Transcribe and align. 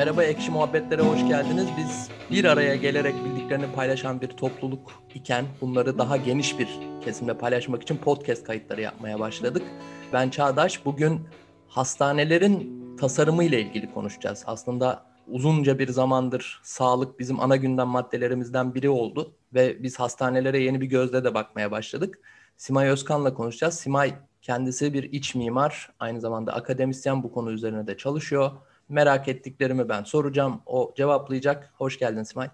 Merhaba 0.00 0.24
Ekşi 0.24 0.50
Muhabbetlere 0.50 1.02
hoş 1.02 1.28
geldiniz. 1.28 1.68
Biz 1.78 2.08
bir 2.30 2.44
araya 2.44 2.76
gelerek 2.76 3.14
bildiklerini 3.24 3.72
paylaşan 3.72 4.20
bir 4.20 4.28
topluluk 4.28 4.92
iken 5.14 5.44
bunları 5.60 5.98
daha 5.98 6.16
geniş 6.16 6.58
bir 6.58 6.68
kesimle 7.04 7.38
paylaşmak 7.38 7.82
için 7.82 7.96
podcast 7.96 8.44
kayıtları 8.44 8.80
yapmaya 8.80 9.20
başladık. 9.20 9.62
Ben 10.12 10.30
Çağdaş. 10.30 10.84
Bugün 10.84 11.20
hastanelerin 11.68 12.80
tasarımı 12.96 13.44
ile 13.44 13.60
ilgili 13.60 13.92
konuşacağız. 13.94 14.44
Aslında 14.46 15.06
uzunca 15.28 15.78
bir 15.78 15.88
zamandır 15.88 16.60
sağlık 16.62 17.18
bizim 17.18 17.40
ana 17.40 17.56
gündem 17.56 17.88
maddelerimizden 17.88 18.74
biri 18.74 18.88
oldu 18.88 19.34
ve 19.54 19.82
biz 19.82 20.00
hastanelere 20.00 20.62
yeni 20.62 20.80
bir 20.80 20.86
gözle 20.86 21.24
de 21.24 21.34
bakmaya 21.34 21.70
başladık. 21.70 22.18
Simay 22.56 22.88
Özkan'la 22.88 23.34
konuşacağız. 23.34 23.74
Simay 23.74 24.14
kendisi 24.42 24.94
bir 24.94 25.02
iç 25.02 25.34
mimar, 25.34 25.90
aynı 25.98 26.20
zamanda 26.20 26.52
akademisyen 26.52 27.22
bu 27.22 27.32
konu 27.32 27.50
üzerine 27.50 27.86
de 27.86 27.96
çalışıyor. 27.96 28.50
Merak 28.90 29.28
ettiklerimi 29.28 29.88
ben 29.88 30.04
soracağım, 30.04 30.62
o 30.66 30.92
cevaplayacak. 30.96 31.70
Hoş 31.78 31.98
geldin 31.98 32.22
Simay. 32.22 32.48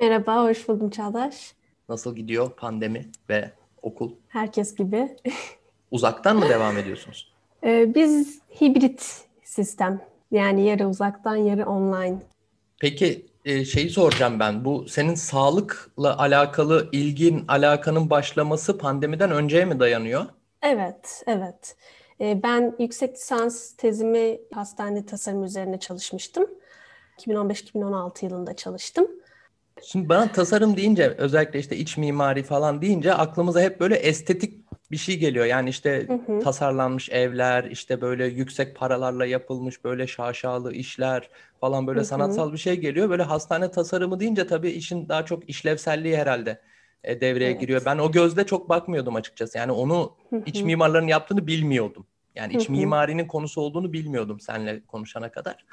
Merhaba, 0.00 0.44
hoş 0.44 0.68
buldum 0.68 0.90
Çağdaş. 0.90 1.54
Nasıl 1.88 2.16
gidiyor 2.16 2.50
pandemi 2.56 3.10
ve 3.28 3.50
okul? 3.82 4.12
Herkes 4.28 4.74
gibi. 4.74 5.16
Uzaktan 5.90 6.36
mı 6.36 6.48
devam 6.48 6.78
ediyorsunuz? 6.78 7.32
Ee, 7.64 7.94
biz 7.94 8.40
hibrit 8.60 9.26
sistem. 9.44 10.00
Yani 10.30 10.66
yarı 10.66 10.88
uzaktan, 10.88 11.36
yarı 11.36 11.66
online. 11.66 12.18
Peki 12.80 13.26
e, 13.44 13.64
şeyi 13.64 13.90
soracağım 13.90 14.40
ben. 14.40 14.64
Bu 14.64 14.88
senin 14.88 15.14
sağlıkla 15.14 16.18
alakalı 16.18 16.88
ilgin, 16.92 17.44
alakanın 17.48 18.10
başlaması 18.10 18.78
pandemiden 18.78 19.30
önceye 19.30 19.64
mi 19.64 19.80
dayanıyor? 19.80 20.26
Evet, 20.62 21.22
evet. 21.26 21.76
Ee, 22.20 22.42
ben 22.42 22.76
yüksek 22.78 23.14
lisans 23.14 23.72
tezimi 23.76 24.38
hastane 24.54 25.06
tasarım 25.06 25.44
üzerine 25.44 25.80
çalışmıştım. 25.80 26.46
2015-2016 27.18 28.24
yılında 28.24 28.56
çalıştım. 28.56 29.06
Şimdi 29.82 30.08
bana 30.08 30.32
tasarım 30.32 30.76
deyince 30.76 31.14
özellikle 31.18 31.58
işte 31.58 31.76
iç 31.76 31.96
mimari 31.96 32.42
falan 32.42 32.82
deyince 32.82 33.14
aklımıza 33.14 33.60
hep 33.60 33.80
böyle 33.80 33.96
estetik 33.96 34.68
bir 34.90 34.96
şey 34.96 35.18
geliyor. 35.18 35.44
Yani 35.44 35.70
işte 35.70 36.06
hı 36.08 36.32
hı. 36.32 36.40
tasarlanmış 36.40 37.10
evler, 37.10 37.64
işte 37.64 38.00
böyle 38.00 38.26
yüksek 38.26 38.76
paralarla 38.76 39.26
yapılmış 39.26 39.84
böyle 39.84 40.06
şaşalı 40.06 40.72
işler 40.72 41.30
falan 41.60 41.86
böyle 41.86 41.98
hı 41.98 42.02
hı. 42.02 42.06
sanatsal 42.06 42.52
bir 42.52 42.58
şey 42.58 42.76
geliyor. 42.76 43.10
Böyle 43.10 43.22
hastane 43.22 43.70
tasarımı 43.70 44.20
deyince 44.20 44.46
tabii 44.46 44.70
işin 44.70 45.08
daha 45.08 45.24
çok 45.24 45.48
işlevselliği 45.48 46.16
herhalde 46.16 46.60
e, 47.04 47.20
devreye 47.20 47.50
evet. 47.50 47.60
giriyor. 47.60 47.82
Ben 47.86 47.98
o 47.98 48.12
gözle 48.12 48.46
çok 48.46 48.68
bakmıyordum 48.68 49.16
açıkçası. 49.16 49.58
Yani 49.58 49.72
onu 49.72 50.16
iç 50.46 50.62
mimarların 50.62 51.06
yaptığını 51.06 51.46
bilmiyordum. 51.46 52.06
Yani 52.34 52.52
iç 52.52 52.68
mimarinin 52.68 53.26
konusu 53.26 53.60
olduğunu 53.60 53.92
bilmiyordum 53.92 54.40
seninle 54.40 54.86
konuşana 54.86 55.30
kadar. 55.30 55.64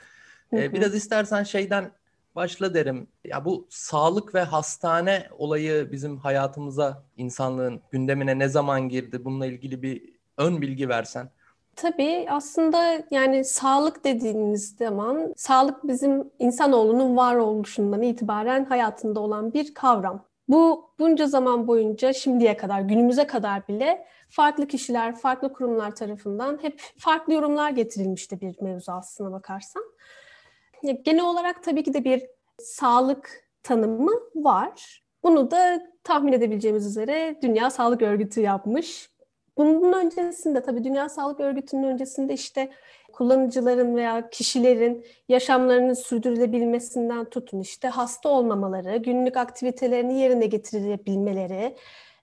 E. 0.53 0.73
Biraz 0.73 0.95
istersen 0.95 1.43
şeyden 1.43 1.91
başla 2.35 2.73
derim. 2.73 3.07
Ya 3.25 3.45
bu 3.45 3.67
sağlık 3.69 4.35
ve 4.35 4.41
hastane 4.41 5.27
olayı 5.37 5.91
bizim 5.91 6.17
hayatımıza, 6.17 7.03
insanlığın 7.17 7.81
gündemine 7.91 8.39
ne 8.39 8.47
zaman 8.47 8.89
girdi? 8.89 9.25
Bununla 9.25 9.45
ilgili 9.45 9.81
bir 9.81 10.15
ön 10.37 10.61
bilgi 10.61 10.89
versen. 10.89 11.29
Tabii 11.75 12.25
aslında 12.29 13.03
yani 13.11 13.45
sağlık 13.45 14.03
dediğimiz 14.03 14.75
zaman 14.77 15.33
sağlık 15.37 15.87
bizim 15.87 16.31
insanoğlunun 16.39 17.17
varoluşundan 17.17 18.01
itibaren 18.01 18.65
hayatında 18.65 19.19
olan 19.19 19.53
bir 19.53 19.73
kavram. 19.73 20.25
Bu 20.47 20.89
bunca 20.99 21.27
zaman 21.27 21.67
boyunca 21.67 22.13
şimdiye 22.13 22.57
kadar, 22.57 22.81
günümüze 22.81 23.27
kadar 23.27 23.67
bile 23.67 24.05
farklı 24.29 24.67
kişiler, 24.67 25.15
farklı 25.15 25.53
kurumlar 25.53 25.95
tarafından 25.95 26.59
hep 26.61 26.81
farklı 26.97 27.33
yorumlar 27.33 27.69
getirilmişti 27.69 28.41
bir 28.41 28.61
mevzu 28.61 28.91
aslına 28.91 29.31
bakarsan. 29.31 29.83
Genel 31.03 31.25
olarak 31.25 31.63
tabii 31.63 31.83
ki 31.83 31.94
de 31.94 32.03
bir 32.03 32.23
sağlık 32.59 33.45
tanımı 33.63 34.11
var. 34.35 35.03
Bunu 35.23 35.51
da 35.51 35.81
tahmin 36.03 36.33
edebileceğimiz 36.33 36.88
üzere 36.88 37.39
Dünya 37.41 37.69
Sağlık 37.69 38.01
Örgütü 38.01 38.41
yapmış. 38.41 39.14
Bunun 39.57 39.93
öncesinde 39.93 40.63
tabii 40.63 40.83
Dünya 40.83 41.09
Sağlık 41.09 41.39
Örgütü'nün 41.39 41.83
öncesinde 41.83 42.33
işte 42.33 42.71
kullanıcıların 43.13 43.95
veya 43.95 44.29
kişilerin 44.29 45.05
yaşamlarının 45.29 45.93
sürdürülebilmesinden 45.93 47.25
tutun 47.25 47.59
işte 47.59 47.88
hasta 47.88 48.29
olmamaları, 48.29 48.97
günlük 48.97 49.38
aktivitelerini 49.38 50.19
yerine 50.19 50.45
getirebilmeleri, 50.45 51.75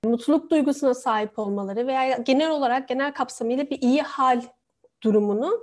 mutluluk 0.05 0.51
duygusuna 0.51 0.95
sahip 0.95 1.39
olmaları 1.39 1.87
veya 1.87 2.17
genel 2.17 2.51
olarak 2.51 2.89
genel 2.89 3.13
kapsamıyla 3.15 3.71
bir 3.71 3.83
iyi 3.83 4.03
hal 4.03 4.43
durumunu 5.03 5.61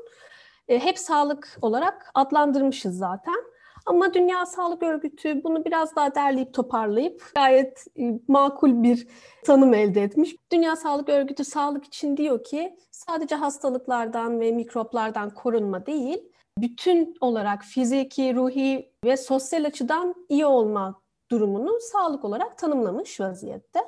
e, 0.68 0.80
hep 0.80 1.00
sağlık 1.00 1.58
olarak 1.62 2.12
adlandırmışız 2.14 2.98
zaten. 2.98 3.49
Ama 3.86 4.14
Dünya 4.14 4.46
Sağlık 4.46 4.84
Örgütü 4.84 5.44
bunu 5.44 5.66
biraz 5.66 5.96
daha 5.96 6.16
derleyip 6.16 6.54
toparlayıp 6.54 7.32
gayet 7.36 7.86
e, 8.00 8.20
makul 8.28 8.84
bir 8.84 9.08
tanım 9.46 9.74
elde 9.74 10.04
etmiş. 10.04 10.36
Dünya 10.52 10.76
Sağlık 10.76 11.10
Örgütü 11.10 11.44
sağlık 11.44 11.86
için 11.86 12.18
diyor 12.18 12.44
ki 12.44 12.78
sadece 12.92 13.36
hastalıklardan 13.36 14.40
ve 14.40 14.52
mikroplardan 14.52 15.30
korunma 15.30 15.86
değil, 15.86 16.32
bütün 16.58 17.16
olarak 17.22 17.64
fiziki, 17.64 18.36
ruhi 18.36 18.92
ve 19.06 19.18
sosyal 19.18 19.66
açıdan 19.66 20.16
iyi 20.30 20.46
olma 20.46 21.02
durumunu 21.32 21.80
sağlık 21.80 22.26
olarak 22.26 22.58
tanımlamış 22.58 23.20
vaziyette. 23.20 23.80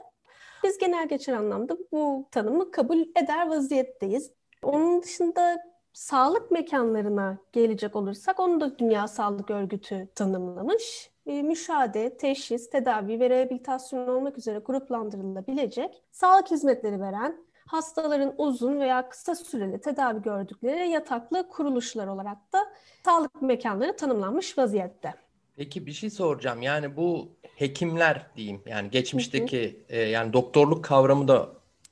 Biz 0.64 0.78
genel 0.78 1.08
geçer 1.08 1.34
anlamda 1.34 1.78
bu 1.92 2.28
tanımı 2.32 2.72
kabul 2.72 3.00
eder 3.24 3.48
vaziyetteyiz. 3.48 4.32
Onun 4.64 5.02
dışında 5.02 5.71
sağlık 5.94 6.52
mekanlarına 6.52 7.38
gelecek 7.52 7.96
olursak 7.96 8.40
onu 8.40 8.62
da 8.62 8.80
Dünya 8.80 9.08
Sağlık 9.08 9.52
Örgütü 9.52 10.08
tanımlamış. 10.16 11.12
E, 11.26 11.44
müşahede, 11.44 12.18
teşhis, 12.18 12.70
tedavi 12.70 13.20
ve 13.20 13.30
rehabilitasyon 13.30 14.08
olmak 14.08 14.38
üzere 14.38 14.60
gruplandırılabilecek 14.60 16.04
sağlık 16.12 16.52
hizmetleri 16.52 17.02
veren 17.02 17.46
hastaların 17.68 18.34
uzun 18.38 18.80
veya 18.80 19.10
kısa 19.10 19.36
süreli 19.36 19.82
tedavi 19.82 20.22
gördükleri 20.22 20.90
yataklı 20.90 21.50
kuruluşlar 21.50 22.08
olarak 22.08 22.54
da 22.54 22.60
sağlık 23.06 23.42
mekanları 23.42 23.96
tanımlanmış 23.96 24.58
vaziyette. 24.58 25.14
Peki 25.56 25.86
bir 25.86 25.92
şey 25.92 26.10
soracağım. 26.10 26.62
Yani 26.62 26.96
bu 26.98 27.30
hekimler 27.56 28.28
diyeyim 28.36 28.62
yani 28.66 28.90
geçmişteki 28.90 29.84
hı 29.88 29.94
hı. 29.94 29.98
E, 29.98 30.10
yani 30.10 30.34
doktorluk 30.34 30.84
kavramı 30.84 31.28
da 31.28 31.50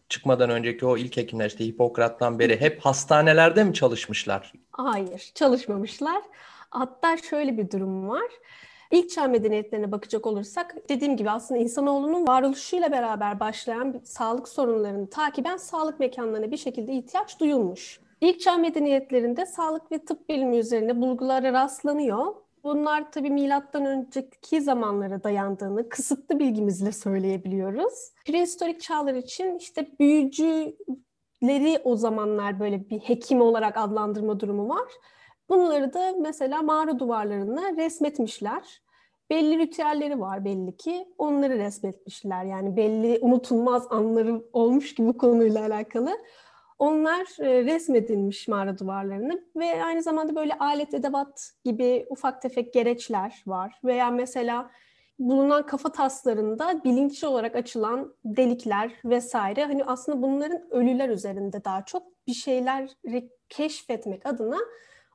çıkmadan 0.09 0.49
önceki 0.49 0.85
o 0.85 0.97
ilk 0.97 1.17
hekimler 1.17 1.45
işte 1.47 1.65
Hipokrat'tan 1.65 2.39
beri 2.39 2.61
hep 2.61 2.79
hastanelerde 2.79 3.63
mi 3.63 3.73
çalışmışlar? 3.73 4.53
Hayır, 4.71 5.31
çalışmamışlar. 5.35 6.21
Hatta 6.69 7.17
şöyle 7.17 7.57
bir 7.57 7.71
durum 7.71 8.09
var. 8.09 8.31
İlk 8.91 9.09
çağ 9.09 9.27
medeniyetlerine 9.27 9.91
bakacak 9.91 10.27
olursak 10.27 10.75
dediğim 10.89 11.17
gibi 11.17 11.29
aslında 11.29 11.61
insanoğlunun 11.61 12.27
varoluşuyla 12.27 12.91
beraber 12.91 13.39
başlayan 13.39 14.01
sağlık 14.03 14.47
sorunlarını 14.47 15.09
takiben 15.09 15.57
sağlık 15.57 15.99
mekanlarına 15.99 16.51
bir 16.51 16.57
şekilde 16.57 16.93
ihtiyaç 16.93 17.39
duyulmuş. 17.39 17.99
İlk 18.21 18.41
çağ 18.41 18.57
medeniyetlerinde 18.57 19.45
sağlık 19.45 19.91
ve 19.91 20.05
tıp 20.05 20.29
bilimi 20.29 20.57
üzerine 20.57 21.01
bulgulara 21.01 21.53
rastlanıyor 21.53 22.35
Bunlar 22.63 23.11
tabii 23.11 23.29
milattan 23.29 23.85
önceki 23.85 24.61
zamanlara 24.61 25.23
dayandığını 25.23 25.89
kısıtlı 25.89 26.39
bilgimizle 26.39 26.91
söyleyebiliyoruz. 26.91 28.11
Prehistorik 28.25 28.81
çağlar 28.81 29.13
için 29.13 29.57
işte 29.57 29.87
büyücüleri 29.99 31.79
o 31.83 31.95
zamanlar 31.95 32.59
böyle 32.59 32.89
bir 32.89 32.99
hekim 32.99 33.41
olarak 33.41 33.77
adlandırma 33.77 34.39
durumu 34.39 34.69
var. 34.69 34.91
Bunları 35.49 35.93
da 35.93 36.13
mesela 36.19 36.61
mağara 36.61 36.99
duvarlarına 36.99 37.77
resmetmişler. 37.77 38.81
Belli 39.29 39.59
ritüelleri 39.59 40.19
var 40.19 40.45
belli 40.45 40.77
ki. 40.77 41.07
Onları 41.17 41.57
resmetmişler. 41.57 42.45
Yani 42.45 42.77
belli 42.77 43.19
unutulmaz 43.21 43.87
anları 43.89 44.43
olmuş 44.53 44.95
ki 44.95 45.07
bu 45.07 45.17
konuyla 45.17 45.65
alakalı. 45.65 46.17
Onlar 46.79 47.39
e, 47.39 47.65
resmedilmiş 47.65 48.47
mağara 48.47 48.77
duvarlarını 48.77 49.43
ve 49.55 49.83
aynı 49.83 50.01
zamanda 50.01 50.35
böyle 50.35 50.57
alet 50.57 50.93
edevat 50.93 51.51
gibi 51.65 52.05
ufak 52.09 52.41
tefek 52.41 52.73
gereçler 52.73 53.43
var. 53.47 53.79
Veya 53.83 54.11
mesela 54.11 54.71
bulunan 55.19 55.65
kafa 55.65 55.91
taslarında 55.91 56.83
bilinçli 56.83 57.27
olarak 57.27 57.55
açılan 57.55 58.15
delikler 58.25 58.91
vesaire. 59.05 59.65
Hani 59.65 59.85
aslında 59.85 60.21
bunların 60.21 60.71
ölüler 60.71 61.09
üzerinde 61.09 61.63
daha 61.63 61.85
çok 61.85 62.03
bir 62.27 62.33
şeyler 62.33 62.89
keşfetmek 63.49 64.25
adına 64.25 64.57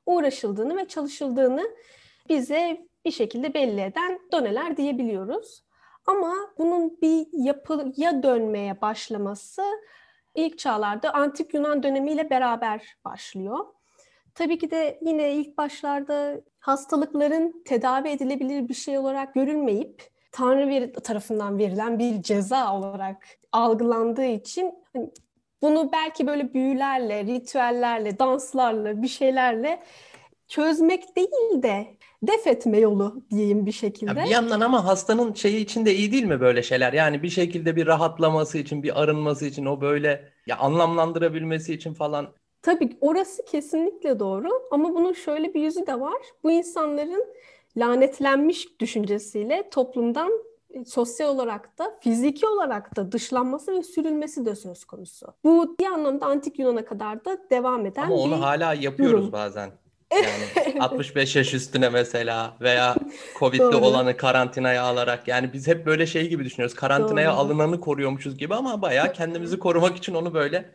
uğraşıldığını 0.06 0.76
ve 0.76 0.88
çalışıldığını 0.88 1.64
bize 2.28 2.87
bir 3.05 3.11
şekilde 3.11 3.55
belli 3.55 3.81
eden 3.81 4.20
doneler 4.32 4.76
diyebiliyoruz. 4.76 5.64
Ama 6.06 6.34
bunun 6.58 7.00
bir 7.02 7.26
yapıya 7.32 8.22
dönmeye 8.22 8.81
başlaması 8.81 9.62
ilk 10.34 10.58
çağlarda 10.58 11.14
antik 11.14 11.54
Yunan 11.54 11.82
dönemiyle 11.82 12.31
beraber 12.31 12.96
başlıyor. 13.04 13.58
Tabii 14.34 14.58
ki 14.58 14.70
de 14.70 14.98
yine 15.02 15.32
ilk 15.32 15.58
başlarda 15.58 16.40
hastalıkların 16.58 17.62
tedavi 17.64 18.08
edilebilir 18.08 18.69
bir 18.69 18.75
şey 18.75 18.98
olarak 18.98 19.34
görülmeyip 19.34 20.14
Tanrı 20.32 20.92
tarafından 20.92 21.58
verilen 21.58 21.98
bir 21.98 22.22
ceza 22.22 22.76
olarak 22.76 23.26
algılandığı 23.52 24.25
için 24.25 24.75
hani 24.92 25.10
bunu 25.62 25.92
belki 25.92 26.26
böyle 26.26 26.54
büyülerle, 26.54 27.25
ritüellerle, 27.25 28.19
danslarla, 28.19 29.02
bir 29.02 29.08
şeylerle 29.08 29.82
çözmek 30.48 31.16
değil 31.16 31.62
de 31.62 31.87
def 32.26 32.47
etme 32.47 32.79
yolu 32.79 33.23
diyeyim 33.31 33.67
bir 33.67 33.73
şekilde. 33.73 34.21
Ya 34.21 34.25
bir 34.26 34.31
yandan 34.31 34.61
ama 34.61 34.85
hastanın 34.85 35.32
şeyi 35.35 35.61
için 35.65 35.87
de 35.87 35.94
iyi 35.94 36.12
değil 36.12 36.25
mi 36.25 36.41
böyle 36.41 36.62
şeyler? 36.62 36.93
Yani 36.93 37.23
bir 37.23 37.29
şekilde 37.31 37.76
bir 37.76 37.87
rahatlaması 37.87 38.59
için, 38.59 38.82
bir 38.82 39.03
arınması 39.03 39.47
için 39.47 39.65
o 39.67 39.81
böyle 39.81 40.32
ya 40.47 40.56
anlamlandırabilmesi 40.59 41.75
için 41.75 41.94
falan. 41.94 42.26
Tabii 42.62 42.97
orası 43.00 43.44
kesinlikle 43.44 44.19
doğru 44.19 44.49
ama 44.71 44.94
bunun 44.94 45.12
şöyle 45.12 45.55
bir 45.55 45.61
yüzü 45.62 45.87
de 45.87 46.00
var. 46.00 46.23
Bu 46.44 46.50
insanların 46.50 47.25
lanetlenmiş 47.76 48.81
düşüncesiyle 48.81 49.71
toplumdan 49.71 50.32
e, 50.71 50.85
sosyal 50.85 51.29
olarak 51.35 51.79
da 51.79 51.99
fiziki 52.00 52.47
olarak 52.47 52.97
da 52.97 53.12
dışlanması 53.12 53.73
ve 53.73 53.82
sürülmesi 53.82 54.47
de 54.47 54.55
söz 54.55 54.85
konusu. 54.85 55.26
Bu 55.44 55.76
bir 55.81 55.87
anlamda 55.87 56.26
antik 56.26 56.59
Yunan'a 56.59 56.85
kadar 56.85 57.25
da 57.25 57.38
devam 57.50 57.87
eden 57.87 58.03
Ama 58.03 58.15
onu 58.15 58.41
hala 58.41 58.75
yapıyoruz 58.75 59.21
durum. 59.21 59.32
bazen. 59.32 59.71
Yani 60.14 60.81
65 60.81 61.37
yaş 61.37 61.55
üstüne 61.55 61.88
mesela 61.88 62.56
veya 62.61 62.96
Covid'de 63.38 63.64
olanı 63.64 64.16
karantinaya 64.16 64.82
alarak 64.82 65.28
yani 65.28 65.52
biz 65.52 65.69
hep 65.69 65.87
böyle 65.87 66.06
şey 66.06 66.28
gibi 66.28 66.44
düşünüyoruz. 66.44 66.76
Karantinaya 66.76 67.31
Doğru. 67.31 67.38
alınanı 67.38 67.81
koruyormuşuz 67.81 68.38
gibi 68.38 68.55
ama 68.55 68.82
bayağı 68.82 69.12
kendimizi 69.12 69.58
korumak 69.58 69.96
için 69.96 70.14
onu 70.14 70.34
böyle 70.34 70.75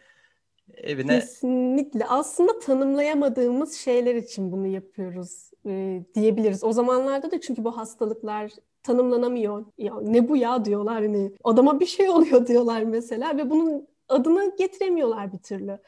evine 0.77 1.19
Kesinlikle. 1.19 2.05
Aslında 2.05 2.59
tanımlayamadığımız 2.59 3.73
şeyler 3.73 4.15
için 4.15 4.51
bunu 4.51 4.67
yapıyoruz 4.67 5.51
e, 5.65 6.01
diyebiliriz. 6.15 6.63
O 6.63 6.71
zamanlarda 6.71 7.31
da 7.31 7.41
çünkü 7.41 7.63
bu 7.63 7.77
hastalıklar 7.77 8.51
tanımlanamıyor. 8.83 9.65
Ya 9.77 9.93
ne 10.01 10.29
bu 10.29 10.37
ya 10.37 10.65
diyorlar 10.65 10.95
hani 10.95 11.31
adama 11.43 11.79
bir 11.79 11.85
şey 11.85 12.09
oluyor 12.09 12.47
diyorlar 12.47 12.83
mesela 12.83 13.37
ve 13.37 13.49
bunun 13.49 13.87
adını 14.09 14.55
getiremiyorlar 14.57 15.33
bir 15.33 15.37
türlü. 15.37 15.79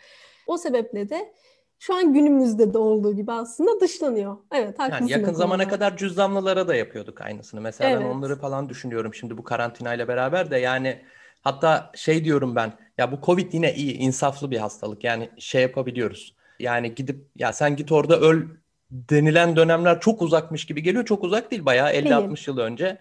O 0.48 0.58
sebeple 0.58 1.10
de 1.10 1.34
şu 1.82 1.96
an 1.96 2.14
günümüzde 2.14 2.74
de 2.74 2.78
olduğu 2.78 3.16
gibi 3.16 3.32
aslında 3.32 3.80
dışlanıyor. 3.80 4.38
Evet 4.52 4.80
haklısın. 4.80 5.08
Yani 5.08 5.12
yakın 5.12 5.34
zamana 5.34 5.68
kadar 5.68 5.98
cüzdanlılara 5.98 6.68
da 6.68 6.76
yapıyorduk 6.76 7.22
aynısını. 7.22 7.62
Mesela 7.62 7.90
evet. 7.90 8.02
ben 8.02 8.06
onları 8.06 8.36
falan 8.36 8.70
düşünüyorum 8.70 9.14
şimdi 9.14 9.38
bu 9.38 9.44
karantina 9.44 9.94
ile 9.94 10.08
beraber 10.08 10.52
de 10.52 10.58
yani 10.58 11.02
hatta 11.42 11.92
şey 11.96 12.26
diyorum 12.26 12.56
ben 12.56 12.74
ya 12.98 13.12
bu 13.12 13.20
Covid 13.26 13.54
yine 13.54 13.74
iyi 13.74 13.94
insaflı 13.94 14.52
bir 14.52 14.58
hastalık 14.58 15.04
yani 15.04 15.30
şey 15.38 15.62
yapabiliyoruz. 15.62 16.36
Yani 16.60 16.96
gidip 16.96 17.26
ya 17.36 17.54
sen 17.54 17.76
git 17.76 17.92
orada 17.92 18.20
öl 18.20 18.44
denilen 18.92 19.56
dönemler 19.56 20.00
çok 20.00 20.22
uzakmış 20.22 20.66
gibi 20.66 20.84
geliyor. 20.84 21.06
Çok 21.06 21.24
uzak 21.24 21.52
değil 21.52 21.66
bayağı 21.66 21.94
50-60 21.94 22.50
yıl 22.50 22.58
önce 22.58 22.98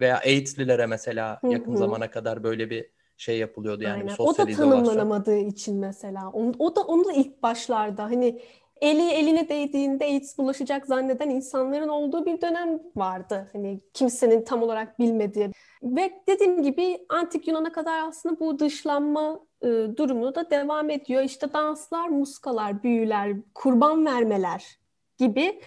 veya 0.00 0.18
AIDS'lilere 0.18 0.86
mesela 0.86 1.40
yakın 1.42 1.72
Hı-hı. 1.72 1.78
zamana 1.78 2.10
kadar 2.10 2.44
böyle 2.44 2.70
bir 2.70 2.86
şey 3.18 3.38
yapılıyordu 3.38 3.82
yani 3.82 4.00
Aynen. 4.00 4.14
sosyal 4.14 4.46
O 4.46 4.48
da 4.48 4.52
tanımlanamadığı 4.52 5.38
için 5.38 5.76
mesela. 5.76 6.30
O, 6.32 6.52
o 6.58 6.76
da 6.76 6.80
onu 6.80 7.04
da 7.04 7.12
ilk 7.12 7.42
başlarda 7.42 8.04
hani 8.04 8.40
eli 8.80 9.10
eline 9.10 9.48
değdiğinde 9.48 10.04
AIDS 10.04 10.38
bulaşacak 10.38 10.86
zanneden 10.86 11.30
insanların 11.30 11.88
olduğu 11.88 12.26
bir 12.26 12.40
dönem 12.40 12.82
vardı. 12.96 13.48
Hani 13.52 13.80
kimsenin 13.94 14.44
tam 14.44 14.62
olarak 14.62 14.98
bilmediği. 14.98 15.50
Ve 15.82 16.12
dediğim 16.28 16.62
gibi 16.62 17.06
antik 17.08 17.48
Yunan'a 17.48 17.72
kadar 17.72 18.08
aslında 18.08 18.40
bu 18.40 18.58
dışlanma 18.58 19.40
e, 19.62 19.66
durumu 19.96 20.34
da 20.34 20.50
devam 20.50 20.90
ediyor. 20.90 21.22
İşte 21.22 21.52
danslar, 21.52 22.08
muskalar, 22.08 22.82
büyüler, 22.82 23.36
kurban 23.54 24.06
vermeler 24.06 24.78
gibi 25.18 25.60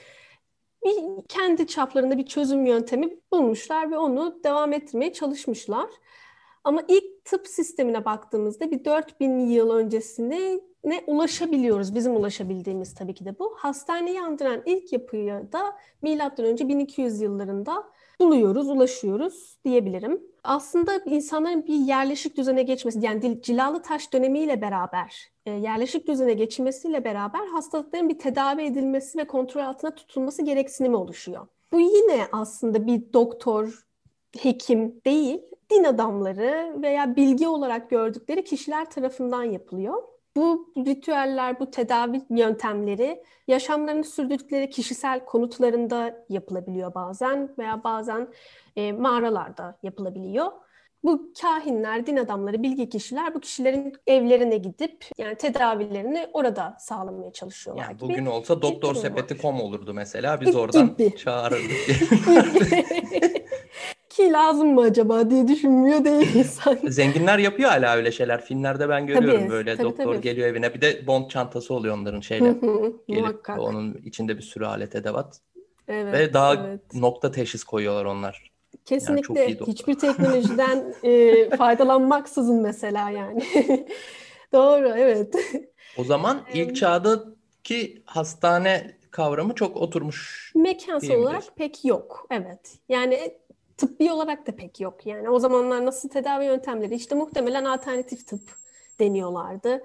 bir 0.85 0.95
kendi 1.29 1.67
çaplarında 1.67 2.17
bir 2.17 2.25
çözüm 2.25 2.65
yöntemi 2.65 3.09
bulmuşlar 3.31 3.91
ve 3.91 3.97
onu 3.97 4.39
devam 4.43 4.73
ettirmeye 4.73 5.13
çalışmışlar. 5.13 5.89
Ama 6.63 6.81
ilk 6.87 7.10
tıp 7.25 7.47
sistemine 7.47 8.05
baktığımızda 8.05 8.71
bir 8.71 8.85
4000 8.85 9.39
yıl 9.39 9.71
öncesine 9.71 10.61
ne 10.83 11.03
ulaşabiliyoruz. 11.07 11.95
Bizim 11.95 12.15
ulaşabildiğimiz 12.15 12.93
tabii 12.93 13.13
ki 13.13 13.25
de 13.25 13.39
bu. 13.39 13.55
Hastaneyi 13.57 14.21
andıran 14.21 14.61
ilk 14.65 14.93
yapıyı 14.93 15.47
da 15.53 15.77
milattan 16.01 16.45
önce 16.45 16.67
1200 16.67 17.21
yıllarında 17.21 17.83
buluyoruz, 18.21 18.69
ulaşıyoruz 18.69 19.57
diyebilirim. 19.65 20.21
Aslında 20.43 20.97
insanların 20.97 21.67
bir 21.67 21.73
yerleşik 21.73 22.37
düzene 22.37 22.63
geçmesi, 22.63 22.99
yani 23.01 23.41
cilalı 23.41 23.81
taş 23.81 24.13
dönemiyle 24.13 24.61
beraber, 24.61 25.31
e, 25.45 25.51
yerleşik 25.51 26.07
düzene 26.07 26.33
geçilmesiyle 26.33 27.03
beraber 27.03 27.47
hastalıkların 27.47 28.09
bir 28.09 28.19
tedavi 28.19 28.63
edilmesi 28.63 29.17
ve 29.17 29.27
kontrol 29.27 29.61
altına 29.61 29.95
tutulması 29.95 30.41
gereksinimi 30.41 30.95
oluşuyor. 30.95 31.47
Bu 31.71 31.79
yine 31.79 32.27
aslında 32.31 32.87
bir 32.87 33.13
doktor, 33.13 33.85
hekim 34.37 35.01
değil, 35.05 35.41
din 35.71 35.83
adamları 35.83 36.81
veya 36.81 37.15
bilgi 37.15 37.47
olarak 37.47 37.89
gördükleri 37.89 38.43
kişiler 38.43 38.89
tarafından 38.89 39.43
yapılıyor. 39.43 40.03
Bu 40.35 40.73
ritüeller, 40.77 41.59
bu 41.59 41.71
tedavi 41.71 42.21
yöntemleri 42.29 43.23
yaşamlarını 43.47 44.03
sürdürdükleri 44.03 44.69
kişisel 44.69 45.25
konutlarında 45.25 46.25
yapılabiliyor 46.29 46.93
bazen 46.93 47.49
veya 47.57 47.83
bazen 47.83 48.27
e, 48.75 48.91
mağaralarda 48.91 49.79
yapılabiliyor. 49.83 50.51
Bu 51.03 51.33
kahinler, 51.41 52.05
din 52.05 52.17
adamları, 52.17 52.63
bilgi 52.63 52.89
kişiler 52.89 53.35
bu 53.35 53.39
kişilerin 53.39 53.93
evlerine 54.07 54.57
gidip 54.57 55.05
yani 55.17 55.35
tedavilerini 55.35 56.27
orada 56.33 56.75
sağlamaya 56.79 57.33
çalışıyorlar. 57.33 57.83
Yani 57.83 57.99
bugün 57.99 58.25
olsa 58.25 58.61
doktor 58.61 58.95
sepeti 58.95 59.37
kom 59.37 59.61
olurdu 59.61 59.93
mesela. 59.93 60.41
Biz 60.41 60.55
oradan 60.55 60.97
çağırırdık. 61.17 61.71
Ki 64.11 64.31
lazım 64.31 64.73
mı 64.73 64.81
acaba 64.81 65.29
diye 65.29 65.47
düşünmüyor 65.47 66.05
değil 66.05 66.35
insan. 66.35 66.77
Zenginler 66.87 67.37
yapıyor 67.37 67.69
hala 67.69 67.95
öyle 67.95 68.11
şeyler. 68.11 68.45
Filmlerde 68.45 68.89
ben 68.89 69.07
görüyorum 69.07 69.39
tabii, 69.39 69.49
böyle 69.49 69.75
tabii, 69.75 69.87
doktor 69.87 70.13
tabii. 70.13 70.21
geliyor 70.21 70.47
evine. 70.47 70.73
Bir 70.73 70.81
de 70.81 71.07
bond 71.07 71.29
çantası 71.29 71.73
oluyor 71.73 71.97
onların 71.97 72.19
şeyle. 72.19 72.55
Gelip 73.07 73.21
Muhakkak. 73.21 73.59
onun 73.59 73.93
içinde 73.93 74.37
bir 74.37 74.41
sürü 74.41 74.65
alet 74.65 74.95
edevat. 74.95 75.41
Evet, 75.87 76.13
Ve 76.13 76.33
daha 76.33 76.53
evet. 76.53 76.93
nokta 76.93 77.31
teşhis 77.31 77.63
koyuyorlar 77.63 78.05
onlar. 78.05 78.51
Kesinlikle 78.85 79.41
yani 79.41 79.57
hiçbir 79.67 79.99
teknolojiden 79.99 80.93
e, 81.03 81.49
faydalanmaksızın 81.49 82.61
mesela 82.61 83.09
yani. 83.09 83.43
Doğru 84.53 84.87
evet. 84.87 85.35
O 85.97 86.03
zaman 86.03 86.41
ilk 86.53 86.75
çağdaki 86.75 88.03
hastane 88.05 88.97
kavramı 89.11 89.55
çok 89.55 89.77
oturmuş. 89.77 90.51
Mekansal 90.55 91.15
olarak 91.15 91.43
pek 91.55 91.85
yok. 91.85 92.27
Evet. 92.31 92.79
Yani 92.89 93.33
tıbbi 93.81 94.11
olarak 94.11 94.47
da 94.47 94.55
pek 94.55 94.79
yok. 94.79 95.05
Yani 95.05 95.29
o 95.29 95.39
zamanlar 95.39 95.85
nasıl 95.85 96.09
tedavi 96.09 96.45
yöntemleri 96.45 96.95
işte 96.95 97.15
muhtemelen 97.15 97.65
alternatif 97.65 98.27
tıp 98.27 98.41
deniyorlardı. 98.99 99.83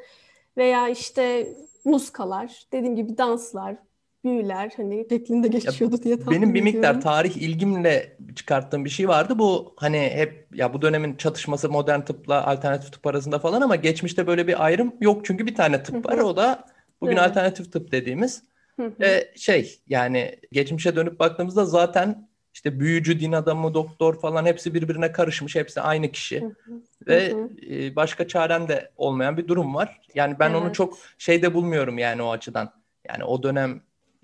Veya 0.57 0.89
işte 0.89 1.49
muskalar, 1.85 2.67
dediğim 2.73 2.97
gibi 2.97 3.19
danslar, 3.19 3.77
büyüler 4.25 4.73
hani 4.77 5.07
şeklinde 5.11 5.49
geçiyordu 5.49 6.03
diye 6.03 6.19
tahmin 6.19 6.43
Benim 6.43 6.55
bir 6.55 6.63
miktar 6.63 7.01
tarih 7.01 7.37
ilgimle 7.37 8.17
çıkarttığım 8.37 8.85
bir 8.85 8.91
şey 8.91 9.09
vardı. 9.09 9.39
Bu 9.39 9.75
hani 9.77 9.99
hep 9.99 10.47
ya 10.55 10.75
bu 10.75 10.83
dönemin 10.83 11.17
çatışması 11.17 11.71
modern 11.71 12.01
tıpla 12.01 12.47
alternatif 12.47 12.93
tıp 12.93 13.07
arasında 13.07 13.39
falan 13.39 13.61
ama 13.61 13.77
geçmişte 13.77 14.27
böyle 14.27 14.47
bir 14.47 14.65
ayrım 14.65 14.95
yok. 15.01 15.25
Çünkü 15.25 15.47
bir 15.47 15.55
tane 15.55 15.83
tıp 15.83 16.07
var. 16.07 16.19
O 16.19 16.37
da 16.37 16.65
bugün 17.01 17.17
evet. 17.17 17.31
alternatif 17.31 17.73
tıp 17.73 17.93
dediğimiz. 17.93 18.43
Ve 18.79 19.33
şey 19.37 19.81
yani 19.89 20.37
geçmişe 20.53 20.97
dönüp 20.97 21.21
baktığımızda 21.21 21.65
zaten 21.65 22.26
işte 22.57 22.81
büyücü, 22.81 23.21
din 23.21 23.33
adamı, 23.33 23.75
doktor 23.75 24.21
falan 24.21 24.47
hepsi 24.47 24.75
birbirine 24.75 25.13
karışmış. 25.13 25.57
Hepsi 25.57 25.81
aynı 25.81 26.13
kişi. 26.13 26.41
Hı 26.41 26.47
hı. 26.47 26.81
Ve 27.07 27.33
hı 27.33 27.37
hı. 27.37 27.75
E, 27.75 27.97
başka 27.97 28.29
çaren 28.29 28.69
de 28.69 28.91
olmayan 28.97 29.37
bir 29.37 29.49
durum 29.49 29.75
var. 29.75 30.01
Yani 30.15 30.39
ben 30.39 30.51
evet. 30.51 30.63
onu 30.63 30.73
çok 30.73 30.99
şeyde 31.19 31.55
bulmuyorum 31.55 31.99
yani 31.99 32.23
o 32.23 32.31
açıdan. 32.31 32.73
Yani 33.09 33.25
o 33.25 33.43
dönem 33.43 33.81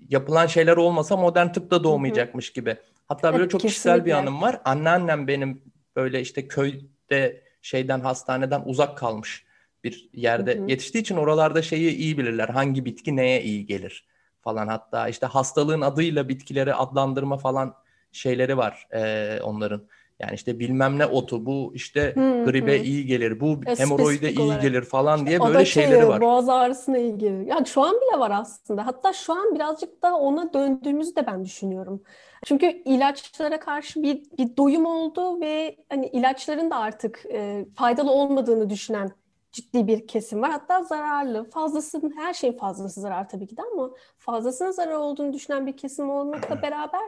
yapılan 0.09 0.47
şeyler 0.47 0.77
olmasa 0.77 1.17
modern 1.17 1.47
tıp 1.47 1.71
da 1.71 1.83
doğmayacakmış 1.83 2.47
hı 2.47 2.51
hı. 2.51 2.53
gibi. 2.53 2.77
Hatta 3.07 3.33
böyle 3.33 3.49
çok 3.49 3.61
Kesinlikle. 3.61 3.67
kişisel 3.67 4.05
bir 4.05 4.11
anım 4.11 4.41
var. 4.41 4.61
Anneannem 4.65 5.27
benim 5.27 5.61
böyle 5.95 6.21
işte 6.21 6.47
köyde 6.47 7.43
şeyden 7.61 7.99
hastaneden 7.99 8.61
uzak 8.65 8.97
kalmış 8.97 9.45
bir 9.83 10.09
yerde 10.13 10.55
hı 10.55 10.63
hı. 10.63 10.69
yetiştiği 10.69 11.01
için 11.01 11.17
oralarda 11.17 11.61
şeyi 11.61 11.95
iyi 11.95 12.17
bilirler. 12.17 12.49
Hangi 12.49 12.85
bitki 12.85 13.15
neye 13.15 13.43
iyi 13.43 13.65
gelir 13.65 14.07
falan 14.41 14.67
hatta 14.67 15.07
işte 15.07 15.25
hastalığın 15.25 15.81
adıyla 15.81 16.29
bitkileri 16.29 16.73
adlandırma 16.73 17.37
falan 17.37 17.82
şeyleri 18.13 18.57
var 18.57 18.87
e, 18.93 19.39
onların. 19.41 19.81
Yani 20.19 20.33
işte 20.35 20.59
bilmem 20.59 20.99
ne 20.99 21.05
otu 21.05 21.45
bu 21.45 21.71
işte 21.75 22.15
hmm, 22.15 22.45
gribe 22.45 22.77
hmm. 22.77 22.85
iyi 22.85 23.05
gelir, 23.05 23.39
bu 23.39 23.59
e, 23.67 23.79
hemoroide 23.79 24.31
iyi 24.31 24.39
olarak. 24.39 24.61
gelir 24.61 24.81
falan 24.81 25.27
diye 25.27 25.39
böyle 25.39 25.65
şeyleri 25.65 25.99
şey, 25.99 26.07
var. 26.07 26.21
Boğaz 26.21 26.49
ağrısına 26.49 26.97
iyi 26.97 27.17
gelir. 27.17 27.45
Yani 27.45 27.67
şu 27.67 27.81
an 27.81 27.95
bile 27.95 28.19
var 28.19 28.31
aslında. 28.31 28.85
Hatta 28.85 29.13
şu 29.13 29.33
an 29.33 29.55
birazcık 29.55 30.03
da 30.03 30.15
ona 30.15 30.53
döndüğümüzü 30.53 31.15
de 31.15 31.27
ben 31.27 31.45
düşünüyorum. 31.45 32.03
Çünkü 32.45 32.65
ilaçlara 32.85 33.59
karşı 33.59 34.03
bir, 34.03 34.23
bir 34.37 34.57
doyum 34.57 34.85
oldu 34.85 35.41
ve 35.41 35.75
hani 35.89 36.07
ilaçların 36.07 36.71
da 36.71 36.77
artık 36.77 37.25
e, 37.31 37.65
faydalı 37.75 38.11
olmadığını 38.11 38.69
düşünen 38.69 39.11
ciddi 39.51 39.87
bir 39.87 40.07
kesim 40.07 40.41
var. 40.41 40.51
Hatta 40.51 40.83
zararlı. 40.83 41.49
Fazlasının 41.49 42.13
her 42.17 42.33
şeyin 42.33 42.57
fazlası 42.57 43.01
zarar 43.01 43.29
tabii 43.29 43.47
ki 43.47 43.57
de 43.57 43.61
ama 43.73 43.89
fazlasının 44.17 44.71
zarar 44.71 44.93
olduğunu 44.93 45.33
düşünen 45.33 45.67
bir 45.67 45.77
kesim 45.77 46.09
olmakla 46.09 46.61
beraber 46.61 47.01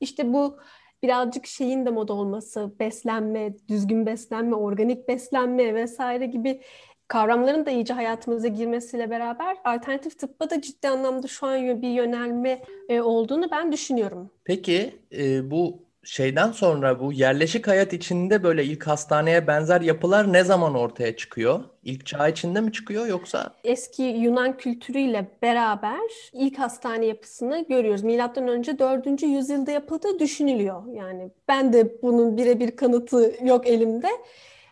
işte 0.00 0.32
bu 0.32 0.58
birazcık 1.02 1.46
şeyin 1.46 1.86
de 1.86 1.90
moda 1.90 2.12
olması, 2.12 2.72
beslenme, 2.80 3.54
düzgün 3.68 4.06
beslenme, 4.06 4.54
organik 4.54 5.08
beslenme 5.08 5.74
vesaire 5.74 6.26
gibi 6.26 6.60
kavramların 7.08 7.66
da 7.66 7.70
iyice 7.70 7.94
hayatımıza 7.94 8.48
girmesiyle 8.48 9.10
beraber 9.10 9.56
alternatif 9.64 10.18
tıbba 10.18 10.50
da 10.50 10.60
ciddi 10.60 10.88
anlamda 10.88 11.26
şu 11.26 11.46
an 11.46 11.82
bir 11.82 11.88
yönelme 11.88 12.62
e, 12.88 13.00
olduğunu 13.00 13.50
ben 13.50 13.72
düşünüyorum. 13.72 14.30
Peki 14.44 14.94
e, 15.12 15.50
bu 15.50 15.85
şeyden 16.06 16.52
sonra 16.52 17.00
bu 17.00 17.12
yerleşik 17.12 17.68
hayat 17.68 17.92
içinde 17.92 18.42
böyle 18.42 18.64
ilk 18.64 18.86
hastaneye 18.86 19.46
benzer 19.46 19.80
yapılar 19.80 20.32
ne 20.32 20.44
zaman 20.44 20.74
ortaya 20.74 21.16
çıkıyor? 21.16 21.60
İlk 21.84 22.06
çağ 22.06 22.28
içinde 22.28 22.60
mi 22.60 22.72
çıkıyor 22.72 23.06
yoksa? 23.06 23.50
Eski 23.64 24.02
Yunan 24.02 24.56
kültürüyle 24.56 25.26
beraber 25.42 26.00
ilk 26.32 26.58
hastane 26.58 27.06
yapısını 27.06 27.64
görüyoruz. 27.68 28.02
Milattan 28.02 28.48
önce 28.48 28.78
4. 28.78 29.22
yüzyılda 29.22 29.70
yapıldığı 29.70 30.18
düşünülüyor. 30.18 30.82
Yani 30.92 31.30
ben 31.48 31.72
de 31.72 32.02
bunun 32.02 32.36
birebir 32.36 32.76
kanıtı 32.76 33.34
yok 33.44 33.66
elimde. 33.66 34.08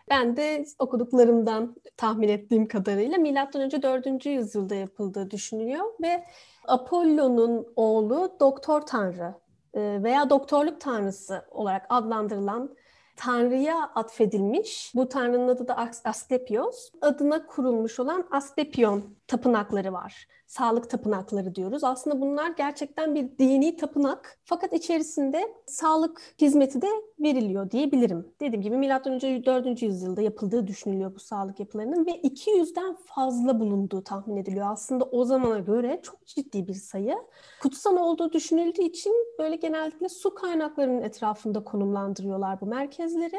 Ben 0.09 0.37
de 0.37 0.65
okuduklarımdan 0.79 1.75
tahmin 1.97 2.29
ettiğim 2.29 2.67
kadarıyla 2.67 3.17
milattan 3.17 3.61
önce 3.61 3.81
4. 3.81 4.25
yüzyılda 4.25 4.75
yapıldığı 4.75 5.31
düşünülüyor 5.31 5.85
ve 6.01 6.23
Apollo'nun 6.67 7.67
oğlu 7.75 8.35
Doktor 8.39 8.81
Tanrı 8.81 9.44
veya 9.75 10.29
doktorluk 10.29 10.81
tanrısı 10.81 11.45
olarak 11.51 11.85
adlandırılan 11.89 12.75
Tanrı'ya 13.15 13.91
atfedilmiş. 13.95 14.91
Bu 14.95 15.09
Tanrı'nın 15.09 15.47
adı 15.47 15.67
da 15.67 15.77
Asklepios. 16.03 16.89
Adına 17.01 17.45
kurulmuş 17.45 17.99
olan 17.99 18.27
Asklepion 18.31 19.15
tapınakları 19.27 19.93
var 19.93 20.27
sağlık 20.57 20.89
tapınakları 20.89 21.55
diyoruz. 21.55 21.83
Aslında 21.83 22.21
bunlar 22.21 22.49
gerçekten 22.49 23.15
bir 23.15 23.37
dini 23.37 23.75
tapınak 23.75 24.39
fakat 24.43 24.73
içerisinde 24.73 25.53
sağlık 25.65 26.21
hizmeti 26.41 26.81
de 26.81 26.87
veriliyor 27.19 27.71
diyebilirim. 27.71 28.33
Dediğim 28.41 28.61
gibi 28.61 28.77
M.Ö. 28.77 29.45
4. 29.45 29.81
yüzyılda 29.81 30.21
yapıldığı 30.21 30.67
düşünülüyor 30.67 31.15
bu 31.15 31.19
sağlık 31.19 31.59
yapılarının 31.59 32.05
ve 32.05 32.11
200'den 32.11 32.95
fazla 33.05 33.59
bulunduğu 33.59 34.03
tahmin 34.03 34.37
ediliyor. 34.37 34.71
Aslında 34.71 35.05
o 35.05 35.25
zamana 35.25 35.59
göre 35.59 35.99
çok 36.03 36.25
ciddi 36.25 36.67
bir 36.67 36.73
sayı. 36.73 37.15
Kutsal 37.61 37.97
olduğu 37.97 38.33
düşünüldüğü 38.33 38.81
için 38.81 39.13
böyle 39.39 39.55
genellikle 39.55 40.09
su 40.09 40.35
kaynaklarının 40.35 41.01
etrafında 41.01 41.63
konumlandırıyorlar 41.63 42.61
bu 42.61 42.65
merkezleri. 42.65 43.37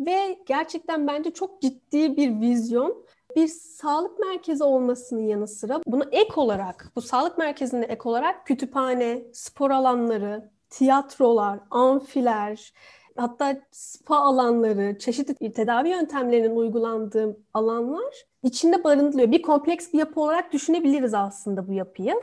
Ve 0.00 0.38
gerçekten 0.46 1.06
bence 1.06 1.30
çok 1.30 1.62
ciddi 1.62 2.16
bir 2.16 2.40
vizyon 2.40 3.03
bir 3.36 3.48
sağlık 3.48 4.18
merkezi 4.18 4.64
olmasının 4.64 5.26
yanı 5.26 5.48
sıra 5.48 5.80
bunu 5.86 6.04
ek 6.12 6.32
olarak, 6.36 6.92
bu 6.96 7.00
sağlık 7.00 7.38
merkezine 7.38 7.84
ek 7.84 8.00
olarak 8.04 8.46
kütüphane, 8.46 9.22
spor 9.32 9.70
alanları, 9.70 10.50
tiyatrolar, 10.70 11.60
amfiler, 11.70 12.72
hatta 13.16 13.56
spa 13.70 14.16
alanları, 14.16 14.98
çeşitli 14.98 15.52
tedavi 15.52 15.88
yöntemlerinin 15.88 16.56
uygulandığı 16.56 17.36
alanlar 17.54 18.14
içinde 18.42 18.84
barındırılıyor. 18.84 19.32
Bir 19.32 19.42
kompleks 19.42 19.92
bir 19.92 19.98
yapı 19.98 20.20
olarak 20.20 20.52
düşünebiliriz 20.52 21.14
aslında 21.14 21.68
bu 21.68 21.72
yapıyı. 21.72 22.14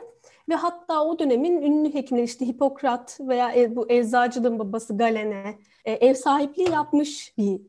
Ve 0.48 0.54
hatta 0.54 1.04
o 1.04 1.18
dönemin 1.18 1.62
ünlü 1.62 1.94
hekimleri 1.94 2.24
işte 2.24 2.46
Hipokrat 2.46 3.18
veya 3.20 3.52
e, 3.52 3.76
bu 3.76 3.90
eczacılığın 3.90 4.58
babası 4.58 4.96
Galene 4.96 5.58
e, 5.84 5.92
ev 5.92 6.14
sahipliği 6.14 6.70
yapmış 6.70 7.34
bir 7.38 7.60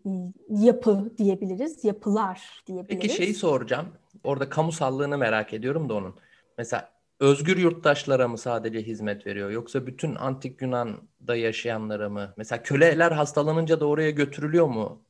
yapı 0.50 1.18
diyebiliriz, 1.18 1.84
yapılar 1.84 2.64
diyebiliriz. 2.68 3.02
Peki 3.02 3.16
şeyi 3.16 3.34
soracağım. 3.34 3.88
Orada 4.24 4.50
kamusallığını 4.50 5.18
merak 5.18 5.54
ediyorum 5.54 5.90
da 5.90 5.94
onun. 5.94 6.16
Mesela 6.58 6.90
özgür 7.20 7.58
yurttaşlara 7.58 8.28
mı 8.28 8.38
sadece 8.38 8.82
hizmet 8.82 9.28
veriyor 9.28 9.50
yoksa 9.50 9.88
bütün 9.88 10.16
antik 10.16 10.62
Yunan'da 10.62 11.36
yaşayanlara 11.36 12.10
mı? 12.10 12.34
Mesela 12.38 12.64
köleler 12.64 13.12
hastalanınca 13.12 13.80
da 13.80 13.86
oraya 13.86 14.12
götürülüyor 14.12 14.68
mu? 14.68 15.02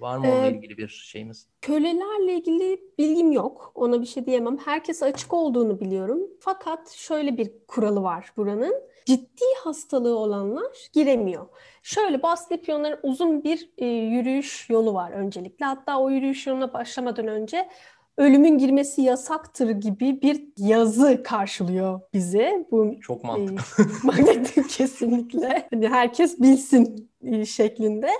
Var 0.00 0.16
mı 0.16 0.26
onunla 0.26 0.46
ee, 0.46 0.50
ilgili 0.50 0.78
bir 0.78 0.88
şeyimiz? 0.88 1.46
Kölelerle 1.62 2.34
ilgili 2.34 2.80
bilgim 2.98 3.32
yok. 3.32 3.72
Ona 3.74 4.00
bir 4.00 4.06
şey 4.06 4.26
diyemem. 4.26 4.58
Herkese 4.58 5.04
açık 5.06 5.32
olduğunu 5.32 5.80
biliyorum. 5.80 6.20
Fakat 6.40 6.90
şöyle 6.90 7.36
bir 7.36 7.50
kuralı 7.68 8.02
var 8.02 8.32
buranın. 8.36 8.74
Ciddi 9.06 9.44
hastalığı 9.64 10.18
olanlar 10.18 10.90
giremiyor. 10.92 11.46
Şöyle 11.82 12.22
bu 12.22 12.28
Asclepionların 12.28 12.98
uzun 13.02 13.44
bir 13.44 13.70
e, 13.78 13.86
yürüyüş 13.86 14.70
yolu 14.70 14.94
var 14.94 15.10
öncelikle. 15.10 15.66
Hatta 15.66 16.00
o 16.00 16.10
yürüyüş 16.10 16.46
yoluna 16.46 16.72
başlamadan 16.72 17.26
önce 17.26 17.68
ölümün 18.16 18.58
girmesi 18.58 19.02
yasaktır 19.02 19.70
gibi 19.70 20.22
bir 20.22 20.44
yazı 20.56 21.22
karşılıyor 21.22 22.00
bizi. 22.14 22.66
Bu 22.70 23.00
çok 23.00 23.24
mantıklı. 23.24 23.84
E, 24.56 24.62
kesinlikle. 24.68 25.68
Hani 25.70 25.88
herkes 25.88 26.40
bilsin 26.40 27.10
e, 27.22 27.44
şeklinde. 27.44 28.10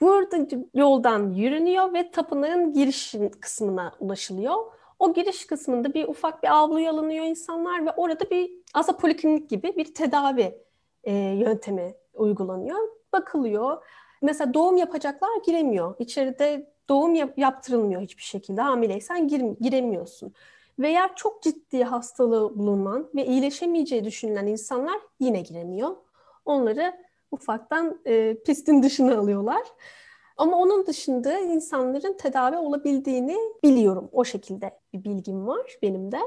Burada 0.00 0.36
yoldan 0.74 1.30
yürünüyor 1.32 1.92
ve 1.94 2.10
tapınağın 2.10 2.72
giriş 2.72 3.14
kısmına 3.40 3.92
ulaşılıyor. 4.00 4.54
O 4.98 5.12
giriş 5.12 5.46
kısmında 5.46 5.94
bir 5.94 6.08
ufak 6.08 6.42
bir 6.42 6.48
avluya 6.48 6.92
alınıyor 6.92 7.24
insanlar 7.24 7.86
ve 7.86 7.90
orada 7.96 8.30
bir 8.30 8.52
aslında 8.74 8.98
poliklinik 8.98 9.50
gibi 9.50 9.76
bir 9.76 9.94
tedavi 9.94 10.58
e, 11.04 11.12
yöntemi 11.14 11.94
uygulanıyor. 12.14 12.78
Bakılıyor. 13.12 13.84
Mesela 14.22 14.54
doğum 14.54 14.76
yapacaklar 14.76 15.28
giremiyor. 15.46 15.94
İçeride 15.98 16.74
doğum 16.88 17.14
yap- 17.14 17.38
yaptırılmıyor 17.38 18.00
hiçbir 18.02 18.22
şekilde. 18.22 18.60
Hamileysen 18.60 19.28
gir- 19.28 19.56
giremiyorsun. 19.60 20.34
Veya 20.78 21.10
çok 21.16 21.42
ciddi 21.42 21.84
hastalığı 21.84 22.58
bulunan 22.58 23.10
ve 23.14 23.26
iyileşemeyeceği 23.26 24.04
düşünülen 24.04 24.46
insanlar 24.46 25.00
yine 25.20 25.40
giremiyor. 25.40 25.96
Onları 26.44 27.03
ufaktan 27.34 28.00
e, 28.06 28.36
pistin 28.46 28.82
dışına 28.82 29.18
alıyorlar. 29.18 29.62
Ama 30.36 30.56
onun 30.56 30.86
dışında 30.86 31.38
insanların 31.38 32.16
tedavi 32.16 32.56
olabildiğini 32.56 33.36
biliyorum. 33.64 34.08
O 34.12 34.24
şekilde 34.24 34.70
bir 34.92 35.04
bilgim 35.04 35.46
var 35.46 35.76
benim 35.82 36.12
de. 36.12 36.18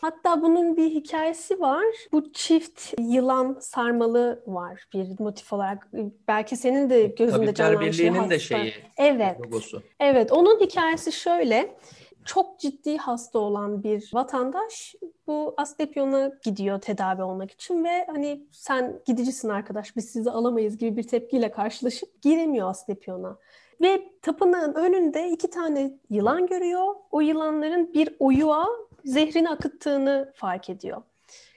Hatta 0.00 0.42
bunun 0.42 0.76
bir 0.76 0.90
hikayesi 0.90 1.60
var. 1.60 1.84
Bu 2.12 2.32
çift 2.32 2.94
yılan 2.98 3.56
sarmalı 3.60 4.42
var 4.46 4.84
bir 4.94 5.20
motif 5.20 5.52
olarak. 5.52 5.88
Belki 6.28 6.56
senin 6.56 6.90
de 6.90 7.06
gözünde 7.06 7.54
canlanan 7.54 7.90
şey 7.90 8.06
Birliği'nin 8.06 8.30
de 8.30 8.38
şeyi. 8.38 8.72
Evet. 8.96 9.40
Logosu. 9.40 9.82
Evet. 10.00 10.32
Onun 10.32 10.60
hikayesi 10.60 11.12
şöyle 11.12 11.76
çok 12.24 12.58
ciddi 12.58 12.96
hasta 12.96 13.38
olan 13.38 13.82
bir 13.82 14.10
vatandaş 14.14 14.94
bu 15.26 15.54
Asclepion'a 15.56 16.32
gidiyor 16.42 16.80
tedavi 16.80 17.22
olmak 17.22 17.50
için 17.50 17.84
ve 17.84 18.06
hani 18.06 18.46
sen 18.52 19.00
gidicisin 19.06 19.48
arkadaş 19.48 19.96
biz 19.96 20.10
sizi 20.10 20.30
alamayız 20.30 20.78
gibi 20.78 20.96
bir 20.96 21.02
tepkiyle 21.02 21.50
karşılaşıp 21.50 22.22
giremiyor 22.22 22.70
Asclepion'a. 22.70 23.36
Ve 23.80 24.02
tapınağın 24.22 24.74
önünde 24.74 25.30
iki 25.30 25.50
tane 25.50 25.98
yılan 26.10 26.46
görüyor. 26.46 26.94
O 27.10 27.20
yılanların 27.20 27.94
bir 27.94 28.16
oyuğa 28.18 28.66
zehrini 29.04 29.50
akıttığını 29.50 30.32
fark 30.34 30.70
ediyor. 30.70 31.02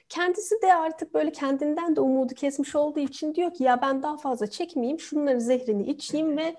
Kendisi 0.08 0.62
de 0.62 0.74
artık 0.74 1.14
böyle 1.14 1.32
kendinden 1.32 1.96
de 1.96 2.00
umudu 2.00 2.34
kesmiş 2.34 2.74
olduğu 2.74 3.00
için 3.00 3.34
diyor 3.34 3.54
ki 3.54 3.64
ya 3.64 3.82
ben 3.82 4.02
daha 4.02 4.16
fazla 4.16 4.46
çekmeyeyim, 4.46 5.00
şunları 5.00 5.40
zehrini 5.40 5.82
içeyim 5.82 6.36
ve 6.36 6.56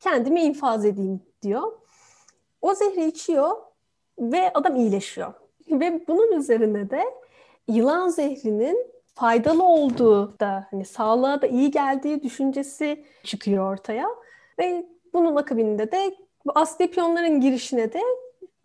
kendimi 0.00 0.42
infaz 0.42 0.84
edeyim 0.84 1.20
diyor. 1.42 1.72
O 2.64 2.74
zehri 2.74 3.06
içiyor 3.06 3.56
ve 4.18 4.52
adam 4.54 4.76
iyileşiyor. 4.76 5.32
Ve 5.70 6.06
bunun 6.08 6.32
üzerine 6.32 6.90
de 6.90 7.04
yılan 7.68 8.08
zehrinin 8.08 8.86
faydalı 9.14 9.62
olduğu 9.62 10.40
da 10.40 10.66
hani 10.70 10.84
sağlığa 10.84 11.42
da 11.42 11.46
iyi 11.46 11.70
geldiği 11.70 12.22
düşüncesi 12.22 13.04
çıkıyor 13.24 13.72
ortaya. 13.72 14.06
Ve 14.58 14.86
bunun 15.12 15.36
akabinde 15.36 15.92
de 15.92 16.16
bu 16.46 16.52
Asclepionların 16.54 17.40
girişine 17.40 17.92
de 17.92 18.00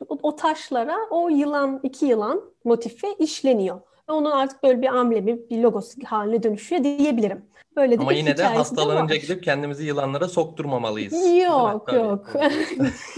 o 0.10 0.36
taşlara 0.36 0.98
o 1.10 1.30
yılan, 1.30 1.80
iki 1.84 2.06
yılan 2.06 2.42
motifi 2.64 3.08
işleniyor. 3.20 3.82
Ve 4.10 4.14
onun 4.14 4.32
artık 4.32 4.64
böyle 4.64 4.82
bir 4.82 4.88
amblemi, 4.88 5.50
bir 5.50 5.58
logosu 5.58 5.92
haline 6.06 6.44
dönüşüyor 6.44 6.84
diyebilirim. 6.84 7.46
Böyle 7.76 7.98
Ama 7.98 8.14
yine 8.14 8.38
de 8.38 8.44
hastalanınca 8.44 9.16
de 9.16 9.18
gidip 9.18 9.44
kendimizi 9.44 9.86
yılanlara 9.86 10.28
sokturmamalıyız. 10.28 11.14
Yok 11.38 11.94
yok. 11.94 12.30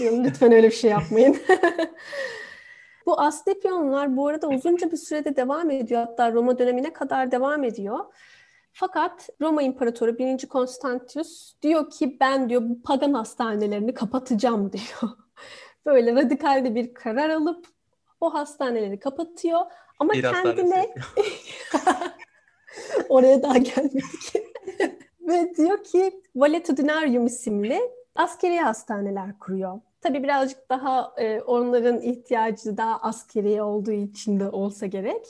Lütfen 0.00 0.52
öyle 0.52 0.66
bir 0.66 0.74
şey 0.74 0.90
yapmayın. 0.90 1.36
bu 3.06 3.20
Asclepionlar 3.20 4.16
bu 4.16 4.28
arada 4.28 4.48
uzunca 4.48 4.92
bir 4.92 4.96
sürede 4.96 5.36
devam 5.36 5.70
ediyor. 5.70 6.00
Hatta 6.00 6.32
Roma 6.32 6.58
dönemine 6.58 6.92
kadar 6.92 7.32
devam 7.32 7.64
ediyor. 7.64 7.98
Fakat 8.72 9.28
Roma 9.40 9.62
İmparatoru 9.62 10.18
1. 10.18 10.48
Konstantius 10.48 11.54
diyor 11.62 11.90
ki 11.90 12.16
ben 12.20 12.48
diyor 12.48 12.62
bu 12.64 12.82
pagan 12.82 13.12
hastanelerini 13.12 13.94
kapatacağım 13.94 14.72
diyor. 14.72 15.12
Böyle 15.86 16.14
radikal 16.14 16.74
bir 16.74 16.94
karar 16.94 17.30
alıp 17.30 17.71
o 18.22 18.34
hastaneleri 18.34 18.98
kapatıyor 18.98 19.60
ama 19.98 20.12
bir 20.12 20.22
kendine 20.22 20.94
oraya 23.08 23.42
daha 23.42 23.58
gelmedik. 23.58 24.32
Ve 25.20 25.54
diyor 25.56 25.84
ki 25.84 26.22
Valetudinarium 26.36 27.26
isimli 27.26 27.80
askeri 28.14 28.58
hastaneler 28.58 29.38
kuruyor. 29.38 29.80
Tabii 30.00 30.22
birazcık 30.22 30.70
daha 30.70 31.12
e, 31.16 31.40
onların 31.40 32.00
ihtiyacı 32.00 32.76
daha 32.76 32.98
askeri 32.98 33.62
olduğu 33.62 33.92
için 33.92 34.40
de 34.40 34.48
olsa 34.48 34.86
gerek 34.86 35.26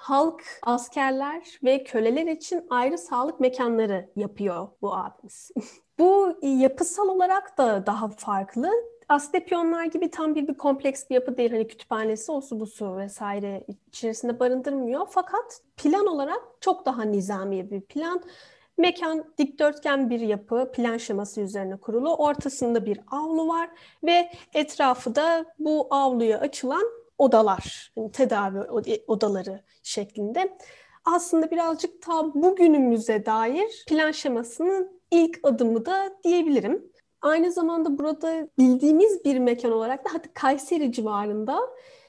halk, 0.00 0.42
askerler 0.62 1.58
ve 1.64 1.84
köleler 1.84 2.26
için 2.26 2.66
ayrı 2.70 2.98
sağlık 2.98 3.40
mekanları 3.40 4.10
yapıyor 4.16 4.68
bu 4.82 4.94
abimiz. 4.94 5.50
bu 5.98 6.38
yapısal 6.42 7.08
olarak 7.08 7.58
da 7.58 7.86
daha 7.86 8.08
farklı. 8.08 8.70
Aslepiyonlar 9.10 9.84
gibi 9.84 10.10
tam 10.10 10.34
bir, 10.34 10.48
bir 10.48 10.54
kompleks 10.54 11.10
bir 11.10 11.14
yapı 11.14 11.36
değil. 11.36 11.50
Hani 11.50 11.68
kütüphanesi, 11.68 12.32
osu 12.32 12.60
busu 12.60 12.96
vesaire 12.96 13.64
içerisinde 13.88 14.40
barındırmıyor. 14.40 15.06
Fakat 15.10 15.62
plan 15.76 16.06
olarak 16.06 16.40
çok 16.60 16.86
daha 16.86 17.02
nizami 17.02 17.70
bir 17.70 17.80
plan. 17.80 18.22
Mekan 18.78 19.24
dikdörtgen 19.38 20.10
bir 20.10 20.20
yapı, 20.20 20.70
plan 20.74 20.96
şeması 20.96 21.40
üzerine 21.40 21.76
kurulu. 21.76 22.16
Ortasında 22.16 22.86
bir 22.86 23.00
avlu 23.10 23.48
var 23.48 23.70
ve 24.04 24.30
etrafı 24.54 25.14
da 25.14 25.44
bu 25.58 25.86
avluya 25.90 26.40
açılan 26.40 26.84
odalar, 27.18 27.92
yani 27.96 28.12
tedavi 28.12 28.60
odaları 29.06 29.60
şeklinde. 29.82 30.58
Aslında 31.04 31.50
birazcık 31.50 32.02
ta 32.02 32.34
bugünümüze 32.34 33.26
dair 33.26 33.84
plan 33.88 34.10
şemasının 34.10 35.00
ilk 35.10 35.40
adımı 35.42 35.86
da 35.86 36.12
diyebilirim. 36.24 36.89
Aynı 37.22 37.52
zamanda 37.52 37.98
burada 37.98 38.48
bildiğimiz 38.58 39.24
bir 39.24 39.38
mekan 39.38 39.72
olarak 39.72 40.04
da 40.04 40.14
hatta 40.14 40.28
Kayseri 40.34 40.92
civarında 40.92 41.60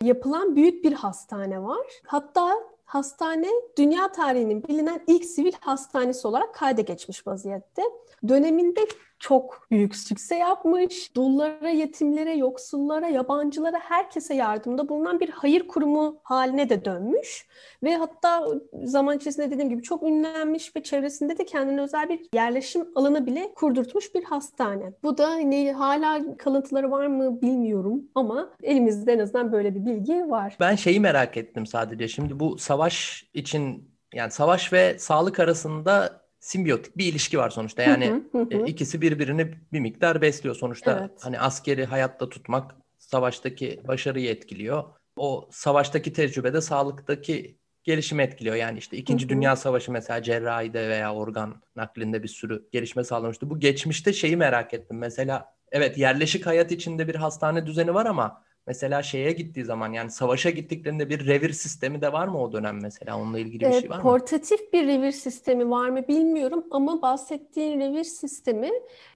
yapılan 0.04 0.56
büyük 0.56 0.84
bir 0.84 0.94
hastane 0.94 1.64
var. 1.64 1.88
Hatta 2.06 2.58
hastane 2.86 3.48
dünya 3.78 4.12
tarihinin 4.12 4.64
bilinen 4.64 5.02
ilk 5.08 5.26
sivil 5.26 5.54
hastanesi 5.60 6.28
olarak 6.28 6.54
kayda 6.54 6.82
geçmiş 6.82 7.28
vaziyette. 7.28 7.84
Döneminde 8.28 8.88
çok 9.22 9.68
büyük 9.72 9.96
sükse 9.96 10.36
yapmış. 10.36 11.16
Dullara, 11.16 11.70
yetimlere, 11.70 12.34
yoksullara, 12.34 13.08
yabancılara 13.08 13.80
herkese 13.80 14.34
yardımda 14.34 14.90
bulunan 14.90 15.20
bir 15.20 15.30
hayır 15.30 15.68
kurumu 15.68 16.20
haline 16.24 16.70
de 16.70 16.86
dönmüş. 16.86 17.48
Ve 17.84 17.96
hatta 17.96 18.48
zaman 18.84 19.18
içerisinde 19.18 19.52
dediğim 19.52 19.70
gibi 19.70 19.84
çok 19.84 20.04
ünlenmiş 20.04 20.76
ve 20.76 20.84
çevresinde 20.84 21.38
de 21.38 21.46
kendine 21.46 21.82
özel 21.82 22.10
bir 22.10 22.20
yerleşim 22.34 22.88
alanı 22.96 23.26
bile 23.26 23.54
kurdurtmuş 23.54 24.16
bir 24.16 24.24
hastane. 24.24 24.94
Bu 25.04 25.18
da 25.18 25.28
hani 25.28 25.72
hala 25.72 26.38
kalıntıları 26.38 26.92
var 26.92 27.08
mı 27.08 27.42
bilmiyorum 27.42 28.04
ama 28.16 28.50
elimizde 28.64 29.14
en 29.14 29.20
azından 29.20 29.52
böyle 29.52 29.76
bir 29.76 29.86
bilgi 29.86 30.30
var. 30.30 30.58
Ben 30.60 30.76
şeyi 30.76 31.00
merak 31.00 31.38
ettim 31.38 31.66
sadece. 31.66 32.08
Şimdi 32.08 32.40
bu 32.40 32.58
savaş 32.58 33.26
için 33.34 33.92
yani 34.14 34.32
savaş 34.32 34.74
ve 34.74 35.00
sağlık 35.00 35.40
arasında 35.40 36.21
simbiyotik 36.42 36.98
bir 36.98 37.06
ilişki 37.06 37.38
var 37.38 37.50
sonuçta. 37.50 37.84
Yani 37.84 38.24
e, 38.52 38.66
ikisi 38.66 39.02
birbirini 39.02 39.54
bir 39.74 39.80
miktar 39.80 40.22
besliyor 40.22 40.56
sonuçta. 40.56 41.00
Evet. 41.00 41.20
Hani 41.22 41.40
askeri 41.40 41.86
hayatta 41.86 42.30
tutmak 42.30 42.76
savaştaki 42.98 43.82
başarıyı 43.88 44.30
etkiliyor. 44.30 44.84
O 45.16 45.50
savaştaki 45.52 46.14
tecrübede 46.14 46.62
sağlıktaki 46.62 47.58
gelişimi 47.84 48.24
etkiliyor. 48.24 48.56
Yani 48.56 48.78
işte 48.78 48.98
İkinci 48.98 49.30
Dünya 49.30 49.56
Savaşı 49.56 49.92
mesela 49.92 50.24
cerrahide 50.24 50.90
veya 50.90 51.14
organ 51.14 51.62
naklinde 51.76 52.24
bir 52.24 52.28
sürü 52.28 52.70
gelişme 52.72 53.04
sağlamıştı. 53.04 53.50
Bu 53.50 53.60
geçmişte 53.60 54.14
şeyi 54.14 54.38
merak 54.38 54.74
ettim. 54.74 54.98
Mesela 54.98 55.56
evet 55.72 55.98
yerleşik 55.98 56.46
hayat 56.46 56.72
içinde 56.72 57.08
bir 57.08 57.16
hastane 57.16 57.66
düzeni 57.66 57.94
var 57.94 58.06
ama 58.06 58.44
Mesela 58.68 59.04
şeye 59.04 59.32
gittiği 59.32 59.66
zaman 59.66 59.94
yani 59.94 60.12
savaşa 60.12 60.50
gittiklerinde 60.50 61.10
bir 61.10 61.28
revir 61.28 61.54
sistemi 61.54 62.02
de 62.02 62.14
var 62.14 62.28
mı 62.28 62.42
o 62.42 62.52
dönem 62.52 62.82
mesela? 62.82 63.18
Onunla 63.18 63.40
ilgili 63.40 63.66
bir 63.66 63.80
şey 63.82 63.90
var 63.90 63.96
mı? 63.96 64.02
Portatif 64.02 64.74
bir 64.74 64.88
revir 64.88 65.12
sistemi 65.12 65.70
var 65.70 65.90
mı 65.90 66.08
bilmiyorum 66.08 66.64
ama 66.72 67.02
bahsettiğin 67.02 67.80
revir 67.80 68.04
sistemi 68.04 68.70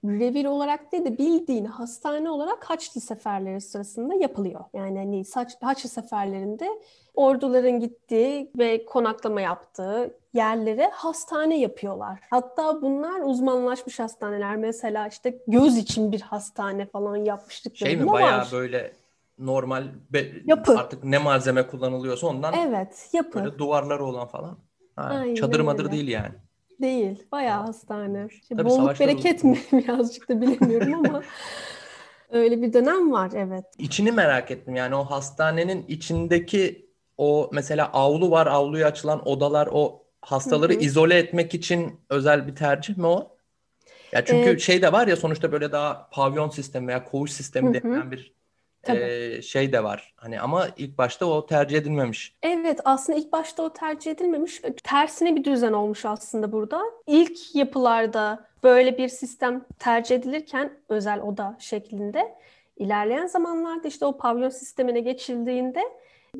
revir 0.04 0.44
olarak 0.44 0.92
değil 0.92 1.04
de 1.04 1.18
bildiğin 1.18 1.64
hastane 1.64 2.30
olarak 2.30 2.64
Haçlı 2.64 3.00
seferleri 3.00 3.60
sırasında 3.60 4.14
yapılıyor. 4.14 4.60
Yani 4.74 4.98
hani 4.98 5.24
Haçlı 5.60 5.88
seferlerinde 5.88 6.68
orduların 7.14 7.80
gittiği 7.80 8.50
ve 8.58 8.84
konaklama 8.84 9.40
yaptığı 9.40 10.14
yerlere 10.34 10.90
hastane 10.92 11.60
yapıyorlar. 11.60 12.20
Hatta 12.30 12.82
bunlar 12.82 13.20
uzmanlaşmış 13.20 13.98
hastaneler. 13.98 14.56
Mesela 14.56 15.08
işte 15.08 15.38
göz 15.46 15.76
için 15.76 16.12
bir 16.12 16.20
hastane 16.20 16.86
falan 16.86 17.16
yapmıştık. 17.16 17.76
Şey 17.76 17.96
mi 17.96 18.12
bayağı 18.12 18.38
var. 18.38 18.48
böyle 18.52 18.92
normal 19.38 19.84
be, 20.10 20.32
yapı. 20.44 20.78
artık 20.78 21.04
ne 21.04 21.18
malzeme 21.18 21.66
kullanılıyorsa 21.66 22.26
ondan 22.26 22.54
evet 22.54 23.08
yapı. 23.12 23.44
Böyle 23.44 23.58
duvarları 23.58 24.04
olan 24.04 24.26
falan. 24.28 24.58
Ha, 24.96 25.02
Aynen 25.02 25.34
çadır 25.34 25.60
madır 25.60 25.84
öyle. 25.84 25.92
değil 25.92 26.08
yani. 26.08 26.34
Değil. 26.80 27.22
Bayağı 27.32 27.62
hastane. 27.62 28.26
İşte 28.30 28.64
bolluk 28.64 29.00
bereket 29.00 29.44
mi 29.44 29.58
birazcık 29.72 30.28
da 30.28 30.40
bilemiyorum 30.40 30.94
ama 30.94 31.22
öyle 32.30 32.62
bir 32.62 32.72
dönem 32.72 33.12
var 33.12 33.30
evet. 33.34 33.64
İçini 33.78 34.12
merak 34.12 34.50
ettim 34.50 34.76
yani 34.76 34.94
o 34.94 35.04
hastanenin 35.04 35.84
içindeki 35.88 36.86
o 37.18 37.50
mesela 37.52 37.90
avlu 37.92 38.30
var 38.30 38.46
avluya 38.46 38.86
açılan 38.86 39.28
odalar 39.28 39.68
o 39.72 40.02
hastaları 40.20 40.72
Hı-hı. 40.72 40.80
izole 40.80 41.18
etmek 41.18 41.54
için 41.54 42.00
özel 42.10 42.46
bir 42.46 42.56
tercih 42.56 42.96
mi 42.96 43.06
o? 43.06 43.36
Ya 44.12 44.24
çünkü 44.24 44.50
ee, 44.50 44.58
şey 44.58 44.82
de 44.82 44.92
var 44.92 45.06
ya 45.06 45.16
sonuçta 45.16 45.52
böyle 45.52 45.72
daha 45.72 46.10
pavyon 46.12 46.48
sistemi 46.48 46.88
veya 46.88 47.04
koğuş 47.04 47.32
sistemi 47.32 47.74
denilen 47.74 48.10
bir 48.10 48.35
e, 48.94 49.42
şey 49.42 49.72
de 49.72 49.84
var. 49.84 50.14
Hani 50.16 50.40
ama 50.40 50.66
ilk 50.76 50.98
başta 50.98 51.26
o 51.26 51.46
tercih 51.46 51.78
edilmemiş. 51.78 52.36
Evet 52.42 52.80
aslında 52.84 53.18
ilk 53.18 53.32
başta 53.32 53.62
o 53.62 53.72
tercih 53.72 54.10
edilmemiş. 54.10 54.62
Tersine 54.84 55.36
bir 55.36 55.44
düzen 55.44 55.72
olmuş 55.72 56.04
aslında 56.04 56.52
burada. 56.52 56.82
İlk 57.06 57.54
yapılarda 57.54 58.46
böyle 58.62 58.98
bir 58.98 59.08
sistem 59.08 59.64
tercih 59.78 60.16
edilirken 60.16 60.72
özel 60.88 61.20
oda 61.20 61.56
şeklinde 61.58 62.34
ilerleyen 62.76 63.26
zamanlarda 63.26 63.88
işte 63.88 64.06
o 64.06 64.18
pavyon 64.18 64.48
sistemine 64.48 65.00
geçildiğinde 65.00 65.82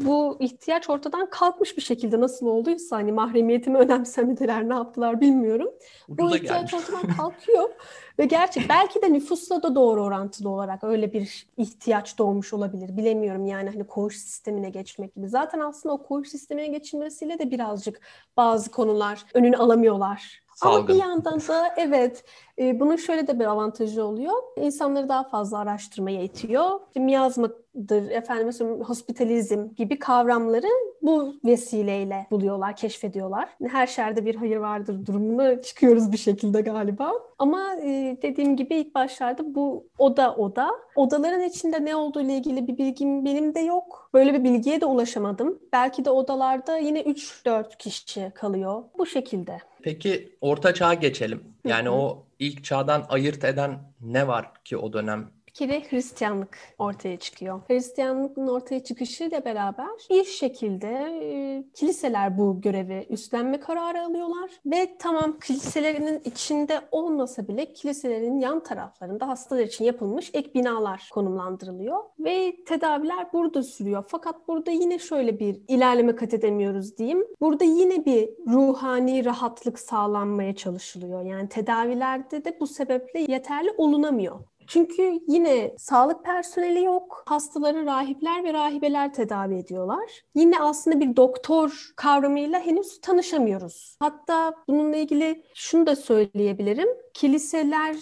bu 0.00 0.36
ihtiyaç 0.40 0.90
ortadan 0.90 1.30
kalkmış 1.30 1.76
bir 1.76 1.82
şekilde 1.82 2.20
nasıl 2.20 2.46
olduysa 2.46 2.96
hani 2.96 3.12
mahremiyetimi 3.12 3.78
önemsemediler 3.78 4.68
ne 4.68 4.74
yaptılar 4.74 5.20
bilmiyorum. 5.20 5.70
Ucuza 6.08 6.30
bu 6.30 6.36
ihtiyaç 6.36 6.70
gelmiş. 6.70 6.74
ortadan 6.74 7.16
kalkıyor 7.16 7.70
ve 8.18 8.24
gerçek 8.24 8.62
belki 8.68 9.02
de 9.02 9.12
nüfusla 9.12 9.62
da 9.62 9.74
doğru 9.74 10.04
orantılı 10.04 10.48
olarak 10.48 10.84
öyle 10.84 11.12
bir 11.12 11.46
ihtiyaç 11.56 12.18
doğmuş 12.18 12.52
olabilir. 12.52 12.96
Bilemiyorum 12.96 13.46
yani 13.46 13.70
hani 13.70 13.86
koğuş 13.86 14.16
sistemine 14.16 14.70
geçmek 14.70 15.14
gibi. 15.14 15.28
Zaten 15.28 15.60
aslında 15.60 15.94
o 15.94 16.02
koğuş 16.02 16.28
sistemine 16.28 16.66
geçilmesiyle 16.66 17.38
de 17.38 17.50
birazcık 17.50 18.00
bazı 18.36 18.70
konular 18.70 19.24
önünü 19.34 19.56
alamıyorlar. 19.56 20.45
Salgın. 20.56 20.76
Ama 20.76 20.88
bir 20.88 20.94
yandan 20.94 21.40
da 21.40 21.74
evet 21.76 22.24
e, 22.58 22.80
bunun 22.80 22.96
şöyle 22.96 23.26
de 23.26 23.40
bir 23.40 23.44
avantajı 23.44 24.04
oluyor. 24.04 24.34
İnsanları 24.56 25.08
daha 25.08 25.24
fazla 25.24 25.58
araştırmaya 25.58 26.22
itiyor. 26.22 26.80
Miyazmadır, 26.96 28.10
efendim 28.10 28.46
mesela 28.46 28.70
hospitalizm 28.70 29.74
gibi 29.74 29.98
kavramları 29.98 30.66
bu 31.02 31.34
vesileyle 31.44 32.26
buluyorlar, 32.30 32.76
keşfediyorlar. 32.76 33.48
Her 33.68 33.86
şerde 33.86 34.26
bir 34.26 34.34
hayır 34.34 34.56
vardır 34.56 35.06
durumuna 35.06 35.62
çıkıyoruz 35.62 36.12
bir 36.12 36.16
şekilde 36.16 36.60
galiba. 36.60 37.12
Ama 37.38 37.74
e, 37.74 38.18
dediğim 38.22 38.56
gibi 38.56 38.74
ilk 38.74 38.94
başlarda 38.94 39.54
bu 39.54 39.86
oda 39.98 40.34
oda. 40.36 40.70
Odaların 40.94 41.42
içinde 41.42 41.84
ne 41.84 41.96
olduğu 41.96 42.20
ile 42.20 42.34
ilgili 42.36 42.68
bir 42.68 42.78
bilgim 42.78 43.24
benim 43.24 43.54
de 43.54 43.60
yok. 43.60 44.10
Böyle 44.14 44.34
bir 44.34 44.44
bilgiye 44.44 44.80
de 44.80 44.86
ulaşamadım. 44.86 45.58
Belki 45.72 46.04
de 46.04 46.10
odalarda 46.10 46.78
yine 46.78 47.00
3-4 47.00 47.76
kişi 47.78 48.32
kalıyor. 48.34 48.82
Bu 48.98 49.06
şekilde. 49.06 49.58
Peki 49.86 50.36
orta 50.40 50.74
çağa 50.74 50.94
geçelim. 50.94 51.44
Yani 51.64 51.90
o 51.90 52.26
ilk 52.38 52.64
çağdan 52.64 53.06
ayırt 53.08 53.44
eden 53.44 53.92
ne 54.00 54.28
var 54.28 54.64
ki 54.64 54.76
o 54.76 54.92
dönem 54.92 55.30
kere 55.56 55.82
Hristiyanlık 55.90 56.58
ortaya 56.78 57.16
çıkıyor. 57.16 57.60
Hristiyanlığın 57.68 58.48
ortaya 58.48 58.84
çıkışıyla 58.84 59.44
beraber 59.44 59.88
bir 60.10 60.24
şekilde 60.24 60.88
e, 61.22 61.64
kiliseler 61.74 62.38
bu 62.38 62.60
görevi 62.60 63.06
üstlenme 63.10 63.60
kararı 63.60 64.02
alıyorlar 64.02 64.50
ve 64.66 64.96
tamam 64.98 65.38
kiliselerinin 65.44 66.22
içinde 66.24 66.80
olmasa 66.90 67.48
bile 67.48 67.72
kiliselerin 67.72 68.38
yan 68.38 68.62
taraflarında 68.62 69.28
hastalar 69.28 69.62
için 69.62 69.84
yapılmış 69.84 70.30
ek 70.34 70.54
binalar 70.54 71.08
konumlandırılıyor 71.12 71.98
ve 72.18 72.56
tedaviler 72.64 73.32
burada 73.32 73.62
sürüyor. 73.62 74.04
Fakat 74.08 74.48
burada 74.48 74.70
yine 74.70 74.98
şöyle 74.98 75.38
bir 75.38 75.60
ilerleme 75.68 76.16
kat 76.16 76.34
edemiyoruz 76.34 76.98
diyeyim. 76.98 77.24
Burada 77.40 77.64
yine 77.64 78.04
bir 78.04 78.28
ruhani 78.52 79.24
rahatlık 79.24 79.78
sağlanmaya 79.78 80.56
çalışılıyor. 80.56 81.24
Yani 81.24 81.48
tedavilerde 81.48 82.44
de 82.44 82.56
bu 82.60 82.66
sebeple 82.66 83.20
yeterli 83.20 83.70
olunamıyor. 83.76 84.40
Çünkü 84.66 85.20
yine 85.28 85.74
sağlık 85.78 86.24
personeli 86.24 86.84
yok. 86.84 87.22
Hastaları 87.26 87.86
rahipler 87.86 88.44
ve 88.44 88.52
rahibeler 88.52 89.14
tedavi 89.14 89.54
ediyorlar. 89.54 90.22
Yine 90.34 90.60
aslında 90.60 91.00
bir 91.00 91.16
doktor 91.16 91.90
kavramıyla 91.96 92.60
henüz 92.60 93.00
tanışamıyoruz. 93.00 93.96
Hatta 94.00 94.54
bununla 94.68 94.96
ilgili 94.96 95.42
şunu 95.54 95.86
da 95.86 95.96
söyleyebilirim. 95.96 96.88
Kiliseler 97.14 97.96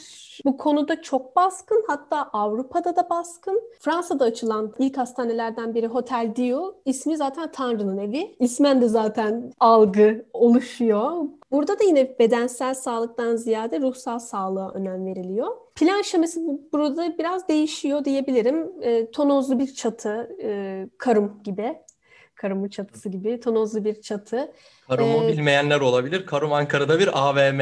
bu 0.45 0.57
konuda 0.57 1.03
çok 1.03 1.37
baskın. 1.37 1.85
Hatta 1.89 2.23
Avrupa'da 2.33 2.97
da 2.97 3.11
baskın. 3.11 3.63
Fransa'da 3.81 4.25
açılan 4.25 4.73
ilk 4.79 4.97
hastanelerden 4.97 5.75
biri 5.75 5.87
Hotel 5.87 6.33
Dieu. 6.37 6.75
İsmi 6.85 7.17
zaten 7.17 7.53
Tanrı'nın 7.53 7.99
evi. 7.99 8.37
İsmen 8.41 8.81
de 8.81 8.89
zaten 8.89 9.53
algı 9.61 10.27
oluşuyor. 10.33 11.13
Burada 11.55 11.79
da 11.79 11.85
yine 11.85 12.19
bedensel 12.19 12.75
sağlıktan 12.75 13.37
ziyade 13.37 13.81
ruhsal 13.81 14.19
sağlığa 14.19 14.71
önem 14.71 15.07
veriliyor. 15.07 15.49
Plan 15.75 16.03
şeması 16.03 16.41
burada 16.73 17.19
biraz 17.19 17.49
değişiyor 17.49 18.05
diyebilirim. 18.05 18.73
E, 18.83 19.11
tonozlu 19.11 19.59
bir 19.59 19.75
çatı, 19.75 20.37
e, 20.43 20.87
karım 20.99 21.43
gibi. 21.45 21.79
Karımın 22.35 22.69
çatısı 22.69 23.09
gibi 23.09 23.41
tonozlu 23.41 23.85
bir 23.85 24.01
çatı. 24.01 24.53
Karım'ı 24.89 25.25
ee, 25.25 25.29
bilmeyenler 25.29 25.81
olabilir. 25.81 26.27
Karım 26.27 26.53
Ankara'da 26.53 26.99
bir 26.99 27.29
AVM. 27.29 27.61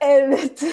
Evet. 0.00 0.64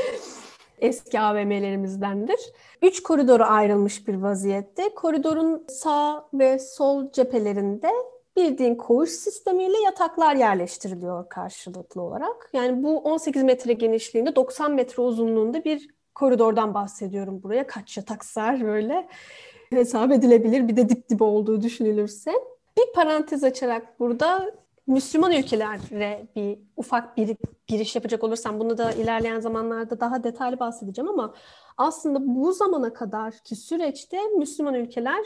eski 0.78 1.20
AVM'lerimizdendir. 1.20 2.40
Üç 2.82 3.02
koridora 3.02 3.46
ayrılmış 3.48 4.08
bir 4.08 4.14
vaziyette. 4.14 4.94
Koridorun 4.94 5.66
sağ 5.68 6.28
ve 6.34 6.58
sol 6.58 7.12
cephelerinde 7.12 7.90
bildiğin 8.36 8.74
koğuş 8.74 9.10
sistemiyle 9.10 9.78
yataklar 9.84 10.34
yerleştiriliyor 10.34 11.28
karşılıklı 11.28 12.02
olarak. 12.02 12.50
Yani 12.52 12.82
bu 12.82 12.98
18 12.98 13.42
metre 13.42 13.72
genişliğinde 13.72 14.36
90 14.36 14.72
metre 14.72 15.02
uzunluğunda 15.02 15.64
bir 15.64 15.88
koridordan 16.14 16.74
bahsediyorum 16.74 17.42
buraya. 17.42 17.66
Kaç 17.66 17.96
yatak 17.96 18.24
sığar 18.24 18.64
böyle 18.64 19.08
hesap 19.70 20.12
edilebilir 20.12 20.68
bir 20.68 20.76
de 20.76 20.88
dip 20.88 21.08
dibe 21.08 21.24
olduğu 21.24 21.62
düşünülürse. 21.62 22.32
Bir 22.78 22.92
parantez 22.94 23.44
açarak 23.44 24.00
burada 24.00 24.52
Müslüman 24.86 25.32
ülkelere 25.32 26.26
bir 26.36 26.58
ufak 26.76 27.16
bir 27.16 27.36
giriş 27.66 27.94
yapacak 27.94 28.24
olursam 28.24 28.60
bunu 28.60 28.78
da 28.78 28.92
ilerleyen 28.92 29.40
zamanlarda 29.40 30.00
daha 30.00 30.24
detaylı 30.24 30.58
bahsedeceğim 30.58 31.08
ama 31.08 31.34
aslında 31.76 32.34
bu 32.34 32.52
zamana 32.52 32.92
kadar 32.92 33.38
ki 33.38 33.56
süreçte 33.56 34.18
Müslüman 34.38 34.74
ülkeler 34.74 35.24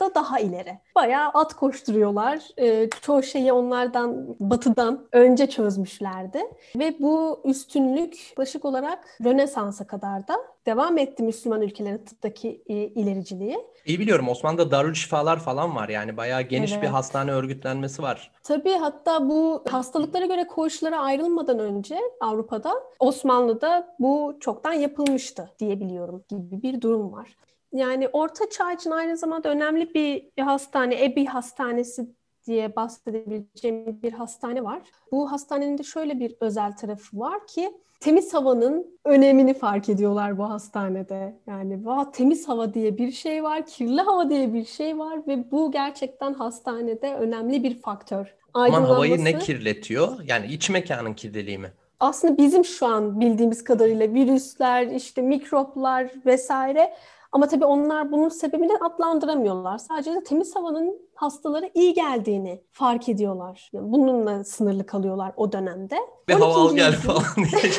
da 0.00 0.14
daha 0.14 0.40
ileri. 0.40 0.78
Bayağı 0.94 1.28
at 1.34 1.54
koşturuyorlar. 1.54 2.38
E, 2.58 2.90
çoğu 3.02 3.22
şeyi 3.22 3.52
onlardan, 3.52 4.36
batıdan 4.40 5.06
önce 5.12 5.46
çözmüşlerdi. 5.46 6.40
Ve 6.76 6.94
bu 7.00 7.40
üstünlük 7.44 8.30
yaklaşık 8.30 8.64
olarak 8.64 9.18
Rönesans'a 9.24 9.86
kadar 9.86 10.28
da 10.28 10.34
devam 10.66 10.98
etti 10.98 11.22
Müslüman 11.22 11.62
ülkelerin 11.62 11.98
tıptaki 11.98 12.62
e, 12.66 12.74
ilericiliği. 12.74 13.58
İyi 13.86 14.00
biliyorum 14.00 14.28
Osmanlı'da 14.28 14.70
darül 14.70 14.94
şifalar 14.94 15.38
falan 15.38 15.76
var 15.76 15.88
yani 15.88 16.16
bayağı 16.16 16.42
geniş 16.42 16.72
evet. 16.72 16.82
bir 16.82 16.88
hastane 16.88 17.32
örgütlenmesi 17.32 18.02
var. 18.02 18.30
Tabii 18.42 18.72
hatta 18.72 19.28
bu 19.28 19.64
hastalıklara 19.70 20.26
göre 20.26 20.46
koğuşlara 20.46 21.00
ayrılmadan 21.00 21.58
önce 21.58 21.98
Avrupa'da 22.20 22.72
Osmanlı'da 22.98 23.94
bu 23.98 24.36
çoktan 24.40 24.72
yapılmıştı 24.72 25.50
diyebiliyorum 25.58 26.24
gibi 26.28 26.62
bir 26.62 26.80
durum 26.80 27.12
var. 27.12 27.36
Yani 27.72 28.08
Orta 28.08 28.50
Çağ 28.50 28.72
için 28.72 28.90
aynı 28.90 29.16
zamanda 29.16 29.48
önemli 29.48 29.94
bir 29.94 30.42
hastane, 30.42 31.04
Ebi 31.04 31.26
Hastanesi 31.26 32.06
diye 32.46 32.76
bahsedebileceğim 32.76 34.02
bir 34.02 34.12
hastane 34.12 34.64
var. 34.64 34.82
Bu 35.12 35.32
hastanenin 35.32 35.78
de 35.78 35.82
şöyle 35.82 36.20
bir 36.20 36.36
özel 36.40 36.76
tarafı 36.76 37.18
var 37.18 37.46
ki 37.46 37.72
temiz 38.00 38.34
havanın 38.34 38.98
önemini 39.04 39.54
fark 39.54 39.88
ediyorlar 39.88 40.38
bu 40.38 40.50
hastanede. 40.50 41.36
Yani 41.46 41.86
va 41.86 42.10
temiz 42.10 42.48
hava 42.48 42.74
diye 42.74 42.98
bir 42.98 43.10
şey 43.10 43.42
var, 43.42 43.66
kirli 43.66 44.00
hava 44.00 44.30
diye 44.30 44.54
bir 44.54 44.64
şey 44.64 44.98
var 44.98 45.26
ve 45.26 45.50
bu 45.50 45.72
gerçekten 45.72 46.34
hastanede 46.34 47.14
önemli 47.14 47.62
bir 47.64 47.80
faktör. 47.80 48.34
Aman 48.54 48.82
havayı 48.82 49.24
ne 49.24 49.38
kirletiyor? 49.38 50.08
Yani 50.26 50.46
iç 50.46 50.70
mekanın 50.70 51.14
kirliliği 51.14 51.58
mi? 51.58 51.72
Aslında 52.00 52.38
bizim 52.38 52.64
şu 52.64 52.86
an 52.86 53.20
bildiğimiz 53.20 53.64
kadarıyla 53.64 54.14
virüsler, 54.14 54.86
işte 54.86 55.22
mikroplar 55.22 56.10
vesaire 56.26 56.94
ama 57.32 57.48
tabii 57.48 57.64
onlar 57.64 58.12
bunun 58.12 58.28
sebebini 58.28 58.78
adlandıramıyorlar. 58.78 59.78
Sadece 59.78 60.14
de 60.14 60.22
temiz 60.22 60.56
havanın 60.56 61.00
hastalara 61.14 61.70
iyi 61.74 61.94
geldiğini 61.94 62.62
fark 62.72 63.08
ediyorlar. 63.08 63.70
Yani 63.72 63.92
bununla 63.92 64.44
sınırlı 64.44 64.86
kalıyorlar 64.86 65.32
o 65.36 65.52
dönemde. 65.52 65.96
Bir 66.28 66.34
hava 66.34 66.54
al 66.54 66.76
gel 66.76 66.92
falan 66.92 67.22
diye 67.36 67.72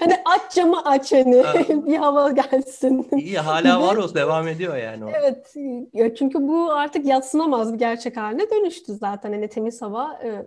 hani 0.00 0.14
aç 0.24 0.54
camı 0.54 0.84
aç 0.84 1.12
hani 1.12 1.44
bir 1.86 1.96
hava 1.96 2.30
gelsin. 2.30 3.08
İyi 3.16 3.38
hala 3.38 3.82
var 3.82 3.96
o 3.96 4.14
devam 4.14 4.48
ediyor 4.48 4.76
yani 4.76 5.04
o. 5.04 5.08
Evet 5.12 5.54
çünkü 6.18 6.48
bu 6.48 6.72
artık 6.72 7.06
yatsınamaz 7.06 7.72
bir 7.72 7.78
gerçek 7.78 8.16
haline 8.16 8.50
dönüştü 8.50 8.94
zaten. 8.94 9.32
Hani 9.32 9.48
temiz 9.48 9.82
hava, 9.82 10.20
e, 10.24 10.46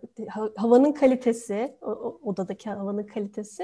havanın 0.55 0.91
kalitesi, 0.91 1.77
odadaki 2.23 2.69
havanın 2.69 3.03
kalitesi 3.03 3.63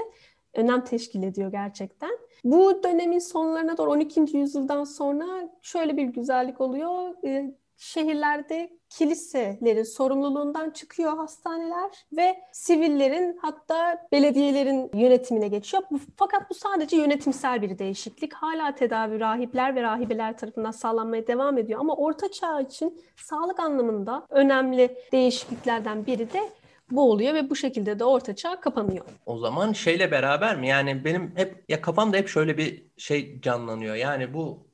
önem 0.53 0.83
teşkil 0.83 1.23
ediyor 1.23 1.51
gerçekten. 1.51 2.11
Bu 2.43 2.83
dönemin 2.83 3.19
sonlarına 3.19 3.77
doğru 3.77 3.91
12. 3.91 4.37
yüzyıldan 4.37 4.83
sonra 4.83 5.25
şöyle 5.61 5.97
bir 5.97 6.03
güzellik 6.05 6.61
oluyor. 6.61 7.13
Ee, 7.25 7.55
şehirlerde 7.81 8.69
kiliselerin 8.89 9.83
sorumluluğundan 9.83 10.69
çıkıyor 10.69 11.17
hastaneler 11.17 11.89
ve 12.13 12.39
sivillerin 12.51 13.37
hatta 13.41 14.07
belediyelerin 14.11 14.91
yönetimine 14.93 15.47
geçiyor. 15.47 15.83
Fakat 16.15 16.49
bu 16.49 16.53
sadece 16.53 16.97
yönetimsel 16.97 17.61
bir 17.61 17.77
değişiklik. 17.79 18.33
Hala 18.33 18.75
tedavi 18.75 19.19
rahipler 19.19 19.75
ve 19.75 19.81
rahibeler 19.81 20.37
tarafından 20.37 20.71
sağlanmaya 20.71 21.27
devam 21.27 21.57
ediyor. 21.57 21.79
Ama 21.79 21.95
orta 21.95 22.31
çağ 22.31 22.61
için 22.61 23.01
sağlık 23.15 23.59
anlamında 23.59 24.25
önemli 24.29 24.97
değişikliklerden 25.11 26.05
biri 26.05 26.33
de 26.33 26.49
bu 26.91 27.12
oluyor 27.12 27.34
ve 27.34 27.49
bu 27.49 27.56
şekilde 27.56 27.99
de 27.99 28.04
orta 28.04 28.36
çağ 28.36 28.60
kapanıyor. 28.60 29.06
O 29.25 29.38
zaman 29.38 29.73
şeyle 29.73 30.12
beraber 30.12 30.58
mi? 30.58 30.67
Yani 30.67 31.06
benim 31.06 31.32
hep 31.36 31.65
ya 31.69 31.82
kafamda 31.82 32.17
hep 32.17 32.27
şöyle 32.27 32.58
bir 32.58 32.84
şey 32.97 33.41
canlanıyor. 33.41 33.95
Yani 33.95 34.34
bu 34.34 34.67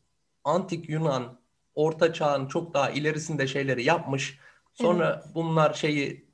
antik 0.43 0.89
Yunan 0.89 1.39
orta 1.75 2.13
çağın 2.13 2.47
çok 2.47 2.73
daha 2.73 2.89
ilerisinde 2.89 3.47
şeyleri 3.47 3.83
yapmış. 3.83 4.39
Sonra 4.73 5.21
evet. 5.23 5.35
bunlar 5.35 5.73
şeyi 5.73 6.27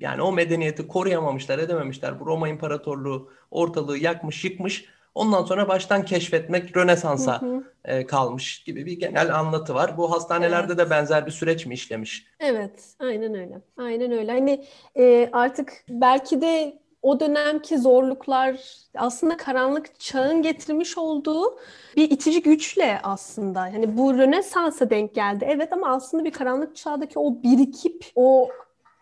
yani 0.00 0.22
o 0.22 0.32
medeniyeti 0.32 0.88
koruyamamışlar, 0.88 1.58
edememişler. 1.58 2.20
Bu 2.20 2.26
Roma 2.26 2.48
İmparatorluğu 2.48 3.30
ortalığı 3.50 3.98
yakmış, 3.98 4.44
yıkmış. 4.44 4.84
Ondan 5.18 5.44
sonra 5.44 5.68
baştan 5.68 6.04
keşfetmek 6.04 6.76
Rönesans'a 6.76 7.40
e, 7.84 8.06
kalmış 8.06 8.64
gibi 8.64 8.86
bir 8.86 8.98
genel 9.00 9.38
anlatı 9.38 9.74
var. 9.74 9.96
Bu 9.96 10.12
hastanelerde 10.12 10.72
evet. 10.72 10.86
de 10.86 10.90
benzer 10.90 11.26
bir 11.26 11.30
süreç 11.30 11.66
mi 11.66 11.74
işlemiş? 11.74 12.26
Evet, 12.40 12.84
aynen 12.98 13.34
öyle. 13.34 13.60
Aynen 13.76 14.12
öyle. 14.12 14.32
Hani 14.32 14.64
e, 14.96 15.28
artık 15.32 15.72
belki 15.88 16.40
de 16.40 16.78
o 17.02 17.20
dönemki 17.20 17.78
zorluklar 17.78 18.60
aslında 18.94 19.36
karanlık 19.36 20.00
çağın 20.00 20.42
getirmiş 20.42 20.98
olduğu 20.98 21.58
bir 21.96 22.10
itici 22.10 22.42
güçle 22.42 23.00
aslında. 23.02 23.60
Hani 23.60 23.96
bu 23.96 24.18
Rönesans'a 24.18 24.90
denk 24.90 25.14
geldi. 25.14 25.46
Evet 25.48 25.72
ama 25.72 25.88
aslında 25.94 26.24
bir 26.24 26.32
karanlık 26.32 26.76
çağdaki 26.76 27.18
o 27.18 27.42
birikip 27.42 28.06
o 28.14 28.48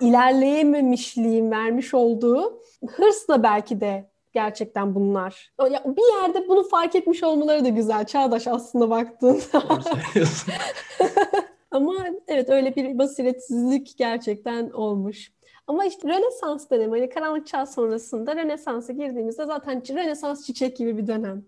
ilerleyememişliğin 0.00 1.50
vermiş 1.50 1.94
olduğu 1.94 2.62
hırsla 2.86 3.42
belki 3.42 3.80
de 3.80 4.15
gerçekten 4.36 4.94
bunlar. 4.94 5.52
Ya 5.70 5.82
bir 5.86 6.22
yerde 6.22 6.48
bunu 6.48 6.68
fark 6.68 6.94
etmiş 6.94 7.22
olmaları 7.22 7.64
da 7.64 7.68
güzel. 7.68 8.04
Çağdaş 8.04 8.46
aslında 8.46 8.90
baktığında. 8.90 9.62
Ama 11.70 11.94
evet 12.28 12.50
öyle 12.50 12.76
bir 12.76 12.98
basiretsizlik 12.98 13.98
gerçekten 13.98 14.70
olmuş. 14.70 15.32
Ama 15.66 15.84
işte 15.84 16.08
Rönesans 16.08 16.70
dönemi, 16.70 16.98
hani 16.98 17.08
karanlık 17.08 17.46
çağ 17.46 17.66
sonrasında 17.66 18.36
Rönesans'a 18.36 18.92
girdiğimizde 18.92 19.44
zaten 19.44 19.82
Rönesans 19.88 20.46
çiçek 20.46 20.76
gibi 20.76 20.98
bir 20.98 21.06
dönem. 21.06 21.44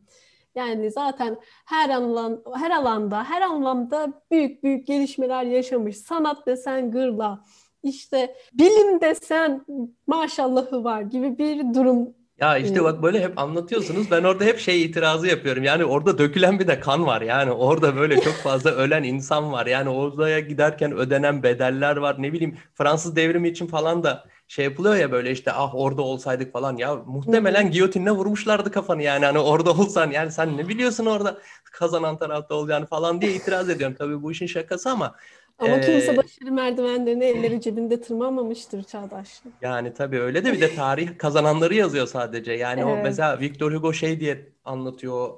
Yani 0.55 0.91
zaten 0.91 1.37
her 1.67 1.91
alan, 1.91 2.43
her 2.55 2.71
alanda, 2.71 3.25
her 3.25 3.43
anlamda 3.43 4.13
büyük 4.31 4.63
büyük 4.63 4.87
gelişmeler 4.87 5.43
yaşamış. 5.43 5.97
Sanat 5.97 6.47
desen 6.47 6.91
gırla, 6.91 7.45
işte 7.83 8.37
bilim 8.53 9.01
desen 9.01 9.65
maşallahı 10.07 10.85
var 10.85 11.01
gibi 11.01 11.39
bir 11.39 11.75
durum 11.75 12.18
ya 12.41 12.59
işte 12.59 12.85
bak 12.85 13.03
böyle 13.03 13.23
hep 13.23 13.39
anlatıyorsunuz. 13.39 14.11
Ben 14.11 14.25
orada 14.25 14.45
hep 14.45 14.59
şey 14.59 14.85
itirazı 14.85 15.27
yapıyorum. 15.27 15.63
Yani 15.65 15.85
orada 15.85 16.19
dökülen 16.19 16.59
bir 16.59 16.67
de 16.67 16.81
kan 16.81 17.07
var. 17.07 17.21
Yani 17.21 17.53
orada 17.53 17.97
böyle 17.97 18.21
çok 18.21 18.35
fazla 18.35 18.71
ölen 18.71 19.03
insan 19.03 19.53
var. 19.53 19.67
Yani 19.67 19.89
oraya 19.89 20.41
giderken 20.41 20.93
ödenen 20.93 21.43
bedeller 21.43 21.97
var. 21.97 22.17
Ne 22.23 22.33
bileyim 22.33 22.59
Fransız 22.75 23.17
devrimi 23.17 23.49
için 23.49 23.67
falan 23.67 24.03
da 24.05 24.25
şey 24.49 24.65
yapılıyor 24.65 24.95
ya 24.97 25.13
böyle 25.13 25.31
işte 25.31 25.53
ah 25.53 25.75
orada 25.75 26.03
olsaydık 26.03 26.53
falan. 26.53 26.77
Ya 26.77 26.97
muhtemelen 26.97 27.71
giyotinle 27.71 28.11
vurmuşlardı 28.11 28.71
kafanı 28.71 29.03
yani. 29.03 29.25
Hani 29.25 29.39
orada 29.39 29.71
olsan 29.71 30.11
yani 30.11 30.33
sen 30.33 30.57
ne 30.57 30.69
biliyorsun 30.69 31.07
orada 31.07 31.39
kazanan 31.73 32.19
tarafta 32.19 32.55
olacağını 32.55 32.87
falan 32.87 33.21
diye 33.21 33.33
itiraz 33.35 33.71
ediyorum. 33.71 33.97
Tabii 33.99 34.23
bu 34.23 34.33
işin 34.33 34.47
şakası 34.47 34.91
ama 34.91 35.15
ama 35.59 35.77
ee, 35.77 35.81
kimse 35.81 36.17
başarı 36.17 36.53
merdivenlerini 36.53 37.25
elleri 37.25 37.61
cebinde 37.61 38.01
tırmanmamıştır 38.01 38.83
Çağdaş. 38.83 39.43
Yani 39.63 39.95
tabii 39.95 40.21
öyle 40.21 40.45
de 40.45 40.53
bir 40.53 40.61
de 40.61 40.75
tarih 40.75 41.19
kazananları 41.19 41.75
yazıyor 41.75 42.07
sadece. 42.07 42.53
Yani 42.53 42.81
evet. 42.81 42.93
o 42.93 43.03
mesela 43.03 43.41
Victor 43.41 43.73
Hugo 43.73 43.93
şey 43.93 44.21
diye 44.21 44.53
anlatıyor 44.65 45.31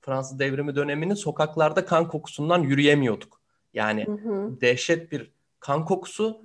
Fransız 0.00 0.38
devrimi 0.38 0.76
dönemini 0.76 1.16
sokaklarda 1.16 1.84
kan 1.84 2.08
kokusundan 2.08 2.62
yürüyemiyorduk. 2.62 3.40
Yani 3.74 4.06
hı 4.06 4.12
hı. 4.12 4.60
dehşet 4.60 5.12
bir 5.12 5.30
kan 5.60 5.84
kokusu 5.84 6.42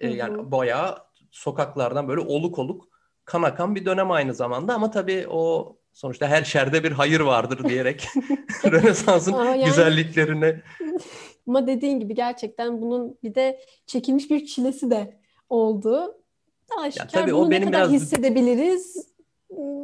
e, 0.00 0.08
yani 0.08 0.50
bayağı 0.50 0.98
sokaklardan 1.30 2.08
böyle 2.08 2.20
oluk 2.20 2.58
oluk 2.58 2.88
kan 3.24 3.42
akan 3.42 3.74
bir 3.74 3.84
dönem 3.84 4.10
aynı 4.10 4.34
zamanda 4.34 4.74
ama 4.74 4.90
tabii 4.90 5.26
o 5.28 5.76
sonuçta 5.92 6.28
her 6.28 6.44
şerde 6.44 6.84
bir 6.84 6.92
hayır 6.92 7.20
vardır 7.20 7.68
diyerek 7.68 8.08
Rönesans'ın 8.64 9.32
yani... 9.32 9.64
güzelliklerine 9.64 10.62
ama 11.50 11.66
dediğin 11.66 12.00
gibi 12.00 12.14
gerçekten 12.14 12.82
bunun 12.82 13.18
bir 13.22 13.34
de 13.34 13.60
çekilmiş 13.86 14.30
bir 14.30 14.46
çilesi 14.46 14.90
de 14.90 15.20
oldu. 15.48 16.16
Aşikar 16.78 17.04
ya 17.04 17.08
tabii, 17.08 17.32
bunu 17.32 17.46
o 17.46 17.50
benim 17.50 17.68
ne 17.68 17.72
kadar 17.72 17.90
biraz... 17.90 18.02
hissedebiliriz 18.02 19.08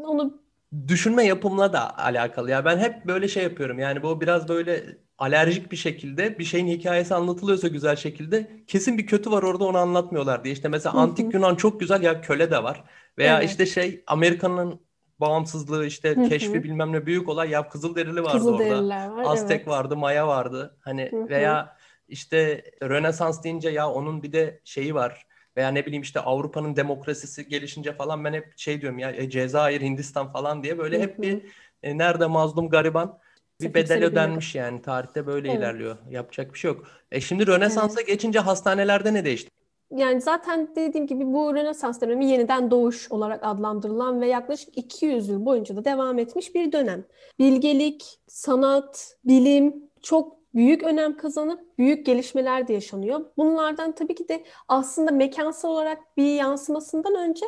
onu 0.04 0.42
düşünme 0.88 1.24
yapımla 1.24 1.72
da 1.72 1.98
alakalı. 1.98 2.50
Ya 2.50 2.64
ben 2.64 2.78
hep 2.78 3.06
böyle 3.06 3.28
şey 3.28 3.42
yapıyorum. 3.42 3.78
Yani 3.78 4.02
bu 4.02 4.20
biraz 4.20 4.48
böyle 4.48 4.98
alerjik 5.18 5.72
bir 5.72 5.76
şekilde 5.76 6.38
bir 6.38 6.44
şeyin 6.44 6.66
hikayesi 6.66 7.14
anlatılıyorsa 7.14 7.68
güzel 7.68 7.96
şekilde 7.96 8.64
kesin 8.66 8.98
bir 8.98 9.06
kötü 9.06 9.30
var 9.30 9.42
orada 9.42 9.64
onu 9.64 9.78
anlatmıyorlar 9.78 10.44
diye. 10.44 10.54
İşte 10.54 10.68
mesela 10.68 10.94
antik 10.94 11.34
Yunan 11.34 11.54
çok 11.54 11.80
güzel 11.80 12.02
ya 12.02 12.20
köle 12.20 12.50
de 12.50 12.62
var. 12.62 12.84
Veya 13.18 13.38
evet. 13.38 13.50
işte 13.50 13.66
şey 13.66 14.04
Amerika'nın 14.06 14.80
bağımsızlığı 15.20 15.86
işte 15.86 16.16
Hı-hı. 16.16 16.28
keşfi 16.28 16.64
bilmem 16.64 16.92
ne 16.92 17.06
büyük 17.06 17.28
olay 17.28 17.50
ya 17.50 17.68
Kızılderili 17.68 18.22
vardı 18.22 18.38
Kızılderililer 18.38 19.08
orada. 19.08 19.16
Var, 19.16 19.24
Aztek 19.32 19.56
evet. 19.56 19.68
vardı, 19.68 19.96
Maya 19.96 20.28
vardı. 20.28 20.76
Hani 20.80 21.08
Hı-hı. 21.10 21.28
veya 21.28 21.76
işte 22.08 22.64
Rönesans 22.82 23.44
deyince 23.44 23.68
ya 23.68 23.90
onun 23.90 24.22
bir 24.22 24.32
de 24.32 24.60
şeyi 24.64 24.94
var. 24.94 25.26
Veya 25.56 25.68
ne 25.68 25.86
bileyim 25.86 26.02
işte 26.02 26.20
Avrupa'nın 26.20 26.76
demokrasisi 26.76 27.48
gelişince 27.48 27.92
falan 27.92 28.24
ben 28.24 28.32
hep 28.32 28.58
şey 28.58 28.80
diyorum 28.80 28.98
ya 28.98 29.10
e, 29.10 29.30
Cezayir, 29.30 29.80
Hindistan 29.80 30.32
falan 30.32 30.62
diye 30.62 30.78
böyle 30.78 31.00
hep 31.00 31.22
bir 31.22 31.42
e, 31.82 31.98
nerede 31.98 32.26
mazlum 32.26 32.68
gariban 32.68 33.18
bir 33.60 33.74
bedel 33.74 34.04
ödenmiş 34.04 34.54
yani. 34.54 34.82
Tarihte 34.82 35.26
böyle 35.26 35.48
evet. 35.48 35.58
ilerliyor. 35.58 35.96
Yapacak 36.10 36.54
bir 36.54 36.58
şey 36.58 36.70
yok. 36.70 36.86
E 37.12 37.20
şimdi 37.20 37.46
Rönesans'a 37.46 38.00
evet. 38.00 38.08
geçince 38.08 38.38
hastanelerde 38.38 39.14
ne 39.14 39.24
değişti? 39.24 39.50
Yani 39.90 40.20
zaten 40.20 40.68
dediğim 40.76 41.06
gibi 41.06 41.32
bu 41.32 41.54
Rönesans 41.54 42.00
dönemi 42.00 42.26
yeniden 42.26 42.70
doğuş 42.70 43.12
olarak 43.12 43.40
adlandırılan 43.44 44.20
ve 44.20 44.26
yaklaşık 44.26 44.78
200 44.78 45.28
yıl 45.28 45.46
boyunca 45.46 45.76
da 45.76 45.84
devam 45.84 46.18
etmiş 46.18 46.54
bir 46.54 46.72
dönem. 46.72 47.04
Bilgelik, 47.38 48.18
sanat, 48.26 49.16
bilim 49.24 49.90
çok 50.02 50.36
büyük 50.54 50.82
önem 50.82 51.16
kazanıp 51.16 51.78
büyük 51.78 52.06
gelişmeler 52.06 52.68
de 52.68 52.72
yaşanıyor. 52.72 53.24
Bunlardan 53.36 53.92
tabii 53.92 54.14
ki 54.14 54.28
de 54.28 54.44
aslında 54.68 55.10
mekansal 55.10 55.70
olarak 55.70 56.16
bir 56.16 56.34
yansımasından 56.34 57.14
önce 57.14 57.46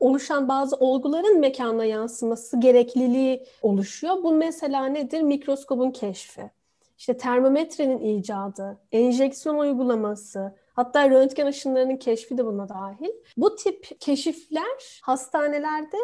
oluşan 0.00 0.48
bazı 0.48 0.76
olguların 0.76 1.40
mekana 1.40 1.84
yansıması 1.84 2.60
gerekliliği 2.60 3.46
oluşuyor. 3.62 4.22
Bu 4.22 4.32
mesela 4.32 4.86
nedir? 4.86 5.22
Mikroskobun 5.22 5.90
keşfi. 5.90 6.50
İşte 6.98 7.16
termometrenin 7.16 7.98
icadı, 7.98 8.78
enjeksiyon 8.92 9.58
uygulaması, 9.58 10.54
hatta 10.74 11.10
röntgen 11.10 11.46
ışınlarının 11.46 11.96
keşfi 11.96 12.38
de 12.38 12.46
buna 12.46 12.68
dahil. 12.68 13.10
Bu 13.36 13.56
tip 13.56 14.00
keşifler 14.00 15.00
hastanelerde 15.02 15.96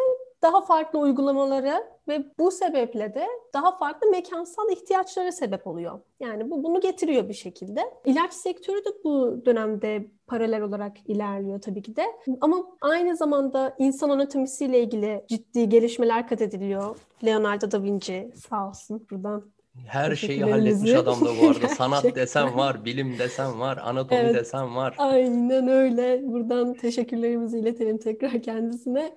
daha 0.42 0.60
farklı 0.60 0.98
uygulamalara 0.98 1.82
ve 2.08 2.24
bu 2.38 2.50
sebeple 2.50 3.14
de 3.14 3.26
daha 3.54 3.76
farklı 3.76 4.10
mekansal 4.10 4.70
ihtiyaçlara 4.70 5.32
sebep 5.32 5.66
oluyor. 5.66 6.00
Yani 6.20 6.50
bu 6.50 6.64
bunu 6.64 6.80
getiriyor 6.80 7.28
bir 7.28 7.34
şekilde. 7.34 7.80
İlaç 8.04 8.32
sektörü 8.32 8.84
de 8.84 8.88
bu 9.04 9.42
dönemde 9.46 10.06
paralel 10.26 10.62
olarak 10.62 10.96
ilerliyor 11.06 11.60
tabii 11.60 11.82
ki 11.82 11.96
de. 11.96 12.04
Ama 12.40 12.56
aynı 12.80 13.16
zamanda 13.16 13.74
insan 13.78 14.10
anatomisiyle 14.10 14.82
ilgili 14.82 15.24
ciddi 15.28 15.68
gelişmeler 15.68 16.28
kat 16.28 16.40
ediliyor. 16.40 16.98
Leonardo 17.24 17.70
da 17.70 17.82
Vinci 17.82 18.30
sağ 18.48 18.68
olsun 18.68 19.06
buradan 19.10 19.50
her 19.86 20.16
şeyi 20.16 20.44
halletmiş 20.44 20.94
adam 20.94 21.20
da 21.20 21.30
bu 21.42 21.48
arada. 21.48 21.68
Sanat 21.76 22.14
desem 22.14 22.56
var, 22.56 22.84
bilim 22.84 23.18
desem 23.18 23.60
var, 23.60 23.78
anatomi 23.84 24.20
evet, 24.20 24.34
desem 24.34 24.76
var. 24.76 24.94
Aynen 24.98 25.68
öyle. 25.68 26.20
Buradan 26.24 26.74
teşekkürlerimizi 26.74 27.58
iletelim 27.58 27.98
tekrar 27.98 28.42
kendisine. 28.42 29.16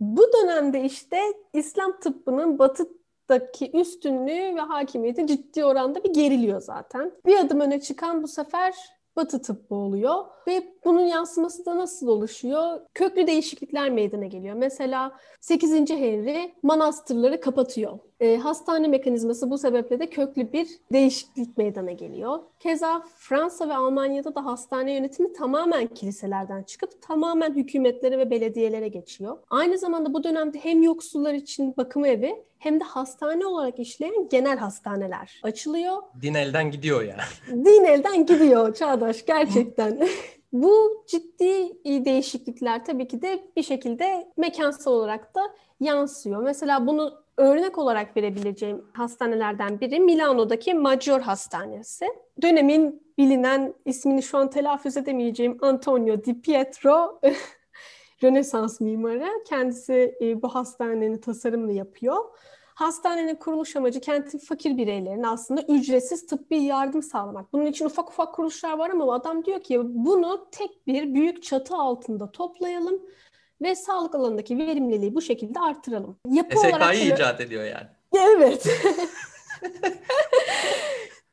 Bu 0.00 0.22
dönemde 0.32 0.84
işte 0.84 1.18
İslam 1.52 2.00
tıbbının 2.00 2.58
batıdaki 2.58 3.70
üstünlüğü 3.74 4.56
ve 4.56 4.60
hakimiyeti 4.60 5.26
ciddi 5.26 5.64
oranda 5.64 6.04
bir 6.04 6.14
geriliyor 6.14 6.60
zaten. 6.60 7.12
Bir 7.26 7.36
adım 7.36 7.60
öne 7.60 7.80
çıkan 7.80 8.22
bu 8.22 8.28
sefer 8.28 8.74
Batı 9.16 9.42
tıbbı 9.42 9.74
oluyor 9.74 10.24
ve 10.46 10.74
bunun 10.84 11.00
yansıması 11.00 11.66
da 11.66 11.76
nasıl 11.76 12.08
oluşuyor? 12.08 12.80
Köklü 12.94 13.26
değişiklikler 13.26 13.90
meydana 13.90 14.26
geliyor. 14.26 14.54
Mesela 14.54 15.12
8. 15.40 15.90
Henry 15.90 16.54
manastırları 16.62 17.40
kapatıyor. 17.40 17.98
E, 18.20 18.36
hastane 18.36 18.88
mekanizması 18.88 19.50
bu 19.50 19.58
sebeple 19.58 20.00
de 20.00 20.10
köklü 20.10 20.52
bir 20.52 20.68
değişiklik 20.92 21.58
meydana 21.58 21.92
geliyor. 21.92 22.38
Keza 22.58 23.02
Fransa 23.16 23.68
ve 23.68 23.74
Almanya'da 23.74 24.34
da 24.34 24.44
hastane 24.44 24.92
yönetimi 24.92 25.32
tamamen 25.32 25.86
kiliselerden 25.86 26.62
çıkıp 26.62 27.02
tamamen 27.02 27.54
hükümetlere 27.54 28.18
ve 28.18 28.30
belediyelere 28.30 28.88
geçiyor. 28.88 29.38
Aynı 29.50 29.78
zamanda 29.78 30.14
bu 30.14 30.24
dönemde 30.24 30.58
hem 30.58 30.82
yoksullar 30.82 31.34
için 31.34 31.74
bakım 31.76 32.04
evi 32.04 32.44
hem 32.58 32.80
de 32.80 32.84
hastane 32.84 33.46
olarak 33.46 33.78
işleyen 33.78 34.28
genel 34.28 34.58
hastaneler 34.58 35.40
açılıyor. 35.42 35.96
Din 36.22 36.34
elden 36.34 36.70
gidiyor 36.70 37.02
ya. 37.02 37.16
Din 37.50 37.84
elden 37.84 38.26
gidiyor 38.26 38.74
Çağdaş 38.74 39.26
gerçekten. 39.26 40.08
Bu 40.52 41.04
ciddi 41.06 41.84
değişiklikler 42.04 42.84
tabii 42.84 43.08
ki 43.08 43.22
de 43.22 43.44
bir 43.56 43.62
şekilde 43.62 44.32
mekansal 44.36 44.92
olarak 44.92 45.34
da 45.34 45.40
yansıyor. 45.80 46.42
Mesela 46.42 46.86
bunu 46.86 47.14
örnek 47.36 47.78
olarak 47.78 48.16
verebileceğim 48.16 48.84
hastanelerden 48.92 49.80
biri 49.80 50.00
Milano'daki 50.00 50.74
Maggior 50.74 51.20
Hastanesi. 51.20 52.06
Dönemin 52.42 53.02
bilinen 53.18 53.74
ismini 53.84 54.22
şu 54.22 54.38
an 54.38 54.50
telaffuz 54.50 54.96
edemeyeceğim 54.96 55.58
Antonio 55.60 56.24
Di 56.24 56.40
Pietro 56.40 57.20
Rönesans 58.22 58.80
mimarı. 58.80 59.28
Kendisi 59.48 60.16
e, 60.20 60.42
bu 60.42 60.48
hastanenin 60.48 61.18
tasarımını 61.18 61.72
yapıyor. 61.72 62.16
Hastanenin 62.74 63.34
kuruluş 63.34 63.76
amacı 63.76 64.00
kentin 64.00 64.38
fakir 64.38 64.76
bireylerine 64.76 65.28
aslında 65.28 65.62
ücretsiz 65.62 66.26
tıbbi 66.26 66.62
yardım 66.62 67.02
sağlamak. 67.02 67.52
Bunun 67.52 67.66
için 67.66 67.84
ufak 67.84 68.08
ufak 68.10 68.34
kuruluşlar 68.34 68.78
var 68.78 68.90
ama 68.90 69.14
adam 69.14 69.44
diyor 69.44 69.60
ki 69.60 69.80
bunu 69.82 70.48
tek 70.52 70.86
bir 70.86 71.14
büyük 71.14 71.42
çatı 71.42 71.74
altında 71.74 72.32
toplayalım 72.32 73.02
ve 73.62 73.74
sağlık 73.74 74.14
alanındaki 74.14 74.58
verimliliği 74.58 75.14
bu 75.14 75.22
şekilde 75.22 75.60
artıralım. 75.60 76.16
Yapı 76.28 76.58
SK'yı 76.58 76.76
olarak 76.76 76.96
icat 76.96 77.40
ediyor 77.40 77.64
yani. 77.64 77.86
Evet. 78.16 78.66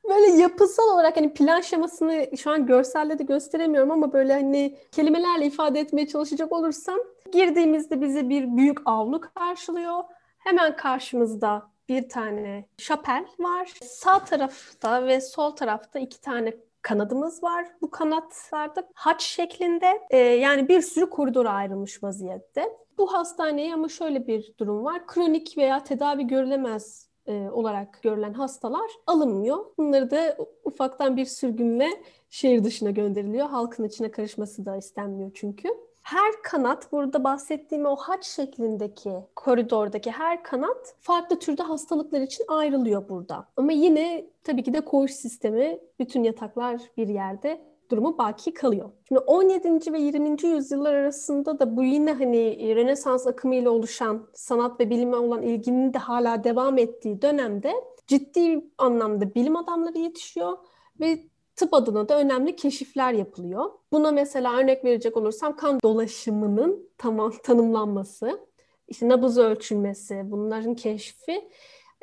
böyle 0.09 0.31
yapısal 0.31 0.83
olarak 0.83 1.17
hani 1.17 1.33
plan 1.33 1.61
şemasını 1.61 2.37
şu 2.37 2.51
an 2.51 2.65
görselde 2.65 3.19
de 3.19 3.23
gösteremiyorum 3.23 3.91
ama 3.91 4.13
böyle 4.13 4.33
hani 4.33 4.77
kelimelerle 4.91 5.45
ifade 5.45 5.79
etmeye 5.79 6.07
çalışacak 6.07 6.51
olursam 6.51 6.99
girdiğimizde 7.31 8.01
bizi 8.01 8.29
bir 8.29 8.57
büyük 8.57 8.77
avlu 8.85 9.21
karşılıyor. 9.21 10.03
Hemen 10.37 10.75
karşımızda 10.75 11.67
bir 11.89 12.09
tane 12.09 12.65
şapel 12.77 13.25
var. 13.39 13.73
Sağ 13.83 14.25
tarafta 14.25 15.07
ve 15.07 15.21
sol 15.21 15.51
tarafta 15.51 15.99
iki 15.99 16.21
tane 16.21 16.53
kanadımız 16.87 17.43
var. 17.43 17.67
Bu 17.81 17.89
kanatlarda 17.89 18.89
haç 18.93 19.21
şeklinde 19.21 20.01
e, 20.09 20.17
yani 20.17 20.67
bir 20.67 20.81
sürü 20.81 21.09
koridora 21.09 21.51
ayrılmış 21.51 22.03
vaziyette. 22.03 22.77
Bu 22.97 23.13
hastaneye 23.13 23.73
ama 23.73 23.89
şöyle 23.89 24.27
bir 24.27 24.53
durum 24.59 24.83
var. 24.83 25.07
Kronik 25.07 25.57
veya 25.57 25.83
tedavi 25.83 26.27
görülemez 26.27 27.09
e, 27.25 27.49
olarak 27.49 27.99
görülen 28.03 28.33
hastalar 28.33 28.91
alınmıyor. 29.07 29.65
Bunları 29.77 30.11
da 30.11 30.37
ufaktan 30.63 31.17
bir 31.17 31.25
sürgünle 31.25 31.89
şehir 32.29 32.63
dışına 32.63 32.89
gönderiliyor. 32.89 33.49
Halkın 33.49 33.83
içine 33.83 34.11
karışması 34.11 34.65
da 34.65 34.77
istenmiyor 34.77 35.31
çünkü. 35.33 35.69
Her 36.07 36.41
kanat 36.43 36.91
burada 36.91 37.23
bahsettiğim 37.23 37.85
o 37.85 37.95
haç 37.95 38.25
şeklindeki 38.25 39.11
koridordaki 39.35 40.11
her 40.11 40.43
kanat 40.43 40.95
farklı 40.99 41.39
türde 41.39 41.63
hastalıklar 41.63 42.21
için 42.21 42.45
ayrılıyor 42.47 43.09
burada. 43.09 43.47
Ama 43.57 43.71
yine 43.71 44.25
tabii 44.43 44.63
ki 44.63 44.73
de 44.73 44.81
koğuş 44.81 45.11
sistemi 45.11 45.79
bütün 45.99 46.23
yataklar 46.23 46.81
bir 46.97 47.07
yerde 47.07 47.61
durumu 47.91 48.17
baki 48.17 48.53
kalıyor. 48.53 48.89
Şimdi 49.07 49.19
17. 49.19 49.93
ve 49.93 49.99
20. 49.99 50.43
yüzyıllar 50.43 50.93
arasında 50.93 51.59
da 51.59 51.77
bu 51.77 51.83
yine 51.83 52.13
hani 52.13 52.75
Rönesans 52.75 53.27
akımıyla 53.27 53.71
oluşan 53.71 54.27
sanat 54.33 54.79
ve 54.79 54.89
bilime 54.89 55.15
olan 55.15 55.41
ilginin 55.41 55.93
de 55.93 55.97
hala 55.97 56.43
devam 56.43 56.77
ettiği 56.77 57.21
dönemde 57.21 57.73
ciddi 58.07 58.65
anlamda 58.77 59.35
bilim 59.35 59.55
adamları 59.55 59.97
yetişiyor 59.97 60.57
ve 60.99 61.19
tıp 61.57 61.73
adına 61.73 62.09
da 62.09 62.19
önemli 62.19 62.55
keşifler 62.55 63.13
yapılıyor. 63.13 63.71
Buna 63.91 64.11
mesela 64.11 64.57
örnek 64.57 64.85
verecek 64.85 65.17
olursam 65.17 65.55
kan 65.55 65.79
dolaşımının 65.83 66.89
tamam 66.97 67.33
tanımlanması, 67.43 68.39
işte 68.87 69.09
nabız 69.09 69.37
ölçülmesi, 69.37 70.21
bunların 70.23 70.75
keşfi, 70.75 71.49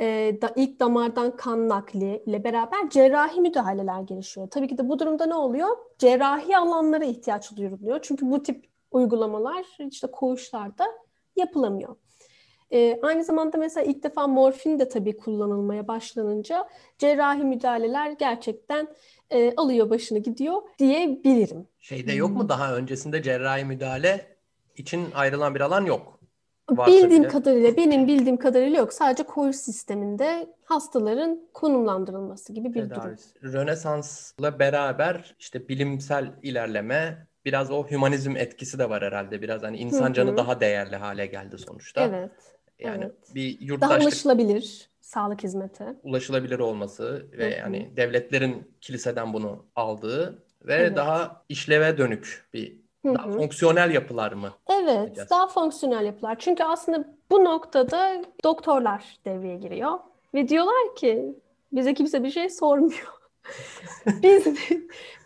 e, 0.00 0.38
da, 0.42 0.52
ilk 0.56 0.80
damardan 0.80 1.36
kan 1.36 1.68
nakli 1.68 2.22
ile 2.26 2.44
beraber 2.44 2.90
cerrahi 2.90 3.40
müdahaleler 3.40 4.00
gelişiyor. 4.00 4.50
Tabii 4.50 4.68
ki 4.68 4.78
de 4.78 4.88
bu 4.88 4.98
durumda 4.98 5.26
ne 5.26 5.34
oluyor? 5.34 5.68
Cerrahi 5.98 6.56
alanlara 6.56 7.04
ihtiyaç 7.04 7.56
duyuluyor. 7.56 7.98
Çünkü 8.02 8.30
bu 8.30 8.42
tip 8.42 8.66
uygulamalar 8.90 9.66
işte 9.90 10.06
koğuşlarda 10.06 10.86
yapılamıyor. 11.36 11.96
E, 12.74 12.98
aynı 13.02 13.24
zamanda 13.24 13.58
mesela 13.58 13.84
ilk 13.84 14.02
defa 14.02 14.26
morfin 14.26 14.78
de 14.78 14.88
tabii 14.88 15.16
kullanılmaya 15.16 15.88
başlanınca 15.88 16.68
cerrahi 16.98 17.44
müdahaleler 17.44 18.10
gerçekten 18.10 18.88
e, 19.30 19.54
alıyor 19.56 19.90
başını 19.90 20.18
gidiyor 20.18 20.62
diyebilirim. 20.78 21.68
Şeyde 21.80 22.12
yok 22.12 22.30
mu 22.30 22.48
daha 22.48 22.76
öncesinde 22.76 23.22
cerrahi 23.22 23.64
müdahale 23.64 24.36
için 24.76 25.08
ayrılan 25.14 25.54
bir 25.54 25.60
alan 25.60 25.84
yok? 25.84 26.20
Varsa 26.70 26.92
bildiğim 26.92 27.22
bile. 27.22 27.32
kadarıyla, 27.32 27.76
benim 27.76 28.06
bildiğim 28.06 28.36
kadarıyla 28.36 28.78
yok. 28.78 28.92
Sadece 28.92 29.22
koğuş 29.22 29.56
sisteminde 29.56 30.54
hastaların 30.64 31.40
konumlandırılması 31.52 32.52
gibi 32.52 32.74
bir 32.74 32.88
Tedavisi. 32.88 33.34
durum. 33.34 33.52
Rönesans'la 33.52 34.58
beraber 34.58 35.34
işte 35.38 35.68
bilimsel 35.68 36.32
ilerleme, 36.42 37.26
biraz 37.44 37.70
o 37.70 37.86
hümanizm 37.90 38.36
etkisi 38.36 38.78
de 38.78 38.90
var 38.90 39.02
herhalde. 39.02 39.42
Biraz 39.42 39.62
hani 39.62 39.76
insan 39.76 40.12
canı 40.12 40.36
daha 40.36 40.60
değerli 40.60 40.96
hale 40.96 41.26
geldi 41.26 41.58
sonuçta. 41.58 42.04
Evet. 42.04 42.30
Yani 42.78 43.04
evet. 43.04 43.34
bir 43.34 43.60
yurttaşlık... 43.60 43.98
Daha 43.98 44.04
ulaşılabilir 44.04 44.90
sağlık 45.00 45.42
hizmeti. 45.42 45.84
Ulaşılabilir 46.02 46.58
olması 46.58 47.26
ve 47.32 47.50
Hı-hı. 47.50 47.58
yani 47.58 47.92
devletlerin 47.96 48.74
kiliseden 48.80 49.32
bunu 49.32 49.66
aldığı 49.76 50.42
ve 50.64 50.74
evet. 50.74 50.96
daha 50.96 51.44
işleve 51.48 51.98
dönük 51.98 52.48
bir 52.54 52.76
Hı 53.06 53.14
daha 53.14 53.30
fonksiyonel 53.30 53.90
yapılar 53.90 54.32
mı? 54.32 54.52
Evet, 54.70 55.06
diyeceğiz? 55.06 55.30
daha 55.30 55.48
fonksiyonel 55.48 56.04
yapılar. 56.04 56.36
Çünkü 56.38 56.64
aslında 56.64 57.14
bu 57.30 57.44
noktada 57.44 58.22
doktorlar 58.44 59.16
devreye 59.24 59.56
giriyor 59.56 59.98
ve 60.34 60.48
diyorlar 60.48 60.96
ki 60.96 61.34
bize 61.72 61.94
kimse 61.94 62.24
bir 62.24 62.30
şey 62.30 62.50
sormuyor. 62.50 63.14
biz 64.06 64.46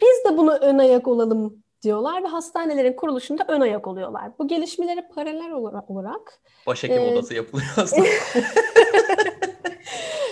biz 0.00 0.24
de 0.26 0.36
buna 0.36 0.56
ön 0.56 0.78
ayak 0.78 1.08
olalım 1.08 1.62
diyorlar 1.82 2.22
ve 2.22 2.26
hastanelerin 2.26 2.92
kuruluşunda 2.92 3.44
ön 3.48 3.60
ayak 3.60 3.86
oluyorlar. 3.86 4.30
Bu 4.38 4.48
gelişmelere 4.48 5.08
paralel 5.14 5.52
olarak 5.52 6.40
başhekim 6.66 7.02
e, 7.02 7.12
odası 7.12 7.34
yapılıyor 7.34 7.68
aslında. 7.76 8.08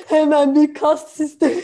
Hemen 0.07 0.55
bir 0.55 0.75
kast 0.75 1.09
sistemi. 1.09 1.55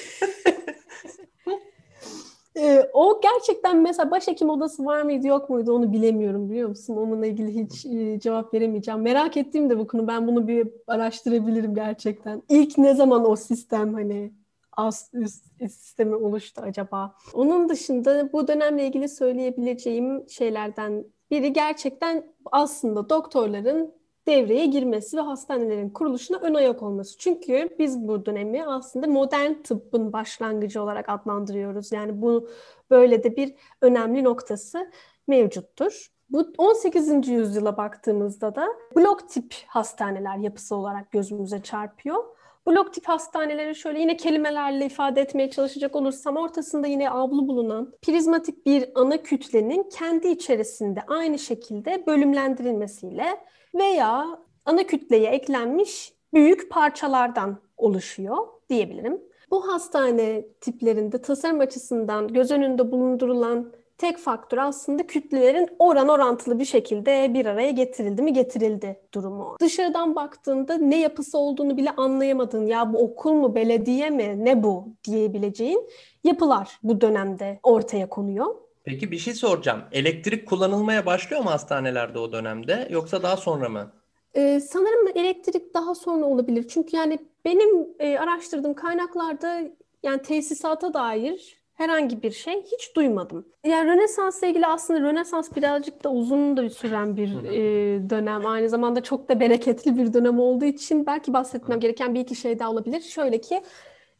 e, 2.56 2.90
o 2.92 3.20
gerçekten 3.20 3.82
mesela 3.82 4.10
başhekim 4.10 4.50
odası 4.50 4.84
var 4.84 5.02
mıydı 5.02 5.26
yok 5.26 5.50
muydu 5.50 5.72
onu 5.72 5.92
bilemiyorum 5.92 6.50
biliyor 6.50 6.68
musun? 6.68 6.96
Onunla 6.96 7.26
ilgili 7.26 7.54
hiç 7.54 7.86
e, 7.86 8.20
cevap 8.20 8.54
veremeyeceğim. 8.54 9.00
Merak 9.00 9.36
ettiğim 9.36 9.70
de 9.70 9.78
bu 9.78 9.86
konu. 9.86 10.08
Ben 10.08 10.26
bunu 10.26 10.48
bir 10.48 10.68
araştırabilirim 10.86 11.74
gerçekten. 11.74 12.42
İlk 12.48 12.78
ne 12.78 12.94
zaman 12.94 13.30
o 13.30 13.36
sistem 13.36 13.94
hani 13.94 14.32
ast 14.76 15.14
üst 15.14 15.44
sistemi 15.60 16.14
oluştu 16.14 16.62
acaba? 16.64 17.14
Onun 17.34 17.68
dışında 17.68 18.32
bu 18.32 18.48
dönemle 18.48 18.86
ilgili 18.86 19.08
söyleyebileceğim 19.08 20.28
şeylerden 20.28 21.04
biri 21.30 21.52
gerçekten 21.52 22.34
aslında 22.52 23.10
doktorların 23.10 23.94
devreye 24.26 24.66
girmesi 24.66 25.16
ve 25.16 25.20
hastanelerin 25.20 25.90
kuruluşuna 25.90 26.38
ön 26.38 26.54
ayak 26.54 26.82
olması. 26.82 27.18
Çünkü 27.18 27.68
biz 27.78 28.08
bu 28.08 28.26
dönemi 28.26 28.64
aslında 28.64 29.06
modern 29.06 29.52
tıbbın 29.62 30.12
başlangıcı 30.12 30.82
olarak 30.82 31.08
adlandırıyoruz. 31.08 31.92
Yani 31.92 32.22
bu 32.22 32.48
böyle 32.90 33.24
de 33.24 33.36
bir 33.36 33.54
önemli 33.80 34.24
noktası 34.24 34.90
mevcuttur. 35.28 36.12
Bu 36.30 36.52
18. 36.58 37.28
yüzyıla 37.28 37.76
baktığımızda 37.76 38.54
da 38.54 38.68
blok 38.96 39.28
tip 39.28 39.54
hastaneler 39.66 40.36
yapısı 40.36 40.76
olarak 40.76 41.10
gözümüze 41.10 41.62
çarpıyor. 41.62 42.24
Blok 42.66 42.92
tip 42.92 43.08
hastaneleri 43.08 43.74
şöyle 43.74 44.00
yine 44.00 44.16
kelimelerle 44.16 44.86
ifade 44.86 45.20
etmeye 45.20 45.50
çalışacak 45.50 45.96
olursam 45.96 46.36
ortasında 46.36 46.86
yine 46.86 47.10
avlu 47.10 47.48
bulunan 47.48 47.92
prizmatik 48.02 48.66
bir 48.66 48.88
ana 48.94 49.22
kütlenin 49.22 49.82
kendi 49.82 50.28
içerisinde 50.28 51.00
aynı 51.06 51.38
şekilde 51.38 52.06
bölümlendirilmesiyle 52.06 53.26
veya 53.74 54.38
ana 54.64 54.86
kütleye 54.86 55.30
eklenmiş 55.30 56.12
büyük 56.34 56.70
parçalardan 56.70 57.60
oluşuyor 57.76 58.36
diyebilirim. 58.68 59.20
Bu 59.50 59.68
hastane 59.68 60.46
tiplerinde 60.60 61.22
tasarım 61.22 61.60
açısından 61.60 62.28
göz 62.28 62.50
önünde 62.50 62.92
bulundurulan 62.92 63.72
tek 64.02 64.18
faktör 64.18 64.58
aslında 64.58 65.06
kütlelerin 65.06 65.68
oran 65.78 66.08
orantılı 66.08 66.58
bir 66.58 66.64
şekilde 66.64 67.34
bir 67.34 67.46
araya 67.46 67.70
getirildi 67.70 68.22
mi 68.22 68.32
getirildi 68.32 69.00
durumu. 69.14 69.56
Dışarıdan 69.60 70.14
baktığında 70.14 70.74
ne 70.76 71.00
yapısı 71.00 71.38
olduğunu 71.38 71.76
bile 71.76 71.90
anlayamadığın 71.90 72.66
ya 72.66 72.92
bu 72.92 72.98
okul 72.98 73.32
mu 73.32 73.54
belediye 73.54 74.10
mi 74.10 74.44
ne 74.44 74.62
bu 74.62 74.88
diyebileceğin 75.04 75.88
yapılar 76.24 76.78
bu 76.82 77.00
dönemde 77.00 77.60
ortaya 77.62 78.08
konuyor. 78.08 78.46
Peki 78.84 79.10
bir 79.10 79.18
şey 79.18 79.34
soracağım. 79.34 79.80
Elektrik 79.92 80.48
kullanılmaya 80.48 81.06
başlıyor 81.06 81.42
mu 81.42 81.50
hastanelerde 81.50 82.18
o 82.18 82.32
dönemde 82.32 82.88
yoksa 82.90 83.22
daha 83.22 83.36
sonra 83.36 83.68
mı? 83.68 83.92
Ee, 84.34 84.60
sanırım 84.60 85.08
elektrik 85.14 85.74
daha 85.74 85.94
sonra 85.94 86.24
olabilir. 86.24 86.68
Çünkü 86.68 86.96
yani 86.96 87.18
benim 87.44 87.88
e, 87.98 88.18
araştırdığım 88.18 88.74
kaynaklarda 88.74 89.60
yani 90.02 90.22
tesisata 90.22 90.94
dair 90.94 91.61
herhangi 91.82 92.22
bir 92.22 92.30
şey 92.30 92.62
hiç 92.62 92.96
duymadım. 92.96 93.46
Yani 93.66 93.90
Rönesans'la 93.90 94.46
ilgili 94.46 94.66
aslında 94.66 95.00
Rönesans 95.00 95.56
birazcık 95.56 96.04
da 96.04 96.10
uzun 96.10 96.56
da 96.56 96.70
süren 96.70 97.16
bir 97.16 97.44
e, 97.44 98.10
dönem. 98.10 98.46
Aynı 98.46 98.68
zamanda 98.68 99.02
çok 99.02 99.28
da 99.28 99.40
bereketli 99.40 99.96
bir 99.96 100.12
dönem 100.12 100.40
olduğu 100.40 100.64
için 100.64 101.06
belki 101.06 101.32
bahsetmem 101.32 101.80
gereken 101.80 102.14
bir 102.14 102.20
iki 102.20 102.36
şey 102.36 102.58
daha 102.58 102.70
olabilir. 102.70 103.00
Şöyle 103.00 103.40
ki 103.40 103.62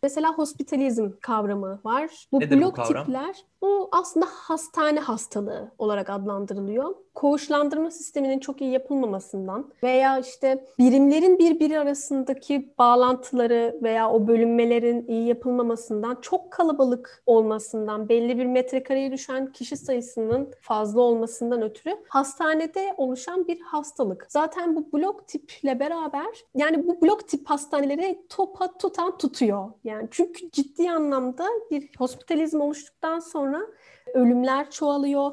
Mesela 0.02 0.34
hospitalizm 0.34 1.10
kavramı 1.20 1.80
var. 1.84 2.10
Bu 2.32 2.40
Nedir 2.40 2.60
blok 2.60 2.72
bu 2.72 2.82
kavram? 2.82 3.04
tipler 3.04 3.36
bu 3.62 3.88
aslında 3.92 4.26
hastane 4.30 5.00
hastalığı 5.00 5.70
olarak 5.78 6.10
adlandırılıyor. 6.10 6.94
Koğuşlandırma 7.14 7.90
sisteminin 7.90 8.38
çok 8.38 8.60
iyi 8.60 8.70
yapılmamasından 8.70 9.70
veya 9.82 10.18
işte 10.18 10.64
birimlerin 10.78 11.38
birbiri 11.38 11.78
arasındaki 11.78 12.74
bağlantıları 12.78 13.78
veya 13.82 14.10
o 14.10 14.26
bölünmelerin 14.26 15.06
iyi 15.06 15.26
yapılmamasından, 15.28 16.18
çok 16.22 16.50
kalabalık 16.50 17.22
olmasından, 17.26 18.08
belli 18.08 18.38
bir 18.38 18.46
metrekareye 18.46 19.12
düşen 19.12 19.52
kişi 19.52 19.76
sayısının 19.76 20.50
fazla 20.60 21.00
olmasından 21.00 21.62
ötürü 21.62 21.96
hastanede 22.08 22.94
oluşan 22.96 23.46
bir 23.46 23.60
hastalık. 23.60 24.26
Zaten 24.28 24.76
bu 24.76 24.92
blok 24.92 25.28
tiple 25.28 25.80
beraber 25.80 26.26
yani 26.54 26.86
bu 26.88 27.00
blok 27.02 27.28
tip 27.28 27.50
hastaneleri 27.50 28.26
topa 28.28 28.78
tutan 28.78 29.18
tutuyor. 29.18 29.70
Yani 29.84 30.08
çünkü 30.10 30.50
ciddi 30.50 30.90
anlamda 30.90 31.46
bir 31.70 31.90
hospitalizm 31.98 32.60
oluştuktan 32.60 33.18
sonra 33.18 33.51
ölümler 34.14 34.70
çoğalıyor. 34.70 35.32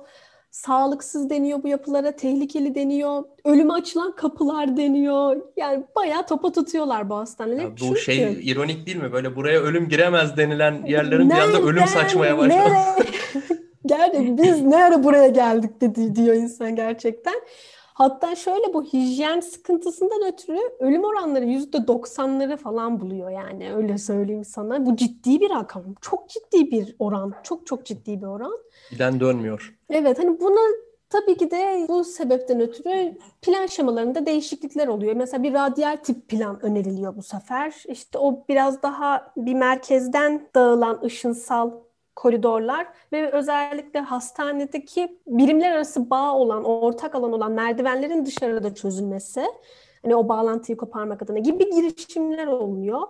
Sağlıksız 0.52 1.30
deniyor 1.30 1.64
bu 1.64 1.68
yapılara, 1.68 2.12
tehlikeli 2.12 2.76
deniyor, 2.76 3.24
ölüme 3.46 3.74
açılan 3.74 4.16
kapılar 4.16 4.78
deniyor. 4.78 5.42
Yani 5.58 5.84
bayağı 5.96 6.28
topa 6.28 6.52
tutuyorlar 6.52 7.10
bu 7.10 7.16
hastaneler. 7.16 7.64
Ya 7.64 7.72
bu 7.72 7.76
Çünkü... 7.76 8.00
şey 8.00 8.40
ironik 8.52 8.86
değil 8.86 8.98
mi? 8.98 9.12
Böyle 9.14 9.36
buraya 9.36 9.60
ölüm 9.60 9.90
giremez 9.90 10.38
denilen 10.38 10.86
yerlerin 10.86 11.30
Nereden, 11.30 11.50
bir 11.50 11.56
anda 11.58 11.68
ölüm 11.68 11.88
saçmaya 11.88 12.38
başlıyor. 12.38 12.66
Gerçekten 13.86 14.38
biz 14.38 14.62
nerede 14.62 15.04
buraya 15.04 15.28
geldik 15.28 15.82
dedi 15.82 16.16
diyor 16.16 16.36
insan 16.36 16.76
gerçekten. 16.76 17.36
Hatta 18.00 18.36
şöyle 18.36 18.74
bu 18.74 18.84
hijyen 18.84 19.40
sıkıntısından 19.40 20.34
ötürü 20.34 20.60
ölüm 20.80 21.04
oranları 21.04 21.46
yüzde 21.46 21.88
doksanları 21.88 22.58
falan 22.58 23.00
buluyor 23.00 23.30
yani 23.30 23.74
öyle 23.74 23.98
söyleyeyim 23.98 24.46
sana. 24.46 24.86
Bu 24.86 24.96
ciddi 24.96 25.42
bir 25.42 25.50
rakam. 25.50 25.84
Çok 26.02 26.30
ciddi 26.30 26.72
bir 26.72 26.96
oran. 27.00 27.34
Çok 27.44 27.68
çok 27.68 27.86
ciddi 27.86 28.22
bir 28.22 28.26
oran. 28.26 28.58
Giden 28.92 29.20
dönmüyor. 29.20 29.76
Evet 29.90 30.20
hani 30.20 30.40
buna 30.40 30.60
Tabii 31.10 31.38
ki 31.38 31.52
de 31.52 31.86
bu 31.90 32.04
sebepten 32.04 32.60
ötürü 32.60 33.18
plan 33.42 33.66
şemalarında 33.66 34.26
değişiklikler 34.26 34.88
oluyor. 34.88 35.16
Mesela 35.16 35.44
bir 35.44 35.54
radyal 35.54 35.98
tip 36.04 36.28
plan 36.28 36.66
öneriliyor 36.66 37.16
bu 37.16 37.24
sefer. 37.24 37.84
İşte 37.88 38.18
o 38.18 38.46
biraz 38.50 38.84
daha 38.84 39.34
bir 39.38 39.54
merkezden 39.54 40.48
dağılan 40.56 41.02
ışınsal 41.04 41.72
koridorlar 42.20 42.88
ve 43.12 43.32
özellikle 43.32 44.00
hastanedeki 44.00 45.20
birimler 45.28 45.72
arası 45.72 46.10
bağ 46.10 46.36
olan, 46.36 46.64
ortak 46.64 47.16
alan 47.16 47.34
olan 47.34 47.52
merdivenlerin 47.52 48.26
dışarıda 48.26 48.76
çözülmesi, 48.76 49.46
hani 50.02 50.16
o 50.16 50.30
bağlantıyı 50.30 50.78
koparmak 50.78 51.22
adına 51.22 51.40
gibi 51.40 51.70
girişimler 51.70 52.48
oluyor. 52.48 53.02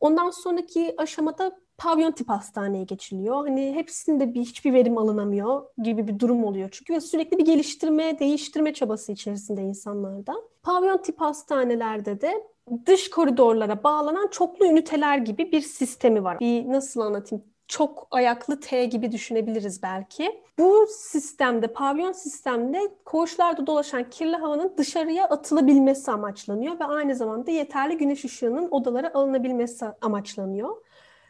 Ondan 0.00 0.30
sonraki 0.30 0.94
aşamada 0.96 1.60
pavyon 1.78 2.12
tip 2.12 2.28
hastaneye 2.28 2.84
geçiliyor. 2.84 3.48
Hani 3.48 3.74
hepsinde 3.74 4.34
bir 4.34 4.40
hiçbir 4.40 4.72
verim 4.72 4.98
alınamıyor 4.98 5.62
gibi 5.82 6.08
bir 6.08 6.18
durum 6.18 6.44
oluyor. 6.44 6.68
Çünkü 6.72 7.00
sürekli 7.00 7.38
bir 7.38 7.44
geliştirme, 7.44 8.18
değiştirme 8.18 8.74
çabası 8.74 9.12
içerisinde 9.12 9.62
insanlarda. 9.62 10.34
Pavyon 10.62 10.98
tip 10.98 11.20
hastanelerde 11.20 12.20
de 12.20 12.46
dış 12.86 13.10
koridorlara 13.10 13.82
bağlanan 13.82 14.28
çoklu 14.28 14.66
üniteler 14.66 15.18
gibi 15.18 15.52
bir 15.52 15.60
sistemi 15.60 16.24
var. 16.24 16.40
Bir 16.40 16.68
nasıl 16.68 17.00
anlatayım? 17.00 17.44
Çok 17.70 18.08
ayaklı 18.10 18.60
T 18.60 18.84
gibi 18.84 19.12
düşünebiliriz 19.12 19.82
belki. 19.82 20.42
Bu 20.58 20.86
sistemde, 20.90 21.66
pavyon 21.66 22.12
sistemde 22.12 22.78
koğuşlarda 23.04 23.66
dolaşan 23.66 24.10
kirli 24.10 24.36
havanın 24.36 24.74
dışarıya 24.78 25.24
atılabilmesi 25.24 26.10
amaçlanıyor 26.10 26.80
ve 26.80 26.84
aynı 26.84 27.16
zamanda 27.16 27.50
yeterli 27.50 27.96
güneş 27.96 28.24
ışığının 28.24 28.68
odalara 28.70 29.10
alınabilmesi 29.14 29.86
amaçlanıyor. 30.00 30.76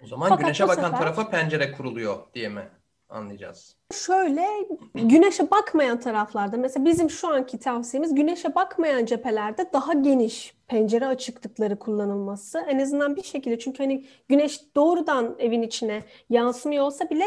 O 0.05 0.07
zaman 0.07 0.29
Fakat 0.29 0.45
güneşe 0.45 0.69
bakan 0.69 0.83
sefer, 0.83 0.99
tarafa 0.99 1.31
pencere 1.31 1.73
kuruluyor 1.73 2.17
diye 2.35 2.49
mi 2.49 2.63
anlayacağız? 3.11 3.77
Şöyle 3.93 4.47
güneşe 4.95 5.51
bakmayan 5.51 6.01
taraflarda 6.01 6.57
mesela 6.57 6.85
bizim 6.85 7.11
şu 7.11 7.29
anki 7.29 7.59
tavsiyemiz 7.59 8.15
güneşe 8.15 8.55
bakmayan 8.55 9.05
cephelerde 9.05 9.73
daha 9.73 9.93
geniş 9.93 10.55
pencere 10.69 11.07
açıklıkları 11.07 11.79
kullanılması. 11.79 12.59
En 12.59 12.79
azından 12.79 13.17
bir 13.17 13.23
şekilde 13.23 13.59
çünkü 13.59 13.83
hani 13.83 14.07
güneş 14.29 14.61
doğrudan 14.77 15.37
evin 15.39 15.63
içine 15.63 16.03
yansımıyor 16.31 16.85
olsa 16.85 17.11
bile 17.11 17.25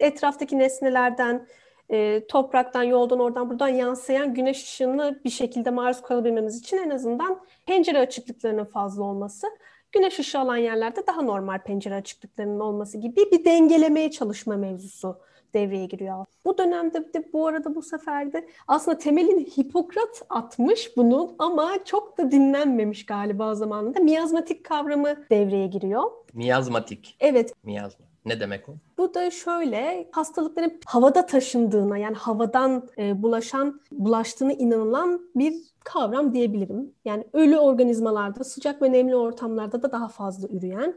etraftaki 0.00 0.58
nesnelerden 0.58 1.46
e, 1.90 2.26
topraktan, 2.26 2.82
yoldan, 2.82 3.18
oradan, 3.18 3.50
buradan 3.50 3.68
yansıyan 3.68 4.34
güneş 4.34 4.62
ışığını 4.62 5.20
bir 5.24 5.30
şekilde 5.30 5.70
maruz 5.70 6.02
kalabilmemiz 6.02 6.60
için 6.60 6.76
en 6.76 6.90
azından 6.90 7.40
pencere 7.66 7.98
açıklıklarının 7.98 8.64
fazla 8.64 9.04
olması 9.04 9.46
güneş 9.92 10.18
ışığı 10.18 10.38
alan 10.38 10.56
yerlerde 10.56 11.06
daha 11.06 11.22
normal 11.22 11.58
pencere 11.58 11.94
açıklıklarının 11.94 12.60
olması 12.60 12.98
gibi 12.98 13.16
bir 13.32 13.44
dengelemeye 13.44 14.10
çalışma 14.10 14.56
mevzusu 14.56 15.18
devreye 15.54 15.86
giriyor. 15.86 16.24
Bu 16.44 16.58
dönemde 16.58 17.12
de 17.14 17.32
bu 17.32 17.46
arada 17.46 17.74
bu 17.74 17.82
sefer 17.82 18.32
de 18.32 18.48
aslında 18.68 18.98
temelini 18.98 19.44
Hipokrat 19.58 20.22
atmış 20.28 20.96
bunun 20.96 21.34
ama 21.38 21.72
çok 21.84 22.18
da 22.18 22.30
dinlenmemiş 22.30 23.06
galiba 23.06 23.54
zamanında. 23.54 24.00
Miyazmatik 24.00 24.64
kavramı 24.64 25.16
devreye 25.30 25.66
giriyor. 25.66 26.02
Miyazmatik. 26.32 27.16
Evet. 27.20 27.54
Miyazma. 27.62 28.06
Ne 28.24 28.40
demek 28.40 28.68
o? 28.68 28.72
Bu 28.98 29.14
da 29.14 29.30
şöyle 29.30 30.08
hastalıkların 30.12 30.80
havada 30.86 31.26
taşındığına 31.26 31.98
yani 31.98 32.16
havadan 32.16 32.88
e, 32.98 33.22
bulaşan 33.22 33.80
bulaştığına 33.92 34.52
inanılan 34.52 35.20
bir 35.34 35.54
kavram 35.84 36.34
diyebilirim. 36.34 36.94
Yani 37.04 37.24
ölü 37.32 37.58
organizmalarda 37.58 38.44
sıcak 38.44 38.82
ve 38.82 38.92
nemli 38.92 39.16
ortamlarda 39.16 39.82
da 39.82 39.92
daha 39.92 40.08
fazla 40.08 40.48
üreyen 40.48 40.94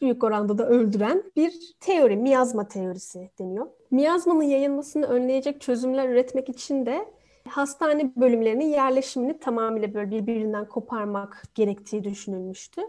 büyük 0.00 0.24
oranda 0.24 0.58
da 0.58 0.68
öldüren 0.68 1.22
bir 1.36 1.76
teori, 1.80 2.16
miyazma 2.16 2.68
teorisi 2.68 3.30
deniyor. 3.38 3.66
Miyazmanın 3.90 4.42
yayılmasını 4.42 5.06
önleyecek 5.06 5.60
çözümler 5.60 6.08
üretmek 6.08 6.48
için 6.48 6.86
de 6.86 7.08
hastane 7.48 8.12
bölümlerinin 8.16 8.64
yerleşimini 8.66 9.38
tamamıyla 9.38 9.94
böyle 9.94 10.10
birbirinden 10.10 10.68
koparmak 10.68 11.42
gerektiği 11.54 12.04
düşünülmüştü. 12.04 12.82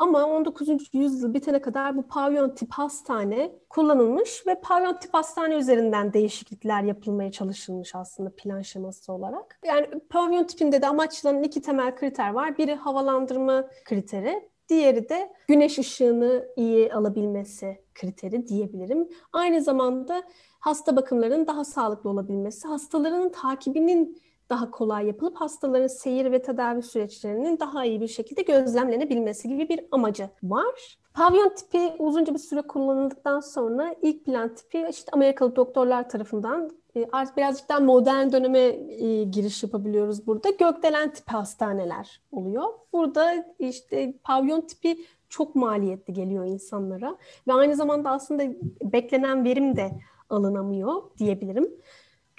Ama 0.00 0.24
19. 0.26 0.68
yüzyıl 0.92 1.34
bitene 1.34 1.60
kadar 1.60 1.96
bu 1.96 2.02
pavyon 2.02 2.54
tip 2.54 2.72
hastane 2.72 3.52
kullanılmış 3.68 4.46
ve 4.46 4.60
pavyon 4.60 4.96
tip 4.96 5.14
hastane 5.14 5.54
üzerinden 5.54 6.12
değişiklikler 6.12 6.82
yapılmaya 6.82 7.32
çalışılmış 7.32 7.94
aslında 7.94 8.32
plan 8.36 8.62
şeması 8.62 9.12
olarak. 9.12 9.60
Yani 9.64 9.86
pavyon 10.10 10.44
tipinde 10.44 10.82
de 10.82 10.86
amaçlanan 10.86 11.42
iki 11.42 11.62
temel 11.62 11.96
kriter 11.96 12.30
var. 12.30 12.58
Biri 12.58 12.74
havalandırma 12.74 13.68
kriteri, 13.84 14.48
diğeri 14.68 15.08
de 15.08 15.32
güneş 15.48 15.78
ışığını 15.78 16.48
iyi 16.56 16.94
alabilmesi 16.94 17.82
kriteri 17.94 18.48
diyebilirim. 18.48 19.08
Aynı 19.32 19.62
zamanda 19.62 20.22
hasta 20.60 20.96
bakımlarının 20.96 21.46
daha 21.46 21.64
sağlıklı 21.64 22.10
olabilmesi, 22.10 22.68
hastaların 22.68 23.32
takibinin 23.32 24.22
daha 24.50 24.70
kolay 24.70 25.06
yapılıp 25.06 25.36
hastaların 25.36 25.86
seyir 25.86 26.32
ve 26.32 26.42
tedavi 26.42 26.82
süreçlerinin 26.82 27.58
daha 27.60 27.84
iyi 27.84 28.00
bir 28.00 28.08
şekilde 28.08 28.42
gözlemlenebilmesi 28.42 29.48
gibi 29.48 29.68
bir 29.68 29.80
amacı 29.90 30.28
var. 30.42 30.98
Pavyon 31.14 31.48
tipi 31.48 31.92
uzunca 31.98 32.34
bir 32.34 32.38
süre 32.38 32.62
kullanıldıktan 32.62 33.40
sonra 33.40 33.94
ilk 34.02 34.24
plan 34.24 34.54
tipi 34.54 34.86
işte 34.90 35.10
Amerikalı 35.12 35.56
doktorlar 35.56 36.08
tarafından 36.08 36.70
e, 36.96 37.08
artık 37.12 37.36
birazcık 37.36 37.68
daha 37.68 37.80
modern 37.80 38.32
döneme 38.32 38.58
e, 38.58 39.24
giriş 39.24 39.62
yapabiliyoruz 39.62 40.26
burada. 40.26 40.50
Gökdelen 40.50 41.12
tipi 41.12 41.32
hastaneler 41.32 42.20
oluyor. 42.32 42.64
Burada 42.92 43.46
işte 43.58 44.14
pavyon 44.24 44.60
tipi 44.60 45.04
çok 45.28 45.54
maliyetli 45.54 46.12
geliyor 46.12 46.44
insanlara 46.44 47.16
ve 47.48 47.52
aynı 47.52 47.76
zamanda 47.76 48.10
aslında 48.10 48.42
beklenen 48.82 49.44
verim 49.44 49.76
de 49.76 49.90
alınamıyor 50.30 51.02
diyebilirim. 51.18 51.70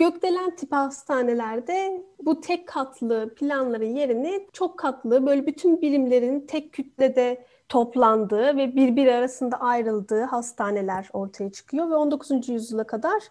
Gökdelen 0.01 0.55
tipi 0.55 0.75
hastanelerde 0.75 2.03
bu 2.25 2.41
tek 2.41 2.67
katlı 2.67 3.35
planların 3.35 3.95
yerini 3.95 4.47
çok 4.53 4.79
katlı 4.79 5.25
böyle 5.25 5.47
bütün 5.47 5.81
birimlerin 5.81 6.47
tek 6.47 6.73
kütlede 6.73 7.45
toplandığı 7.69 8.57
ve 8.57 8.75
birbiri 8.75 9.15
arasında 9.15 9.57
ayrıldığı 9.57 10.23
hastaneler 10.23 11.09
ortaya 11.13 11.51
çıkıyor 11.51 11.89
ve 11.89 11.95
19. 11.95 12.49
yüzyıla 12.49 12.83
kadar 12.83 13.23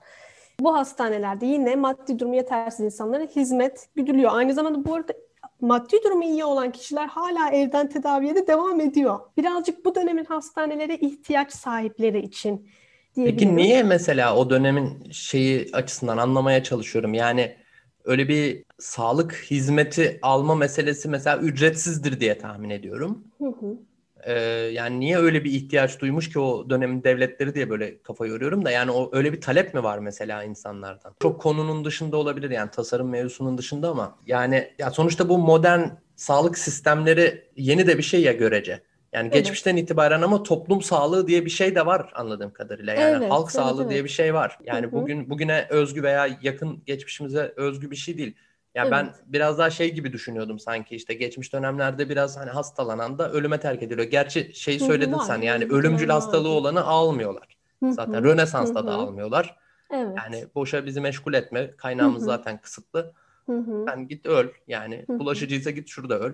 bu 0.61 0.75
hastanelerde 0.75 1.47
yine 1.47 1.77
maddi 1.77 2.19
durumu 2.19 2.37
yetersiz 2.37 2.85
insanlara 2.85 3.25
hizmet 3.25 3.89
güdülüyor. 3.95 4.31
Aynı 4.35 4.55
zamanda 4.55 4.85
bu 4.85 4.95
arada 4.95 5.13
maddi 5.61 5.97
durumu 6.05 6.25
iyi 6.25 6.45
olan 6.45 6.73
kişiler 6.73 7.07
hala 7.07 7.51
evden 7.51 7.89
tedaviye 7.89 8.35
de 8.35 8.47
devam 8.47 8.81
ediyor. 8.81 9.21
Birazcık 9.37 9.85
bu 9.85 9.95
dönemin 9.95 10.25
hastanelere 10.25 10.97
ihtiyaç 10.97 11.53
sahipleri 11.53 12.21
için 12.21 12.67
Peki 13.15 13.57
niye 13.57 13.83
mesela 13.83 14.37
o 14.37 14.51
dönemin 14.51 15.11
şeyi 15.11 15.69
açısından 15.73 16.19
anlamaya 16.19 16.63
çalışıyorum. 16.63 17.15
Yani 17.15 17.57
öyle 18.05 18.29
bir 18.29 18.65
sağlık 18.79 19.35
hizmeti 19.35 20.19
alma 20.23 20.55
meselesi 20.55 21.09
mesela 21.09 21.39
ücretsizdir 21.39 22.21
diye 22.21 22.39
tahmin 22.39 22.71
ediyorum. 22.71 23.25
Hı 23.39 23.47
hı. 23.47 23.79
Ee, 24.25 24.33
yani 24.73 25.01
niye 25.01 25.19
öyle 25.19 25.45
bir 25.45 25.53
ihtiyaç 25.53 26.01
duymuş 26.01 26.33
ki 26.33 26.39
o 26.39 26.71
dönemin 26.71 27.05
devletleri 27.05 27.55
diye 27.55 27.71
böyle 27.71 28.03
kafa 28.03 28.27
yoruyorum 28.27 28.65
da 28.65 28.71
yani 28.71 28.91
o 28.91 29.11
öyle 29.13 29.33
bir 29.33 29.41
talep 29.41 29.75
mi 29.75 29.83
var 29.83 29.99
mesela 29.99 30.45
insanlardan? 30.45 31.15
Çok 31.23 31.41
konunun 31.41 31.85
dışında 31.85 32.17
olabilir 32.17 32.51
yani 32.51 32.71
tasarım 32.71 33.09
mevzusunun 33.09 33.59
dışında 33.59 33.91
ama 33.91 34.19
yani 34.27 34.71
ya 34.79 34.91
sonuçta 34.91 35.29
bu 35.29 35.39
modern 35.39 35.89
sağlık 36.17 36.59
sistemleri 36.59 37.51
yeni 37.57 37.87
de 37.87 37.99
bir 37.99 38.03
şey 38.03 38.23
ya 38.23 38.33
görece. 38.33 38.83
Yani 39.13 39.25
evet. 39.27 39.35
geçmişten 39.35 39.77
itibaren 39.77 40.23
ama 40.23 40.43
toplum 40.43 40.83
sağlığı 40.83 41.27
diye 41.27 41.45
bir 41.45 41.51
şey 41.51 41.75
de 41.75 41.87
var 41.87 42.13
anladığım 42.15 42.53
kadarıyla. 42.53 42.95
Yani 42.95 43.17
evet, 43.17 43.31
halk 43.31 43.45
evet, 43.45 43.53
sağlığı 43.53 43.83
evet. 43.83 43.93
diye 43.93 44.05
bir 44.05 44.09
şey 44.09 44.35
var. 44.35 44.59
Yani 44.65 44.87
Hı-hı. 44.87 44.93
bugün 44.93 45.31
bugüne 45.31 45.67
özgü 45.71 46.03
veya 46.03 46.39
yakın 46.43 46.83
geçmişimize 46.87 47.53
özgü 47.57 47.91
bir 47.91 47.97
şey 47.97 48.19
değil. 48.19 48.37
Yani 48.75 48.89
evet. 48.89 48.93
ben 48.93 49.15
biraz 49.27 49.59
daha 49.59 49.71
şey 49.71 49.95
gibi 49.95 50.13
düşünüyordum 50.13 50.59
sanki 50.59 50.97
işte 50.97 51.15
geçmiş 51.15 51.53
dönemlerde 51.53 52.09
biraz 52.09 52.37
hani 52.37 52.51
hastalanan 52.51 53.19
da 53.19 53.33
ölüme 53.33 53.61
terk 53.61 53.83
ediliyor. 53.83 54.09
Gerçi 54.09 54.55
şey 54.55 54.79
söyledin 54.79 55.13
Hı-hı, 55.13 55.25
sen 55.25 55.41
yani 55.41 55.65
ölümcül 55.65 56.09
hastalığı 56.09 56.49
olanı 56.49 56.85
almıyorlar. 56.85 57.57
Hı-hı. 57.83 57.93
Zaten 57.93 58.25
Rönesans'ta 58.25 58.81
Hı-hı. 58.81 58.87
da 58.87 58.95
almıyorlar. 58.95 59.57
Evet. 59.91 60.17
Yani 60.17 60.47
boşa 60.55 60.87
bizi 60.87 61.01
meşgul 61.01 61.35
etme. 61.35 61.71
Kaynağımız 61.77 62.21
Hı-hı. 62.21 62.27
zaten 62.27 62.61
kısıtlı. 62.61 63.13
Hı-hı. 63.47 63.87
Ben 63.87 64.09
git 64.09 64.27
öl 64.27 64.49
yani. 64.69 65.05
Hı-hı. 65.07 65.19
Bulaşıcıysa 65.19 65.71
git 65.71 65.89
şurada 65.89 66.19
öl. 66.19 66.33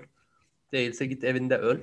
Değilse 0.72 1.06
git 1.06 1.24
evinde 1.24 1.58
öl. 1.58 1.78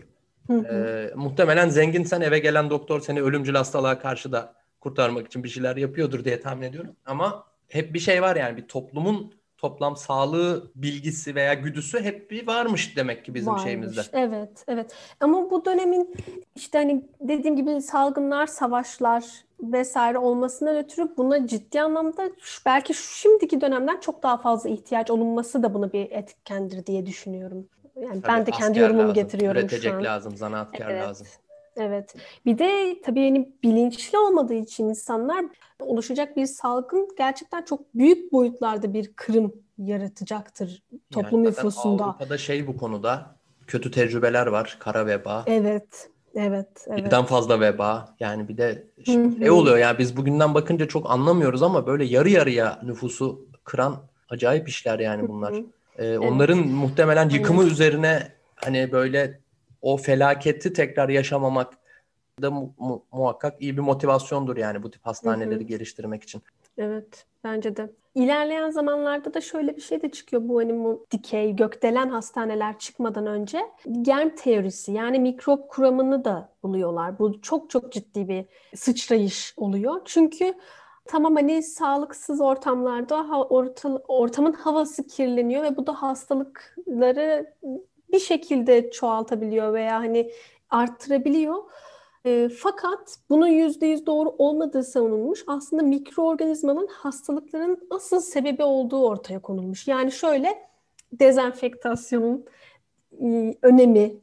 Hı 0.47 0.53
hı. 0.53 0.67
E, 0.67 1.11
muhtemelen 1.15 1.69
zenginsen 1.69 2.21
eve 2.21 2.39
gelen 2.39 2.69
doktor 2.69 2.99
seni 2.99 3.21
ölümcül 3.21 3.55
hastalığa 3.55 3.99
karşı 3.99 4.31
da 4.31 4.53
kurtarmak 4.79 5.27
için 5.27 5.43
bir 5.43 5.49
şeyler 5.49 5.75
yapıyordur 5.77 6.25
diye 6.25 6.39
tahmin 6.39 6.67
ediyorum. 6.67 6.95
Ama 7.05 7.45
hep 7.67 7.93
bir 7.93 7.99
şey 7.99 8.21
var 8.21 8.35
yani 8.35 8.57
bir 8.57 8.67
toplumun 8.67 9.33
toplam 9.57 9.95
sağlığı 9.95 10.71
bilgisi 10.75 11.35
veya 11.35 11.53
güdüsü 11.53 12.01
hep 12.01 12.31
bir 12.31 12.47
varmış 12.47 12.97
demek 12.97 13.25
ki 13.25 13.33
bizim 13.33 13.51
varmış. 13.51 13.63
şeyimizde. 13.63 14.01
Evet, 14.13 14.63
evet. 14.67 14.95
Ama 15.19 15.51
bu 15.51 15.65
dönemin 15.65 16.15
işte 16.55 16.77
hani 16.77 17.05
dediğim 17.21 17.55
gibi 17.55 17.81
salgınlar, 17.81 18.47
savaşlar 18.47 19.25
vesaire 19.59 20.17
olmasından 20.17 20.77
ötürü 20.77 21.17
buna 21.17 21.47
ciddi 21.47 21.81
anlamda 21.81 22.29
belki 22.65 22.93
şimdiki 22.93 23.61
dönemden 23.61 23.99
çok 23.99 24.23
daha 24.23 24.37
fazla 24.37 24.69
ihtiyaç 24.69 25.11
olunması 25.11 25.63
da 25.63 25.73
buna 25.73 25.93
bir 25.93 26.11
etkendir 26.11 26.85
diye 26.85 27.05
düşünüyorum. 27.05 27.67
Yani 28.01 28.21
tabii 28.21 28.33
ben 28.33 28.45
de 28.45 28.51
kendi 28.51 28.79
yorumumu 28.79 29.01
lazım, 29.01 29.13
getiriyorum 29.13 29.61
üretecek 29.61 29.91
şu 29.91 29.97
an. 29.97 30.03
lazım, 30.03 30.37
zanaatkar 30.37 30.89
evet. 30.89 31.03
lazım. 31.03 31.27
Evet. 31.75 32.15
Bir 32.45 32.57
de 32.57 33.01
tabii 33.05 33.21
yani 33.21 33.49
bilinçli 33.63 34.17
olmadığı 34.17 34.53
için 34.53 34.89
insanlar 34.89 35.45
oluşacak 35.79 36.37
bir 36.37 36.45
salgın 36.45 37.09
gerçekten 37.17 37.61
çok 37.61 37.95
büyük 37.95 38.31
boyutlarda 38.31 38.93
bir 38.93 39.13
kırım 39.15 39.53
yaratacaktır 39.77 40.83
toplum 41.11 41.43
yani 41.43 41.51
nüfusunda. 41.51 42.03
Avrupa'da 42.03 42.37
şey 42.37 42.67
bu 42.67 42.77
konuda 42.77 43.35
kötü 43.67 43.91
tecrübeler 43.91 44.47
var. 44.47 44.77
Kara 44.79 45.05
veba. 45.05 45.43
Evet. 45.47 46.09
Evet, 46.35 46.87
evet. 46.87 47.05
Birden 47.05 47.25
fazla 47.25 47.59
veba. 47.59 48.15
Yani 48.19 48.47
bir 48.47 48.57
de 48.57 48.87
şey 49.39 49.51
oluyor 49.51 49.77
yani 49.77 49.97
biz 49.97 50.17
bugünden 50.17 50.53
bakınca 50.53 50.87
çok 50.87 51.11
anlamıyoruz 51.11 51.63
ama 51.63 51.87
böyle 51.87 52.05
yarı 52.05 52.29
yarıya 52.29 52.79
nüfusu 52.83 53.45
kıran 53.63 53.95
acayip 54.29 54.69
işler 54.69 54.99
yani 54.99 55.27
bunlar. 55.27 55.53
Ee, 55.97 56.17
onların 56.17 56.67
muhtemelen 56.67 57.29
yıkımı 57.29 57.61
evet. 57.61 57.71
üzerine 57.71 58.31
hani 58.55 58.91
böyle 58.91 59.39
o 59.81 59.97
felaketi 59.97 60.73
tekrar 60.73 61.09
yaşamamak 61.09 61.73
da 62.41 62.51
mu- 62.51 62.73
mu- 62.77 63.05
muhakkak 63.11 63.61
iyi 63.61 63.77
bir 63.77 63.81
motivasyondur 63.81 64.57
yani 64.57 64.83
bu 64.83 64.91
tip 64.91 65.05
hastaneleri 65.05 65.55
Hı-hı. 65.55 65.63
geliştirmek 65.63 66.23
için. 66.23 66.41
Evet, 66.77 67.25
bence 67.43 67.75
de. 67.75 67.91
İlerleyen 68.15 68.69
zamanlarda 68.69 69.33
da 69.33 69.41
şöyle 69.41 69.75
bir 69.75 69.81
şey 69.81 70.01
de 70.01 70.11
çıkıyor 70.11 70.41
bu 70.45 70.59
hani 70.59 70.73
bu 70.73 71.05
dikey, 71.11 71.55
gökdelen 71.55 72.09
hastaneler 72.09 72.79
çıkmadan 72.79 73.27
önce. 73.27 73.61
Germ 74.01 74.29
teorisi 74.29 74.91
yani 74.91 75.19
mikrop 75.19 75.69
kuramını 75.69 76.25
da 76.25 76.49
buluyorlar. 76.63 77.19
Bu 77.19 77.41
çok 77.41 77.69
çok 77.69 77.91
ciddi 77.91 78.27
bir 78.27 78.45
sıçrayış 78.75 79.53
oluyor. 79.57 80.01
Çünkü 80.05 80.53
Tamam 81.05 81.35
hani 81.35 81.63
sağlıksız 81.63 82.41
ortamlarda 82.41 83.29
ha, 83.29 83.43
orta, 83.43 83.89
ortamın 84.07 84.53
havası 84.53 85.07
kirleniyor 85.07 85.63
ve 85.63 85.77
bu 85.77 85.87
da 85.87 86.01
hastalıkları 86.01 87.53
bir 88.11 88.19
şekilde 88.19 88.91
çoğaltabiliyor 88.91 89.73
veya 89.73 89.99
hani 89.99 90.31
arttırabiliyor. 90.69 91.63
E, 92.25 92.49
fakat 92.49 93.17
bunun 93.29 93.47
yüzde 93.47 93.85
yüz 93.85 94.05
doğru 94.05 94.29
olmadığı 94.37 94.83
savunulmuş. 94.83 95.43
Aslında 95.47 95.83
mikroorganizmanın 95.83 96.87
hastalıkların 96.87 97.87
asıl 97.89 98.19
sebebi 98.19 98.63
olduğu 98.63 99.05
ortaya 99.05 99.39
konulmuş. 99.39 99.87
Yani 99.87 100.11
şöyle 100.11 100.69
dezenfektasyonun 101.11 102.45
e, 103.21 103.55
önemi 103.61 104.22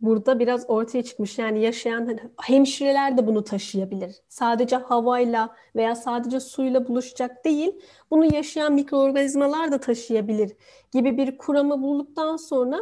burada 0.00 0.38
biraz 0.38 0.70
ortaya 0.70 1.02
çıkmış. 1.02 1.38
Yani 1.38 1.60
yaşayan 1.60 2.06
hani 2.06 2.20
hemşireler 2.42 3.18
de 3.18 3.26
bunu 3.26 3.44
taşıyabilir. 3.44 4.16
Sadece 4.28 4.76
havayla 4.76 5.54
veya 5.76 5.94
sadece 5.94 6.40
suyla 6.40 6.88
buluşacak 6.88 7.44
değil, 7.44 7.80
bunu 8.10 8.34
yaşayan 8.34 8.72
mikroorganizmalar 8.72 9.72
da 9.72 9.78
taşıyabilir 9.80 10.52
gibi 10.92 11.16
bir 11.16 11.38
kuramı 11.38 11.82
bulduktan 11.82 12.36
sonra 12.36 12.78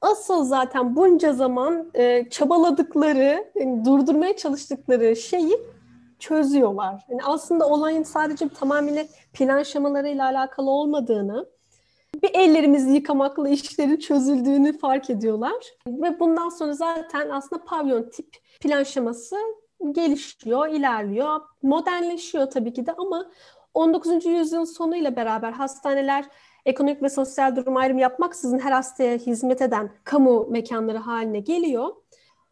asıl 0.00 0.44
zaten 0.44 0.96
bunca 0.96 1.32
zaman 1.32 1.90
e, 1.94 2.28
çabaladıkları, 2.30 3.50
yani 3.54 3.84
durdurmaya 3.84 4.36
çalıştıkları 4.36 5.16
şeyi 5.16 5.56
çözüyorlar. 6.18 7.04
Yani 7.08 7.20
aslında 7.24 7.68
olayın 7.68 8.02
sadece 8.02 8.48
tamamıyla 8.48 9.04
plan 9.32 9.62
şemalarıyla 9.62 10.24
alakalı 10.24 10.70
olmadığını, 10.70 11.46
bir 12.22 12.30
ellerimizi 12.34 12.90
yıkamakla 12.90 13.48
işlerin 13.48 13.96
çözüldüğünü 13.96 14.78
fark 14.78 15.10
ediyorlar. 15.10 15.64
Ve 15.86 16.20
bundan 16.20 16.48
sonra 16.48 16.72
zaten 16.72 17.30
aslında 17.30 17.64
pavyon 17.64 18.10
tip 18.10 18.36
plan 18.60 18.82
şeması 18.82 19.36
gelişiyor, 19.92 20.68
ilerliyor, 20.68 21.40
modernleşiyor 21.62 22.50
tabii 22.50 22.72
ki 22.72 22.86
de 22.86 22.92
ama 22.92 23.30
19. 23.74 24.26
yüzyılın 24.26 24.64
sonuyla 24.64 25.16
beraber 25.16 25.52
hastaneler 25.52 26.24
ekonomik 26.66 27.02
ve 27.02 27.08
sosyal 27.08 27.56
durum 27.56 27.76
ayrımı 27.76 28.00
yapmaksızın 28.00 28.58
her 28.58 28.72
hastaya 28.72 29.16
hizmet 29.16 29.62
eden 29.62 29.90
kamu 30.04 30.46
mekanları 30.50 30.98
haline 30.98 31.40
geliyor. 31.40 31.88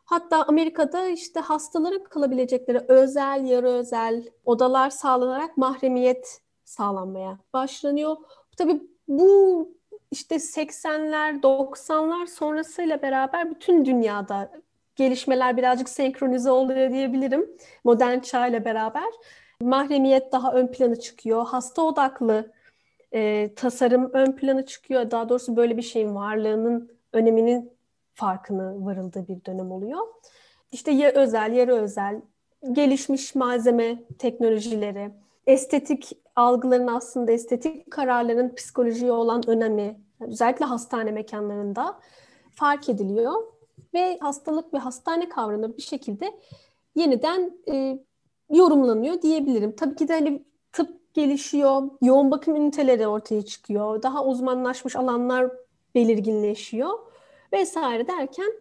Hatta 0.04 0.42
Amerika'da 0.42 1.06
işte 1.06 1.40
hastaların 1.40 2.04
kalabilecekleri 2.04 2.84
özel, 2.88 3.44
yarı 3.44 3.68
özel 3.68 4.24
odalar 4.44 4.90
sağlanarak 4.90 5.56
mahremiyet 5.56 6.40
sağlanmaya 6.64 7.38
başlanıyor. 7.52 8.16
Tabii 8.56 8.91
bu 9.18 9.68
işte 10.10 10.34
80'ler, 10.34 11.40
90'lar 11.42 12.26
sonrasıyla 12.26 13.02
beraber 13.02 13.50
bütün 13.50 13.84
dünyada 13.84 14.50
gelişmeler 14.96 15.56
birazcık 15.56 15.88
senkronize 15.88 16.50
oluyor 16.50 16.90
diyebilirim. 16.90 17.50
Modern 17.84 18.18
çağ 18.18 18.46
ile 18.46 18.64
beraber. 18.64 19.12
Mahremiyet 19.60 20.32
daha 20.32 20.52
ön 20.52 20.66
plana 20.66 20.96
çıkıyor. 20.96 21.46
Hasta 21.46 21.82
odaklı 21.82 22.52
e, 23.12 23.50
tasarım 23.56 24.10
ön 24.12 24.32
plana 24.32 24.66
çıkıyor. 24.66 25.10
Daha 25.10 25.28
doğrusu 25.28 25.56
böyle 25.56 25.76
bir 25.76 25.82
şeyin 25.82 26.14
varlığının 26.14 26.90
öneminin 27.12 27.72
farkını 28.14 28.86
varıldığı 28.86 29.28
bir 29.28 29.44
dönem 29.44 29.72
oluyor. 29.72 30.00
İşte 30.72 30.90
ya 30.90 31.10
özel, 31.10 31.52
yarı 31.52 31.74
özel, 31.74 32.20
gelişmiş 32.72 33.34
malzeme 33.34 34.02
teknolojileri, 34.18 35.10
estetik 35.47 36.12
algıların 36.36 36.86
aslında 36.86 37.32
estetik 37.32 37.90
kararların 37.90 38.55
psikolojiye 38.55 39.12
olan 39.12 39.49
önemi, 39.49 40.01
özellikle 40.20 40.64
hastane 40.64 41.11
mekanlarında 41.11 42.01
fark 42.55 42.88
ediliyor 42.88 43.32
ve 43.95 44.18
hastalık 44.18 44.74
ve 44.74 44.78
hastane 44.78 45.28
kavramı 45.28 45.76
bir 45.76 45.82
şekilde 45.82 46.32
yeniden 46.95 47.53
e, 47.68 47.99
yorumlanıyor 48.51 49.22
diyebilirim. 49.22 49.76
Tabii 49.76 49.95
ki 49.95 50.09
de 50.09 50.12
hani 50.12 50.45
tıp 50.72 51.14
gelişiyor, 51.14 51.82
yoğun 52.03 52.30
bakım 52.30 52.57
üniteleri 52.57 53.07
ortaya 53.07 53.43
çıkıyor, 53.43 54.03
daha 54.03 54.24
uzmanlaşmış 54.24 54.97
alanlar 54.97 55.51
belirginleşiyor 55.95 56.90
vesaire 57.53 58.09
derken 58.09 58.53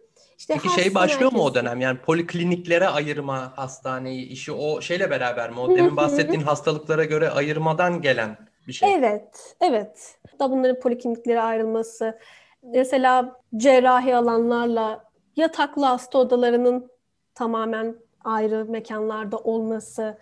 işte 0.42 0.54
Peki 0.54 0.82
şey 0.82 0.94
başlıyor 0.94 1.22
herkes... 1.22 1.38
mu 1.38 1.44
o 1.44 1.54
dönem? 1.54 1.80
Yani 1.80 1.98
polikliniklere 1.98 2.88
ayırma 2.88 3.52
hastaneyi, 3.56 4.26
işi 4.26 4.52
o 4.52 4.80
şeyle 4.80 5.10
beraber 5.10 5.50
mi? 5.50 5.60
O 5.60 5.76
demin 5.76 5.96
bahsettiğin 5.96 6.42
hastalıklara 6.42 7.04
göre 7.04 7.30
ayırmadan 7.30 8.00
gelen 8.00 8.36
bir 8.66 8.72
şey. 8.72 8.94
Evet, 8.94 9.56
evet. 9.60 10.18
Da 10.38 10.50
bunların 10.50 10.80
polikliniklere 10.80 11.40
ayrılması, 11.40 12.18
mesela 12.62 13.40
cerrahi 13.56 14.16
alanlarla 14.16 15.04
yataklı 15.36 15.84
hasta 15.84 16.18
odalarının 16.18 16.90
tamamen 17.34 17.96
ayrı 18.24 18.64
mekanlarda 18.64 19.38
olması 19.38 20.18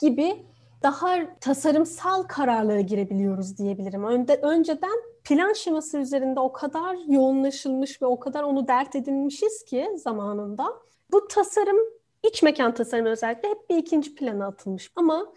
gibi 0.00 0.46
daha 0.82 1.38
tasarımsal 1.40 2.22
kararlara 2.22 2.80
girebiliyoruz 2.80 3.58
diyebilirim. 3.58 4.04
Önde, 4.04 4.36
önceden 4.36 5.11
plan 5.24 5.52
şeması 5.52 5.98
üzerinde 5.98 6.40
o 6.40 6.52
kadar 6.52 6.96
yoğunlaşılmış 7.08 8.02
ve 8.02 8.06
o 8.06 8.20
kadar 8.20 8.42
onu 8.42 8.68
dert 8.68 8.96
edinmişiz 8.96 9.64
ki 9.64 9.88
zamanında. 9.96 10.64
Bu 11.12 11.28
tasarım, 11.28 11.76
iç 12.22 12.42
mekan 12.42 12.74
tasarımı 12.74 13.08
özellikle 13.08 13.48
hep 13.48 13.70
bir 13.70 13.76
ikinci 13.76 14.14
plana 14.14 14.46
atılmış. 14.46 14.90
Ama 14.96 15.32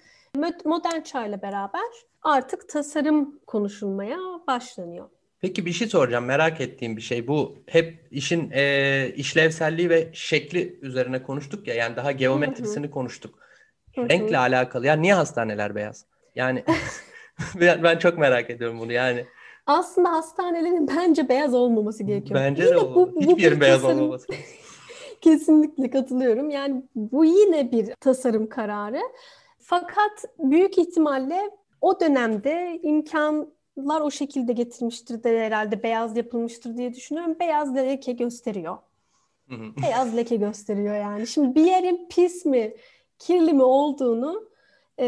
modern 0.66 1.02
çağla 1.02 1.42
beraber 1.42 1.82
artık 2.24 2.70
tasarım 2.70 3.40
konuşulmaya 3.48 4.18
başlanıyor. 4.48 5.10
Peki 5.42 5.66
bir 5.66 5.72
şey 5.72 5.88
soracağım 5.88 6.26
merak 6.26 6.62
ettiğim 6.62 6.98
bir 6.98 7.02
şey 7.02 7.28
bu 7.28 7.58
hep 7.68 8.08
işin 8.12 8.52
e, 8.54 9.14
işlevselliği 9.16 9.90
ve 9.90 10.10
şekli 10.14 10.80
üzerine 10.82 11.24
konuştuk 11.24 11.68
ya 11.68 11.74
yani 11.74 11.96
daha 11.96 12.12
geometrisini 12.12 12.92
konuştuk. 12.92 13.40
Renkle 13.98 14.38
alakalı 14.38 14.86
yani 14.86 15.02
niye 15.02 15.14
hastaneler 15.14 15.76
beyaz? 15.76 16.06
Yani 16.36 16.64
ben, 17.56 17.84
ben 17.84 17.98
çok 17.98 18.18
merak 18.18 18.50
ediyorum 18.50 18.80
bunu 18.80 18.94
yani. 18.94 19.26
Aslında 19.66 20.12
hastanelerin 20.12 20.88
bence 20.98 21.30
beyaz 21.30 21.54
olmaması 21.54 22.04
gerekiyor. 22.04 22.40
Bence 22.40 22.64
yine 22.64 22.76
de 22.76 22.78
olmalı. 22.78 23.16
Bu, 23.16 23.22
Hiçbir 23.22 23.44
yerin 23.44 23.62
beyaz 23.62 23.82
tasarım... 23.82 24.00
olmaması 24.00 24.28
Kesinlikle 25.22 25.90
katılıyorum. 25.90 26.50
Yani 26.50 26.84
bu 26.96 27.26
yine 27.26 27.72
bir 27.72 27.94
tasarım 28.00 28.50
kararı. 28.50 29.02
Fakat 29.60 30.26
büyük 30.40 30.78
ihtimalle 30.78 31.50
o 31.82 32.00
dönemde 32.00 32.80
imkanlar 32.84 34.02
o 34.02 34.12
şekilde 34.12 34.54
getirmiştir 34.54 35.24
de 35.24 35.40
herhalde 35.40 35.84
beyaz 35.84 36.18
yapılmıştır 36.18 36.78
diye 36.78 36.94
düşünüyorum. 36.94 37.36
Beyaz 37.40 37.76
leke 37.76 38.12
gösteriyor. 38.12 38.78
beyaz 39.82 40.16
leke 40.16 40.36
gösteriyor 40.36 40.96
yani. 40.96 41.28
Şimdi 41.28 41.56
bir 41.56 41.66
yerin 41.66 42.08
pis 42.10 42.46
mi, 42.46 42.76
kirli 43.20 43.54
mi 43.54 43.64
olduğunu 43.64 44.50
e, 45.00 45.06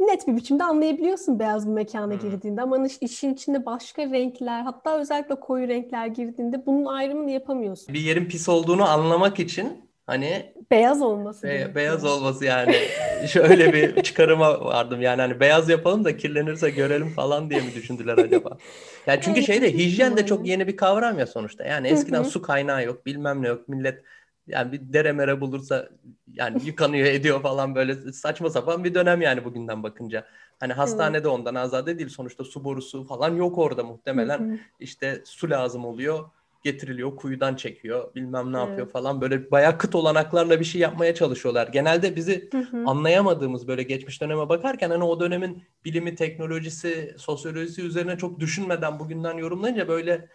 net 0.00 0.28
bir 0.28 0.36
biçimde 0.36 0.64
anlayabiliyorsun 0.64 1.38
beyaz 1.38 1.66
bir 1.66 1.72
mekana 1.72 2.14
girdiğinde 2.14 2.62
ama 2.62 2.86
işin 3.00 3.34
içinde 3.34 3.66
başka 3.66 4.02
renkler 4.02 4.62
hatta 4.62 5.00
özellikle 5.00 5.34
koyu 5.34 5.68
renkler 5.68 6.06
girdiğinde 6.06 6.66
bunun 6.66 6.84
ayrımını 6.84 7.30
yapamıyorsun. 7.30 7.94
Bir 7.94 8.00
yerin 8.00 8.24
pis 8.28 8.48
olduğunu 8.48 8.88
anlamak 8.88 9.40
için 9.40 9.90
hani 10.06 10.52
beyaz 10.70 11.02
olması. 11.02 11.46
Be- 11.46 11.74
beyaz 11.74 12.04
olması 12.04 12.44
yani. 12.44 12.76
Şöyle 13.28 13.72
bir 13.72 14.02
çıkarıma 14.02 14.64
vardım 14.64 15.02
yani 15.02 15.20
hani 15.20 15.40
beyaz 15.40 15.68
yapalım 15.68 16.04
da 16.04 16.16
kirlenirse 16.16 16.70
görelim 16.70 17.08
falan 17.08 17.50
diye 17.50 17.60
mi 17.60 17.74
düşündüler 17.74 18.18
acaba? 18.18 18.58
Yani 19.06 19.20
çünkü 19.22 19.42
şeyde 19.42 19.74
hijyen 19.74 20.16
de 20.16 20.26
çok 20.26 20.46
yeni 20.46 20.66
bir 20.66 20.76
kavram 20.76 21.18
ya 21.18 21.26
sonuçta. 21.26 21.64
Yani 21.64 21.88
eskiden 21.88 22.22
su 22.22 22.42
kaynağı 22.42 22.84
yok, 22.84 23.06
bilmem 23.06 23.42
ne 23.42 23.48
yok. 23.48 23.68
Millet 23.68 24.02
yani 24.46 24.72
bir 24.72 24.92
dere 24.92 25.12
mere 25.12 25.40
bulursa 25.40 25.88
yani 26.32 26.64
yıkanıyor 26.64 27.06
ediyor 27.06 27.42
falan 27.42 27.74
böyle 27.74 28.12
saçma 28.12 28.50
sapan 28.50 28.84
bir 28.84 28.94
dönem 28.94 29.22
yani 29.22 29.44
bugünden 29.44 29.82
bakınca. 29.82 30.26
Hani 30.60 30.72
hastanede 30.72 31.28
ondan 31.28 31.54
azade 31.54 31.98
değil 31.98 32.10
sonuçta 32.10 32.44
su 32.44 32.64
borusu 32.64 33.04
falan 33.04 33.34
yok 33.34 33.58
orada 33.58 33.84
muhtemelen. 33.84 34.60
işte 34.80 35.22
su 35.24 35.50
lazım 35.50 35.84
oluyor 35.84 36.24
getiriliyor 36.64 37.16
kuyudan 37.16 37.54
çekiyor 37.54 38.14
bilmem 38.14 38.52
ne 38.52 38.58
yapıyor 38.58 38.88
falan 38.88 39.20
böyle 39.20 39.50
bayağı 39.50 39.78
kıt 39.78 39.94
olanaklarla 39.94 40.60
bir 40.60 40.64
şey 40.64 40.80
yapmaya 40.80 41.14
çalışıyorlar. 41.14 41.68
Genelde 41.68 42.16
bizi 42.16 42.50
anlayamadığımız 42.86 43.68
böyle 43.68 43.82
geçmiş 43.82 44.20
döneme 44.20 44.48
bakarken 44.48 44.90
hani 44.90 45.04
o 45.04 45.20
dönemin 45.20 45.62
bilimi, 45.84 46.14
teknolojisi, 46.14 47.14
sosyolojisi 47.18 47.82
üzerine 47.82 48.18
çok 48.18 48.40
düşünmeden 48.40 48.98
bugünden 48.98 49.34
yorumlayınca 49.34 49.88
böyle 49.88 50.28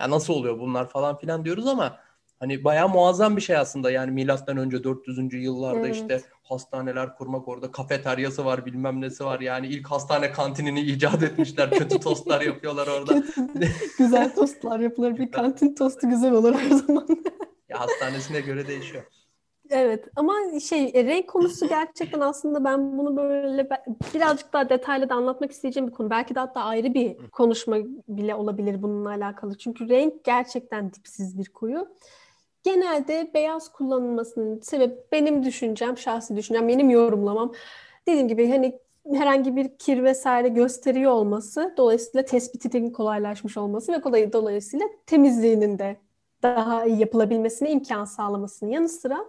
ya 0.00 0.10
nasıl 0.10 0.34
oluyor 0.34 0.58
bunlar 0.58 0.88
falan 0.88 1.18
filan 1.18 1.44
diyoruz 1.44 1.66
ama 1.66 1.98
Hani 2.40 2.64
bayağı 2.64 2.88
muazzam 2.88 3.36
bir 3.36 3.40
şey 3.40 3.56
aslında 3.56 3.90
yani 3.90 4.10
milattan 4.10 4.56
önce 4.56 4.84
400. 4.84 5.34
yıllarda 5.34 5.86
evet. 5.86 5.96
işte 5.96 6.20
hastaneler 6.42 7.14
kurmak 7.14 7.48
orada 7.48 7.72
kafeteryası 7.72 8.44
var 8.44 8.66
bilmem 8.66 9.00
nesi 9.00 9.24
var 9.24 9.40
yani 9.40 9.66
ilk 9.66 9.86
hastane 9.86 10.32
kantinini 10.32 10.80
icat 10.80 11.22
etmişler 11.22 11.70
kötü 11.70 12.00
tostlar 12.00 12.40
yapıyorlar 12.40 12.86
orada. 12.86 13.22
güzel 13.98 14.34
tostlar 14.34 14.80
yapılır 14.80 15.18
bir 15.18 15.30
kantin 15.30 15.74
tostu 15.74 16.10
güzel 16.10 16.32
olur 16.32 16.54
her 16.54 16.70
zaman. 16.70 17.06
ya 17.68 17.80
hastanesine 17.80 18.40
göre 18.40 18.66
değişiyor. 18.66 19.04
Evet 19.70 20.08
ama 20.16 20.34
şey 20.60 20.90
e, 20.94 21.04
renk 21.04 21.28
konusu 21.28 21.68
gerçekten 21.68 22.20
aslında 22.20 22.64
ben 22.64 22.98
bunu 22.98 23.16
böyle 23.16 23.68
birazcık 24.14 24.52
daha 24.52 24.68
detaylı 24.68 25.08
da 25.08 25.14
anlatmak 25.14 25.50
isteyeceğim 25.50 25.88
bir 25.88 25.92
konu. 25.92 26.10
Belki 26.10 26.34
de 26.34 26.40
hatta 26.40 26.60
ayrı 26.60 26.94
bir 26.94 27.16
konuşma 27.32 27.76
bile 28.08 28.34
olabilir 28.34 28.82
bununla 28.82 29.08
alakalı. 29.08 29.58
Çünkü 29.58 29.88
renk 29.88 30.24
gerçekten 30.24 30.92
dipsiz 30.92 31.38
bir 31.38 31.48
kuyu. 31.48 31.88
Genelde 32.66 33.30
beyaz 33.34 33.72
kullanılmasının 33.72 34.60
sebebi 34.60 34.94
benim 35.12 35.44
düşüncem, 35.44 35.98
şahsi 35.98 36.36
düşüncem, 36.36 36.68
benim 36.68 36.90
yorumlamam. 36.90 37.52
Dediğim 38.06 38.28
gibi 38.28 38.50
hani 38.50 38.78
herhangi 39.12 39.56
bir 39.56 39.78
kir 39.78 40.04
vesaire 40.04 40.48
gösteriyor 40.48 41.12
olması, 41.12 41.74
dolayısıyla 41.76 42.24
tespitinin 42.24 42.90
kolaylaşmış 42.90 43.56
olması 43.56 43.92
ve 43.92 44.00
kolay, 44.00 44.32
dolayısıyla 44.32 44.86
temizliğinin 45.06 45.78
de 45.78 45.96
daha 46.42 46.84
iyi 46.84 47.00
yapılabilmesine 47.00 47.70
imkan 47.70 48.04
sağlamasının 48.04 48.70
yanı 48.70 48.88
sıra 48.88 49.24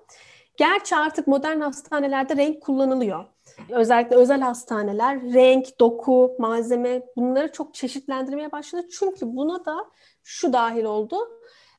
gerçi 0.58 0.96
artık 0.96 1.28
modern 1.28 1.60
hastanelerde 1.60 2.36
renk 2.36 2.62
kullanılıyor. 2.62 3.26
Özellikle 3.70 4.16
özel 4.16 4.42
hastaneler 4.42 5.22
renk, 5.22 5.80
doku, 5.80 6.36
malzeme 6.40 7.02
bunları 7.18 7.52
çok 7.52 7.74
çeşitlendirmeye 7.74 8.52
başladı. 8.52 8.88
Çünkü 9.00 9.36
buna 9.36 9.66
da 9.66 9.76
şu 10.24 10.54
dahil 10.54 10.84
oldu 10.84 11.18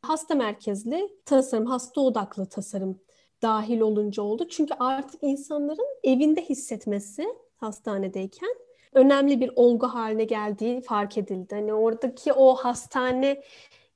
hasta 0.02 0.34
merkezli 0.34 1.08
tasarım, 1.24 1.66
hasta 1.66 2.00
odaklı 2.00 2.46
tasarım 2.46 3.00
dahil 3.42 3.80
olunca 3.80 4.22
oldu. 4.22 4.48
Çünkü 4.48 4.74
artık 4.78 5.22
insanların 5.22 5.98
evinde 6.04 6.42
hissetmesi 6.42 7.26
hastanedeyken 7.56 8.54
önemli 8.92 9.40
bir 9.40 9.50
olgu 9.56 9.86
haline 9.86 10.24
geldiği 10.24 10.80
fark 10.80 11.18
edildi. 11.18 11.54
Hani 11.54 11.74
oradaki 11.74 12.32
o 12.32 12.54
hastane 12.54 13.42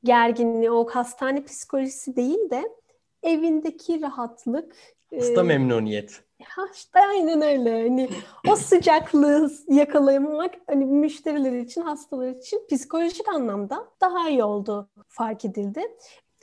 gerginliği, 0.04 0.70
o 0.70 0.88
hastane 0.88 1.44
psikolojisi 1.44 2.16
değil 2.16 2.50
de 2.50 2.62
evindeki 3.22 4.02
rahatlık. 4.02 4.76
Hasta 5.18 5.40
e, 5.40 5.44
memnuniyet. 5.44 6.24
Ha 6.44 6.62
işte 6.74 7.00
aynen 7.10 7.42
öyle. 7.42 7.82
Hani 7.82 8.08
o 8.48 8.56
sıcaklığı 8.56 9.50
yakalayamamak 9.68 10.54
hani 10.66 10.84
müşteriler 10.86 11.52
için, 11.52 11.80
hastalar 11.80 12.28
için 12.28 12.66
psikolojik 12.70 13.28
anlamda 13.28 13.88
daha 14.00 14.28
iyi 14.28 14.44
oldu 14.44 14.88
fark 15.08 15.44
edildi. 15.44 15.80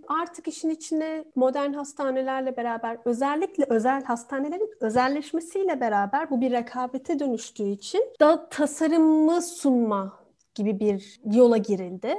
artık 0.07 0.47
işin 0.47 0.70
içine 0.70 1.26
modern 1.36 1.74
hastanelerle 1.74 2.57
beraber 2.57 2.97
özellikle 3.05 3.65
özel 3.70 4.03
hastanelerin 4.03 4.72
özelleşmesiyle 4.82 5.80
beraber 5.82 6.30
bu 6.30 6.41
bir 6.41 6.51
rekabete 6.51 7.20
dönüştüğü 7.20 7.70
için 7.70 8.03
da 8.20 8.49
tasarımı 8.49 9.41
sunma 9.41 10.20
gibi 10.55 10.80
bir 10.80 11.20
yola 11.26 11.57
girildi 11.57 12.15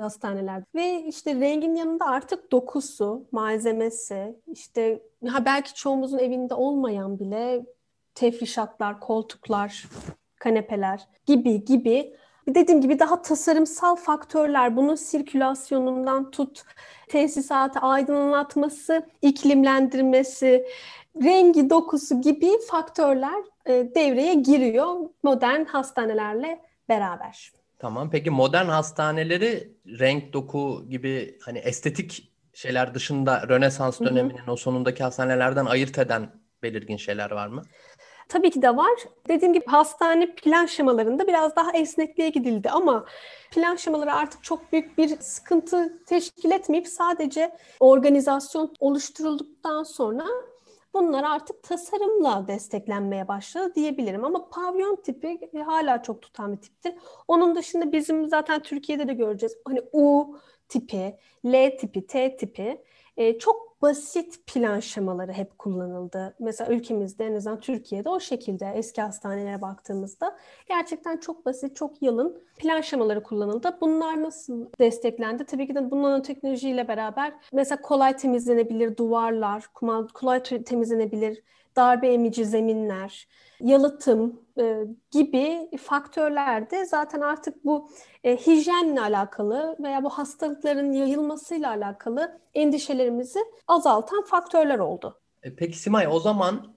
hastanelerde. 0.00 0.64
Ve 0.74 1.02
işte 1.02 1.34
rengin 1.34 1.74
yanında 1.74 2.06
artık 2.06 2.52
dokusu, 2.52 3.26
malzemesi, 3.32 4.36
işte 4.52 5.02
ha 5.28 5.44
belki 5.44 5.74
çoğumuzun 5.74 6.18
evinde 6.18 6.54
olmayan 6.54 7.18
bile 7.18 7.66
tefrişatlar, 8.14 9.00
koltuklar, 9.00 9.84
kanepeler 10.36 11.08
gibi 11.26 11.64
gibi 11.64 12.16
Dediğim 12.48 12.80
gibi 12.80 12.98
daha 12.98 13.22
tasarımsal 13.22 13.96
faktörler, 13.96 14.76
bunun 14.76 14.94
sirkülasyonundan 14.94 16.30
tut, 16.30 16.62
tesisatı 17.08 17.80
aydınlatması, 17.80 19.06
iklimlendirmesi, 19.22 20.66
rengi, 21.22 21.70
dokusu 21.70 22.20
gibi 22.20 22.50
faktörler 22.70 23.42
e, 23.66 23.72
devreye 23.94 24.34
giriyor 24.34 24.96
modern 25.22 25.64
hastanelerle 25.64 26.60
beraber. 26.88 27.61
Tamam. 27.82 28.10
Peki 28.10 28.30
modern 28.30 28.66
hastaneleri 28.66 29.72
renk, 29.86 30.32
doku 30.32 30.84
gibi 30.90 31.38
hani 31.44 31.58
estetik 31.58 32.32
şeyler 32.52 32.94
dışında 32.94 33.48
Rönesans 33.48 34.00
döneminin 34.00 34.38
hı 34.38 34.46
hı. 34.46 34.52
o 34.52 34.56
sonundaki 34.56 35.02
hastanelerden 35.02 35.66
ayırt 35.66 35.98
eden 35.98 36.30
belirgin 36.62 36.96
şeyler 36.96 37.30
var 37.30 37.46
mı? 37.46 37.62
Tabii 38.28 38.50
ki 38.50 38.62
de 38.62 38.76
var. 38.76 38.92
Dediğim 39.28 39.54
gibi 39.54 39.66
hastane 39.66 40.34
plan 40.34 40.66
şemalarında 40.66 41.26
biraz 41.26 41.56
daha 41.56 41.72
esnekliğe 41.72 42.28
gidildi 42.28 42.70
ama 42.70 43.04
plan 43.50 43.76
şemaları 43.76 44.12
artık 44.12 44.44
çok 44.44 44.72
büyük 44.72 44.98
bir 44.98 45.08
sıkıntı 45.08 46.04
teşkil 46.06 46.50
etmeyip 46.50 46.88
sadece 46.88 47.56
organizasyon 47.80 48.74
oluşturulduktan 48.80 49.82
sonra 49.82 50.24
bunlar 50.94 51.24
artık 51.24 51.62
tasarımla 51.62 52.48
desteklenmeye 52.48 53.28
başladı 53.28 53.74
diyebilirim. 53.74 54.24
Ama 54.24 54.48
pavyon 54.48 54.96
tipi 54.96 55.50
hala 55.66 56.02
çok 56.02 56.22
tutan 56.22 56.52
bir 56.52 56.60
tiptir. 56.60 56.94
Onun 57.28 57.54
dışında 57.54 57.92
bizim 57.92 58.28
zaten 58.28 58.62
Türkiye'de 58.62 59.08
de 59.08 59.14
göreceğiz. 59.14 59.56
Hani 59.64 59.82
U 59.92 60.36
tipi, 60.68 61.18
L 61.46 61.76
tipi, 61.78 62.06
T 62.06 62.36
tipi 62.36 62.82
e, 63.16 63.38
çok 63.38 63.71
basit 63.82 64.46
plan 64.46 64.80
şemaları 64.80 65.32
hep 65.32 65.58
kullanıldı. 65.58 66.34
Mesela 66.40 66.72
ülkemizde 66.72 67.26
en 67.26 67.34
azından 67.34 67.60
Türkiye'de 67.60 68.08
o 68.08 68.20
şekilde 68.20 68.72
eski 68.74 69.02
hastanelere 69.02 69.62
baktığımızda 69.62 70.36
gerçekten 70.68 71.16
çok 71.16 71.46
basit, 71.46 71.76
çok 71.76 72.02
yalın 72.02 72.42
plan 72.58 72.80
şemaları 72.80 73.22
kullanıldı. 73.22 73.78
Bunlar 73.80 74.22
nasıl 74.22 74.66
desteklendi? 74.80 75.44
Tabii 75.44 75.66
ki 75.66 75.74
de 75.74 75.90
bu 75.90 76.02
nanoteknolojiyle 76.02 76.88
beraber 76.88 77.34
mesela 77.52 77.82
kolay 77.82 78.16
temizlenebilir 78.16 78.96
duvarlar, 78.96 79.66
kolay 80.14 80.42
temizlenebilir 80.42 81.42
darbe 81.76 82.12
emici 82.12 82.44
zeminler, 82.44 83.28
yalıtım 83.60 84.40
e, 84.58 84.84
gibi 85.10 85.70
faktörlerde 85.82 86.86
zaten 86.86 87.20
artık 87.20 87.64
bu 87.64 87.90
e, 88.24 88.36
hijyenle 88.36 89.00
alakalı 89.00 89.76
veya 89.82 90.02
bu 90.04 90.10
hastalıkların 90.10 90.92
yayılmasıyla 90.92 91.70
alakalı 91.70 92.40
endişelerimizi 92.54 93.38
azaltan 93.68 94.24
faktörler 94.24 94.78
oldu. 94.78 95.20
E, 95.42 95.56
peki 95.56 95.78
Simay 95.78 96.06
o 96.10 96.20
zaman 96.20 96.74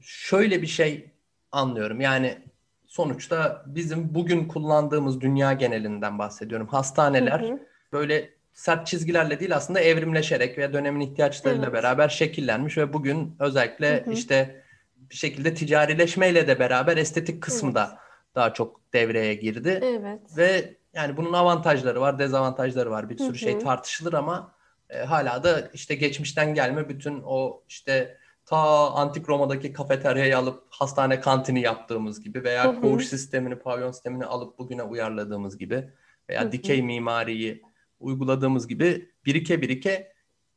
şöyle 0.00 0.62
bir 0.62 0.66
şey 0.66 1.10
anlıyorum. 1.52 2.00
Yani 2.00 2.38
sonuçta 2.86 3.64
bizim 3.66 4.14
bugün 4.14 4.48
kullandığımız 4.48 5.20
dünya 5.20 5.52
genelinden 5.52 6.18
bahsediyorum. 6.18 6.66
Hastaneler 6.66 7.40
hı 7.40 7.52
hı. 7.52 7.60
böyle 7.92 8.35
sert 8.56 8.86
çizgilerle 8.86 9.40
değil 9.40 9.56
aslında 9.56 9.80
evrimleşerek 9.80 10.58
ve 10.58 10.72
dönemin 10.72 11.00
ihtiyaçlarıyla 11.00 11.64
evet. 11.64 11.74
beraber 11.74 12.08
şekillenmiş 12.08 12.78
ve 12.78 12.92
bugün 12.92 13.36
özellikle 13.38 14.04
hı 14.04 14.10
hı. 14.10 14.12
işte 14.12 14.62
bir 14.96 15.14
şekilde 15.16 15.54
ticarileşmeyle 15.54 16.48
de 16.48 16.58
beraber 16.58 16.96
estetik 16.96 17.42
kısmı 17.42 17.68
evet. 17.68 17.76
da 17.76 17.98
daha 18.34 18.52
çok 18.52 18.92
devreye 18.92 19.34
girdi. 19.34 19.80
Evet. 19.82 20.20
Ve 20.36 20.74
yani 20.94 21.16
bunun 21.16 21.32
avantajları 21.32 22.00
var, 22.00 22.18
dezavantajları 22.18 22.90
var. 22.90 23.10
Bir 23.10 23.18
sürü 23.18 23.28
Hı-hı. 23.28 23.38
şey 23.38 23.58
tartışılır 23.58 24.12
ama 24.12 24.54
e, 24.90 24.98
hala 24.98 25.44
da 25.44 25.70
işte 25.74 25.94
geçmişten 25.94 26.54
gelme 26.54 26.88
bütün 26.88 27.22
o 27.26 27.62
işte 27.68 28.18
ta 28.44 28.90
antik 28.90 29.28
Roma'daki 29.28 29.72
kafeteryayı 29.72 30.38
alıp 30.38 30.64
hastane 30.70 31.20
kantini 31.20 31.60
yaptığımız 31.60 32.20
gibi 32.20 32.44
veya 32.44 32.64
Hı-hı. 32.64 32.80
koğuş 32.80 33.06
sistemini, 33.06 33.58
pavyon 33.58 33.92
sistemini 33.92 34.24
alıp 34.24 34.58
bugüne 34.58 34.82
uyarladığımız 34.82 35.58
gibi 35.58 35.90
veya 36.28 36.42
Hı-hı. 36.42 36.52
dikey 36.52 36.82
mimariyi 36.82 37.62
uyguladığımız 38.00 38.68
gibi 38.68 39.10
birike 39.26 39.62
birike 39.62 40.12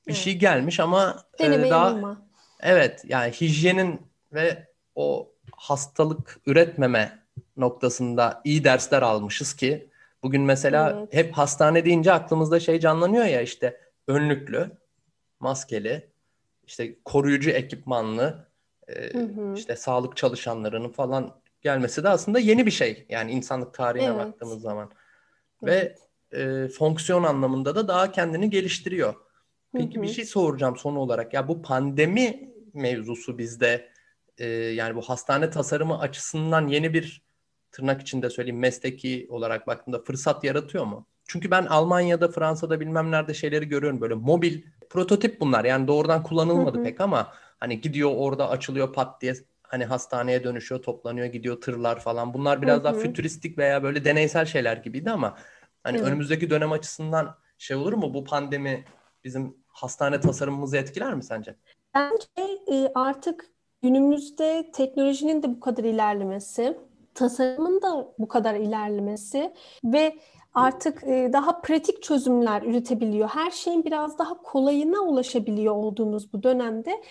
bir 0.07 0.11
evet. 0.11 0.23
şey 0.23 0.37
gelmiş 0.37 0.79
ama 0.79 1.23
e, 1.39 1.69
daha 1.69 1.87
yanılma. 1.89 2.27
evet 2.59 3.03
yani 3.07 3.31
hijyenin 3.31 4.01
ve 4.33 4.67
o 4.95 5.31
hastalık 5.51 6.39
üretmeme 6.45 7.19
noktasında 7.57 8.41
iyi 8.43 8.63
dersler 8.63 9.01
almışız 9.01 9.53
ki 9.55 9.89
bugün 10.23 10.41
mesela 10.41 10.97
evet. 10.99 11.13
hep 11.13 11.33
hastane 11.33 11.85
deyince 11.85 12.13
aklımızda 12.13 12.59
şey 12.59 12.79
canlanıyor 12.79 13.25
ya 13.25 13.41
işte 13.41 13.81
önlüklü, 14.07 14.71
maskeli, 15.39 16.09
işte 16.63 16.95
koruyucu 17.05 17.49
ekipmanlı, 17.49 18.47
e, 18.87 19.13
hı 19.13 19.19
hı. 19.19 19.53
işte 19.55 19.75
sağlık 19.75 20.17
çalışanlarının 20.17 20.89
falan 20.89 21.41
gelmesi 21.61 22.03
de 22.03 22.09
aslında 22.09 22.39
yeni 22.39 22.65
bir 22.65 22.71
şey. 22.71 23.05
Yani 23.09 23.31
insanlık 23.31 23.73
tarihine 23.73 24.07
evet. 24.07 24.17
baktığımız 24.17 24.61
zaman. 24.61 24.91
Evet. 25.63 26.08
E, 26.33 26.67
fonksiyon 26.67 27.23
anlamında 27.23 27.75
da 27.75 27.87
daha 27.87 28.11
kendini 28.11 28.49
geliştiriyor. 28.49 29.13
Peki 29.73 29.95
hı 29.95 29.99
hı. 29.99 30.03
bir 30.03 30.07
şey 30.07 30.25
soracağım 30.25 30.77
son 30.77 30.95
olarak. 30.95 31.33
Ya 31.33 31.47
bu 31.47 31.61
pandemi 31.61 32.53
mevzusu 32.73 33.37
bizde 33.37 33.89
e, 34.37 34.47
yani 34.49 34.95
bu 34.95 35.01
hastane 35.01 35.49
tasarımı 35.49 35.99
açısından 35.99 36.67
yeni 36.67 36.93
bir 36.93 37.21
tırnak 37.71 38.01
içinde 38.01 38.29
söyleyeyim 38.29 38.59
mesleki 38.59 39.27
olarak 39.29 39.67
baktığımda 39.67 39.99
fırsat 40.03 40.43
yaratıyor 40.43 40.85
mu? 40.85 41.07
Çünkü 41.27 41.51
ben 41.51 41.65
Almanya'da, 41.65 42.27
Fransa'da 42.27 42.79
bilmem 42.79 43.11
nerede 43.11 43.33
şeyleri 43.33 43.67
görüyorum 43.67 44.01
böyle 44.01 44.13
mobil 44.13 44.61
prototip 44.89 45.39
bunlar. 45.39 45.65
Yani 45.65 45.87
doğrudan 45.87 46.23
kullanılmadı 46.23 46.77
hı 46.77 46.81
hı. 46.81 46.83
pek 46.83 47.01
ama 47.01 47.33
hani 47.59 47.81
gidiyor 47.81 48.11
orada 48.15 48.49
açılıyor 48.49 48.93
pat 48.93 49.21
diye 49.21 49.33
hani 49.61 49.85
hastaneye 49.85 50.43
dönüşüyor, 50.43 50.81
toplanıyor, 50.81 51.27
gidiyor 51.27 51.61
tırlar 51.61 51.99
falan. 51.99 52.33
Bunlar 52.33 52.61
biraz 52.61 52.75
hı 52.75 52.79
hı. 52.79 52.83
daha 52.83 52.93
fütüristik 52.93 53.57
veya 53.57 53.83
böyle 53.83 54.05
deneysel 54.05 54.45
şeyler 54.45 54.77
gibiydi 54.77 55.11
ama 55.11 55.37
hani 55.83 55.99
hı. 55.99 56.03
önümüzdeki 56.03 56.49
dönem 56.49 56.71
açısından 56.71 57.35
şey 57.57 57.77
olur 57.77 57.93
mu 57.93 58.13
bu 58.13 58.23
pandemi 58.23 58.85
bizim 59.23 59.57
hastane 59.67 60.19
tasarımımızı 60.19 60.77
etkiler 60.77 61.13
mi 61.13 61.23
sence? 61.23 61.55
Bence 61.95 62.27
e, 62.71 62.91
artık 62.95 63.45
günümüzde 63.81 64.71
teknolojinin 64.73 65.43
de 65.43 65.47
bu 65.49 65.59
kadar 65.59 65.83
ilerlemesi, 65.83 66.77
tasarımın 67.13 67.81
da 67.81 68.13
bu 68.19 68.27
kadar 68.27 68.55
ilerlemesi 68.55 69.53
ve 69.83 70.19
artık 70.53 71.03
e, 71.03 71.29
daha 71.33 71.61
pratik 71.61 72.03
çözümler 72.03 72.61
üretebiliyor. 72.61 73.29
Her 73.29 73.51
şeyin 73.51 73.85
biraz 73.85 74.19
daha 74.19 74.41
kolayına 74.41 74.99
ulaşabiliyor 74.99 75.75
olduğumuz 75.75 76.33
bu 76.33 76.43
dönemde 76.43 77.03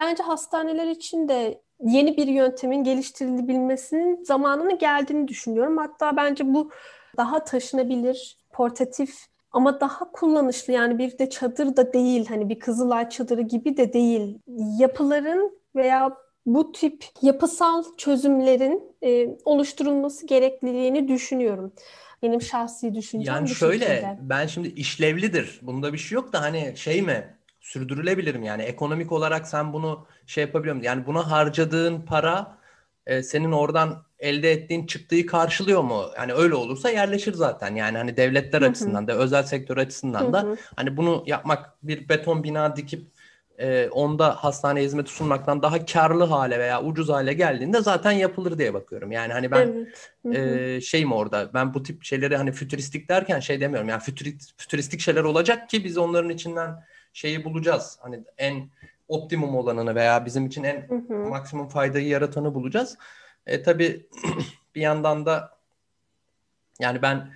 bence 0.00 0.22
hastaneler 0.22 0.86
için 0.86 1.28
de 1.28 1.62
yeni 1.80 2.16
bir 2.16 2.26
yöntemin 2.26 2.84
geliştirilebilmesinin 2.84 4.24
zamanının 4.24 4.78
geldiğini 4.78 5.28
düşünüyorum. 5.28 5.78
Hatta 5.78 6.16
bence 6.16 6.54
bu 6.54 6.70
daha 7.16 7.44
taşınabilir, 7.44 8.38
portatif 8.52 9.14
ama 9.52 9.80
daha 9.80 10.12
kullanışlı 10.12 10.72
yani 10.72 10.98
bir 10.98 11.18
de 11.18 11.30
çadır 11.30 11.76
da 11.76 11.92
değil 11.92 12.26
hani 12.26 12.48
bir 12.48 12.58
Kızılay 12.60 13.08
çadırı 13.08 13.42
gibi 13.42 13.76
de 13.76 13.92
değil. 13.92 14.38
Yapıların 14.78 15.58
veya 15.76 16.16
bu 16.46 16.72
tip 16.72 17.04
yapısal 17.22 17.84
çözümlerin 17.96 18.82
e, 19.04 19.36
oluşturulması 19.44 20.26
gerekliliğini 20.26 21.08
düşünüyorum. 21.08 21.72
Benim 22.22 22.42
şahsi 22.42 22.94
düşüncem 22.94 23.34
Yani 23.34 23.48
şöyle 23.48 23.86
şekilde. 23.86 24.18
ben 24.20 24.46
şimdi 24.46 24.68
işlevlidir. 24.68 25.58
Bunda 25.62 25.92
bir 25.92 25.98
şey 25.98 26.16
yok 26.16 26.32
da 26.32 26.40
hani 26.42 26.72
şey 26.76 27.02
mi 27.02 27.36
sürdürülebilir 27.60 28.34
mi? 28.34 28.46
Yani 28.46 28.62
ekonomik 28.62 29.12
olarak 29.12 29.48
sen 29.48 29.72
bunu 29.72 30.06
şey 30.26 30.44
yapabiliyor 30.44 30.74
musun? 30.74 30.86
Yani 30.86 31.06
buna 31.06 31.30
harcadığın 31.30 32.00
para 32.00 32.58
e, 33.06 33.22
senin 33.22 33.52
oradan 33.52 34.04
elde 34.18 34.52
ettiğin 34.52 34.86
çıktığı 34.86 35.26
karşılıyor 35.26 35.82
mu? 35.82 36.04
Yani 36.16 36.32
öyle 36.32 36.54
olursa 36.54 36.90
yerleşir 36.90 37.32
zaten. 37.32 37.74
Yani 37.74 37.98
hani 37.98 38.16
devletler 38.16 38.60
Hı-hı. 38.60 38.70
açısından 38.70 39.08
da 39.08 39.12
özel 39.12 39.42
sektör 39.42 39.76
açısından 39.76 40.32
da 40.32 40.56
hani 40.76 40.96
bunu 40.96 41.24
yapmak 41.26 41.76
bir 41.82 42.08
beton 42.08 42.44
bina 42.44 42.76
dikip 42.76 43.12
e, 43.58 43.88
onda 43.88 44.30
hastane 44.30 44.82
hizmeti 44.82 45.12
sunmaktan 45.12 45.62
daha 45.62 45.86
karlı 45.86 46.24
hale 46.24 46.58
veya 46.58 46.82
ucuz 46.82 47.08
hale 47.08 47.32
geldiğinde 47.32 47.80
zaten 47.80 48.12
yapılır 48.12 48.58
diye 48.58 48.74
bakıyorum. 48.74 49.12
Yani 49.12 49.32
hani 49.32 49.50
ben 49.50 49.88
evet. 50.26 50.36
e, 50.36 50.80
şeyim 50.80 51.12
orada 51.12 51.50
ben 51.54 51.74
bu 51.74 51.82
tip 51.82 52.04
şeyleri 52.04 52.36
hani 52.36 52.52
fütüristik 52.52 53.08
derken 53.08 53.40
şey 53.40 53.60
demiyorum. 53.60 53.88
Yani 53.88 54.02
fütüristik 54.56 55.00
şeyler 55.00 55.24
olacak 55.24 55.68
ki 55.68 55.84
biz 55.84 55.98
onların 55.98 56.30
içinden 56.30 56.84
şeyi 57.12 57.44
bulacağız. 57.44 57.98
Hani 58.00 58.20
en 58.38 58.70
optimum 59.12 59.56
olanını 59.56 59.94
veya 59.94 60.26
bizim 60.26 60.46
için 60.46 60.64
en 60.64 60.88
hı 60.88 60.94
hı. 60.94 61.14
maksimum 61.14 61.68
faydayı 61.68 62.06
yaratanı 62.06 62.54
bulacağız. 62.54 62.98
E, 63.46 63.62
tabii 63.62 64.06
bir 64.74 64.80
yandan 64.80 65.26
da 65.26 65.58
yani 66.80 67.02
ben 67.02 67.32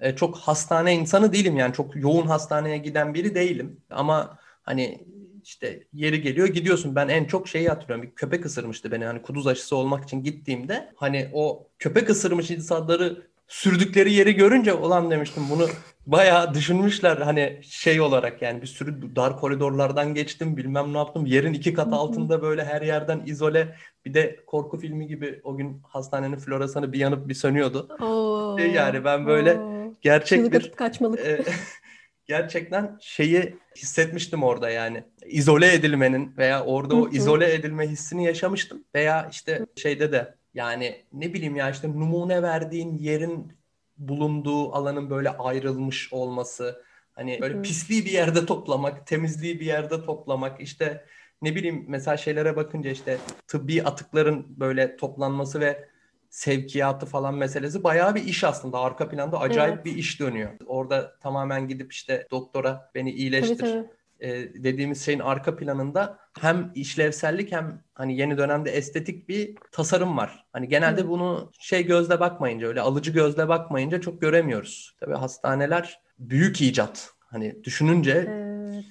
e, 0.00 0.16
çok 0.16 0.36
hastane 0.36 0.94
insanı 0.94 1.32
değilim 1.32 1.56
yani 1.56 1.74
çok 1.74 1.96
yoğun 1.96 2.26
hastaneye 2.26 2.78
giden 2.78 3.14
biri 3.14 3.34
değilim. 3.34 3.80
Ama 3.90 4.38
hani 4.62 5.06
işte 5.44 5.82
yeri 5.92 6.22
geliyor 6.22 6.48
gidiyorsun. 6.48 6.94
Ben 6.94 7.08
en 7.08 7.24
çok 7.24 7.48
şeyi 7.48 7.68
hatırlıyorum. 7.68 8.02
Bir 8.02 8.14
köpek 8.14 8.46
ısırmıştı 8.46 8.92
beni. 8.92 9.04
Hani 9.04 9.22
kuduz 9.22 9.46
aşısı 9.46 9.76
olmak 9.76 10.04
için 10.04 10.22
gittiğimde 10.22 10.92
hani 10.96 11.30
o 11.32 11.68
köpek 11.78 12.10
ısırmış 12.10 12.50
insanları 12.50 13.26
sürdükleri 13.48 14.12
yeri 14.12 14.34
görünce 14.34 14.72
olan 14.72 15.10
demiştim 15.10 15.42
bunu 15.50 15.66
bayağı 16.06 16.54
düşünmüşler 16.54 17.16
hani 17.16 17.60
şey 17.62 18.00
olarak 18.00 18.42
yani 18.42 18.62
bir 18.62 18.66
sürü 18.66 19.16
dar 19.16 19.36
koridorlardan 19.36 20.14
geçtim 20.14 20.56
bilmem 20.56 20.92
ne 20.92 20.98
yaptım 20.98 21.26
yerin 21.26 21.52
iki 21.52 21.74
kat 21.74 21.92
altında 21.92 22.42
böyle 22.42 22.64
her 22.64 22.82
yerden 22.82 23.22
izole 23.26 23.76
bir 24.04 24.14
de 24.14 24.40
korku 24.46 24.78
filmi 24.78 25.06
gibi 25.06 25.40
o 25.44 25.56
gün 25.56 25.82
hastanenin 25.88 26.36
floresanı 26.36 26.92
bir 26.92 26.98
yanıp 26.98 27.28
bir 27.28 27.34
sönüyordu. 27.34 27.96
Oo, 28.00 28.58
şey 28.58 28.70
yani 28.70 29.04
ben 29.04 29.26
böyle 29.26 29.58
oo. 29.58 29.94
gerçek 30.00 30.38
Çığlık 30.38 30.52
bir 30.52 30.72
kaçmalık. 30.72 31.20
E, 31.20 31.44
gerçekten 32.26 32.98
şeyi 33.00 33.56
hissetmiştim 33.76 34.42
orada 34.42 34.70
yani. 34.70 35.04
izole 35.26 35.74
edilmenin 35.74 36.36
veya 36.36 36.64
orada 36.64 36.96
o 36.96 37.08
izole 37.08 37.54
edilme 37.54 37.88
hissini 37.88 38.24
yaşamıştım. 38.24 38.84
Veya 38.94 39.28
işte 39.30 39.66
şeyde 39.76 40.12
de 40.12 40.34
yani 40.54 41.04
ne 41.12 41.34
bileyim 41.34 41.56
ya 41.56 41.70
işte 41.70 41.88
numune 41.88 42.42
verdiğin 42.42 42.98
yerin 42.98 43.52
bulunduğu 43.98 44.72
alanın 44.72 45.10
böyle 45.10 45.30
ayrılmış 45.30 46.12
olması. 46.12 46.82
Hani 47.12 47.38
böyle 47.40 47.62
pisliği 47.62 48.04
bir 48.04 48.10
yerde 48.10 48.46
toplamak, 48.46 49.06
temizliği 49.06 49.60
bir 49.60 49.66
yerde 49.66 50.02
toplamak. 50.02 50.60
işte 50.60 51.04
ne 51.42 51.54
bileyim 51.54 51.84
mesela 51.88 52.16
şeylere 52.16 52.56
bakınca 52.56 52.90
işte 52.90 53.18
tıbbi 53.48 53.82
atıkların 53.82 54.60
böyle 54.60 54.96
toplanması 54.96 55.60
ve 55.60 55.88
sevkiyatı 56.30 57.06
falan 57.06 57.34
meselesi 57.34 57.84
bayağı 57.84 58.14
bir 58.14 58.24
iş 58.24 58.44
aslında. 58.44 58.78
Arka 58.78 59.08
planda 59.08 59.40
acayip 59.40 59.74
evet. 59.74 59.84
bir 59.84 59.96
iş 59.96 60.20
dönüyor. 60.20 60.50
Orada 60.66 61.18
tamamen 61.18 61.68
gidip 61.68 61.92
işte 61.92 62.26
doktora 62.30 62.90
beni 62.94 63.12
iyileştir 63.12 63.58
tabii, 63.58 63.70
tabii. 63.70 63.86
E, 64.20 64.30
dediğimiz 64.64 65.04
şeyin 65.04 65.18
arka 65.18 65.56
planında 65.56 66.18
hem 66.40 66.72
işlevsellik 66.74 67.52
hem 67.52 67.82
hani 67.94 68.16
yeni 68.16 68.38
dönemde 68.38 68.70
estetik 68.70 69.28
bir 69.28 69.56
tasarım 69.72 70.16
var. 70.16 70.46
Hani 70.52 70.68
genelde 70.68 71.02
Hı. 71.02 71.08
bunu 71.08 71.50
şey 71.58 71.86
gözle 71.86 72.20
bakmayınca 72.20 72.68
öyle 72.68 72.80
alıcı 72.80 73.12
gözle 73.12 73.48
bakmayınca 73.48 74.00
çok 74.00 74.20
göremiyoruz. 74.20 74.96
Tabii 75.00 75.14
hastaneler 75.14 76.00
büyük 76.18 76.60
icat. 76.60 77.10
Hani 77.20 77.64
düşününce 77.64 78.26
evet. 78.28 78.84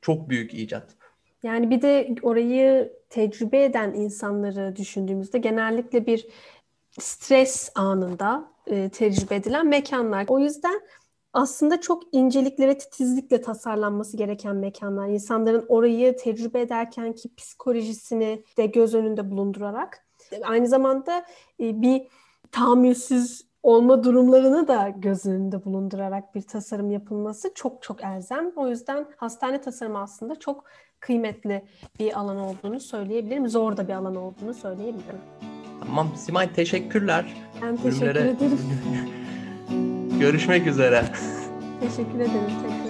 çok 0.00 0.28
büyük 0.28 0.54
icat. 0.54 0.96
Yani 1.42 1.70
bir 1.70 1.82
de 1.82 2.14
orayı 2.22 2.92
tecrübe 3.10 3.64
eden 3.64 3.94
insanları 3.94 4.76
düşündüğümüzde 4.76 5.38
genellikle 5.38 6.06
bir 6.06 6.26
stres 7.00 7.70
anında 7.74 8.52
e, 8.66 8.88
tecrübe 8.88 9.34
edilen 9.34 9.66
mekanlar. 9.66 10.24
O 10.28 10.38
yüzden 10.38 10.80
aslında 11.32 11.80
çok 11.80 12.02
incelikle 12.12 12.68
ve 12.68 12.78
titizlikle 12.78 13.40
tasarlanması 13.40 14.16
gereken 14.16 14.56
mekanlar. 14.56 15.08
İnsanların 15.08 15.64
orayı 15.68 16.16
tecrübe 16.16 16.60
ederken 16.60 17.12
ki 17.12 17.34
psikolojisini 17.36 18.44
de 18.56 18.66
göz 18.66 18.94
önünde 18.94 19.30
bulundurarak 19.30 20.06
aynı 20.44 20.66
zamanda 20.66 21.24
e, 21.60 21.82
bir 21.82 22.02
tahammülsüz 22.52 23.46
olma 23.62 24.04
durumlarını 24.04 24.68
da 24.68 24.88
göz 24.96 25.26
önünde 25.26 25.64
bulundurarak 25.64 26.34
bir 26.34 26.42
tasarım 26.42 26.90
yapılması 26.90 27.52
çok 27.54 27.82
çok 27.82 28.04
elzem. 28.04 28.52
O 28.56 28.68
yüzden 28.68 29.06
hastane 29.16 29.60
tasarımı 29.60 29.98
aslında 29.98 30.38
çok 30.38 30.64
kıymetli 31.00 31.64
bir 31.98 32.18
alan 32.18 32.36
olduğunu 32.36 32.80
söyleyebilirim. 32.80 33.48
Zor 33.48 33.76
da 33.76 33.88
bir 33.88 33.92
alan 33.92 34.16
olduğunu 34.16 34.54
söyleyebilirim. 34.54 35.20
Tamam 35.86 36.08
Simay 36.16 36.52
teşekkürler. 36.52 37.36
Ben 37.62 37.76
teşekkür 37.76 38.06
Ürünlere... 38.06 38.30
ederim. 38.30 38.60
Görüşmek 40.20 40.66
üzere. 40.66 41.04
Teşekkür 41.80 42.20
ederim. 42.20 42.85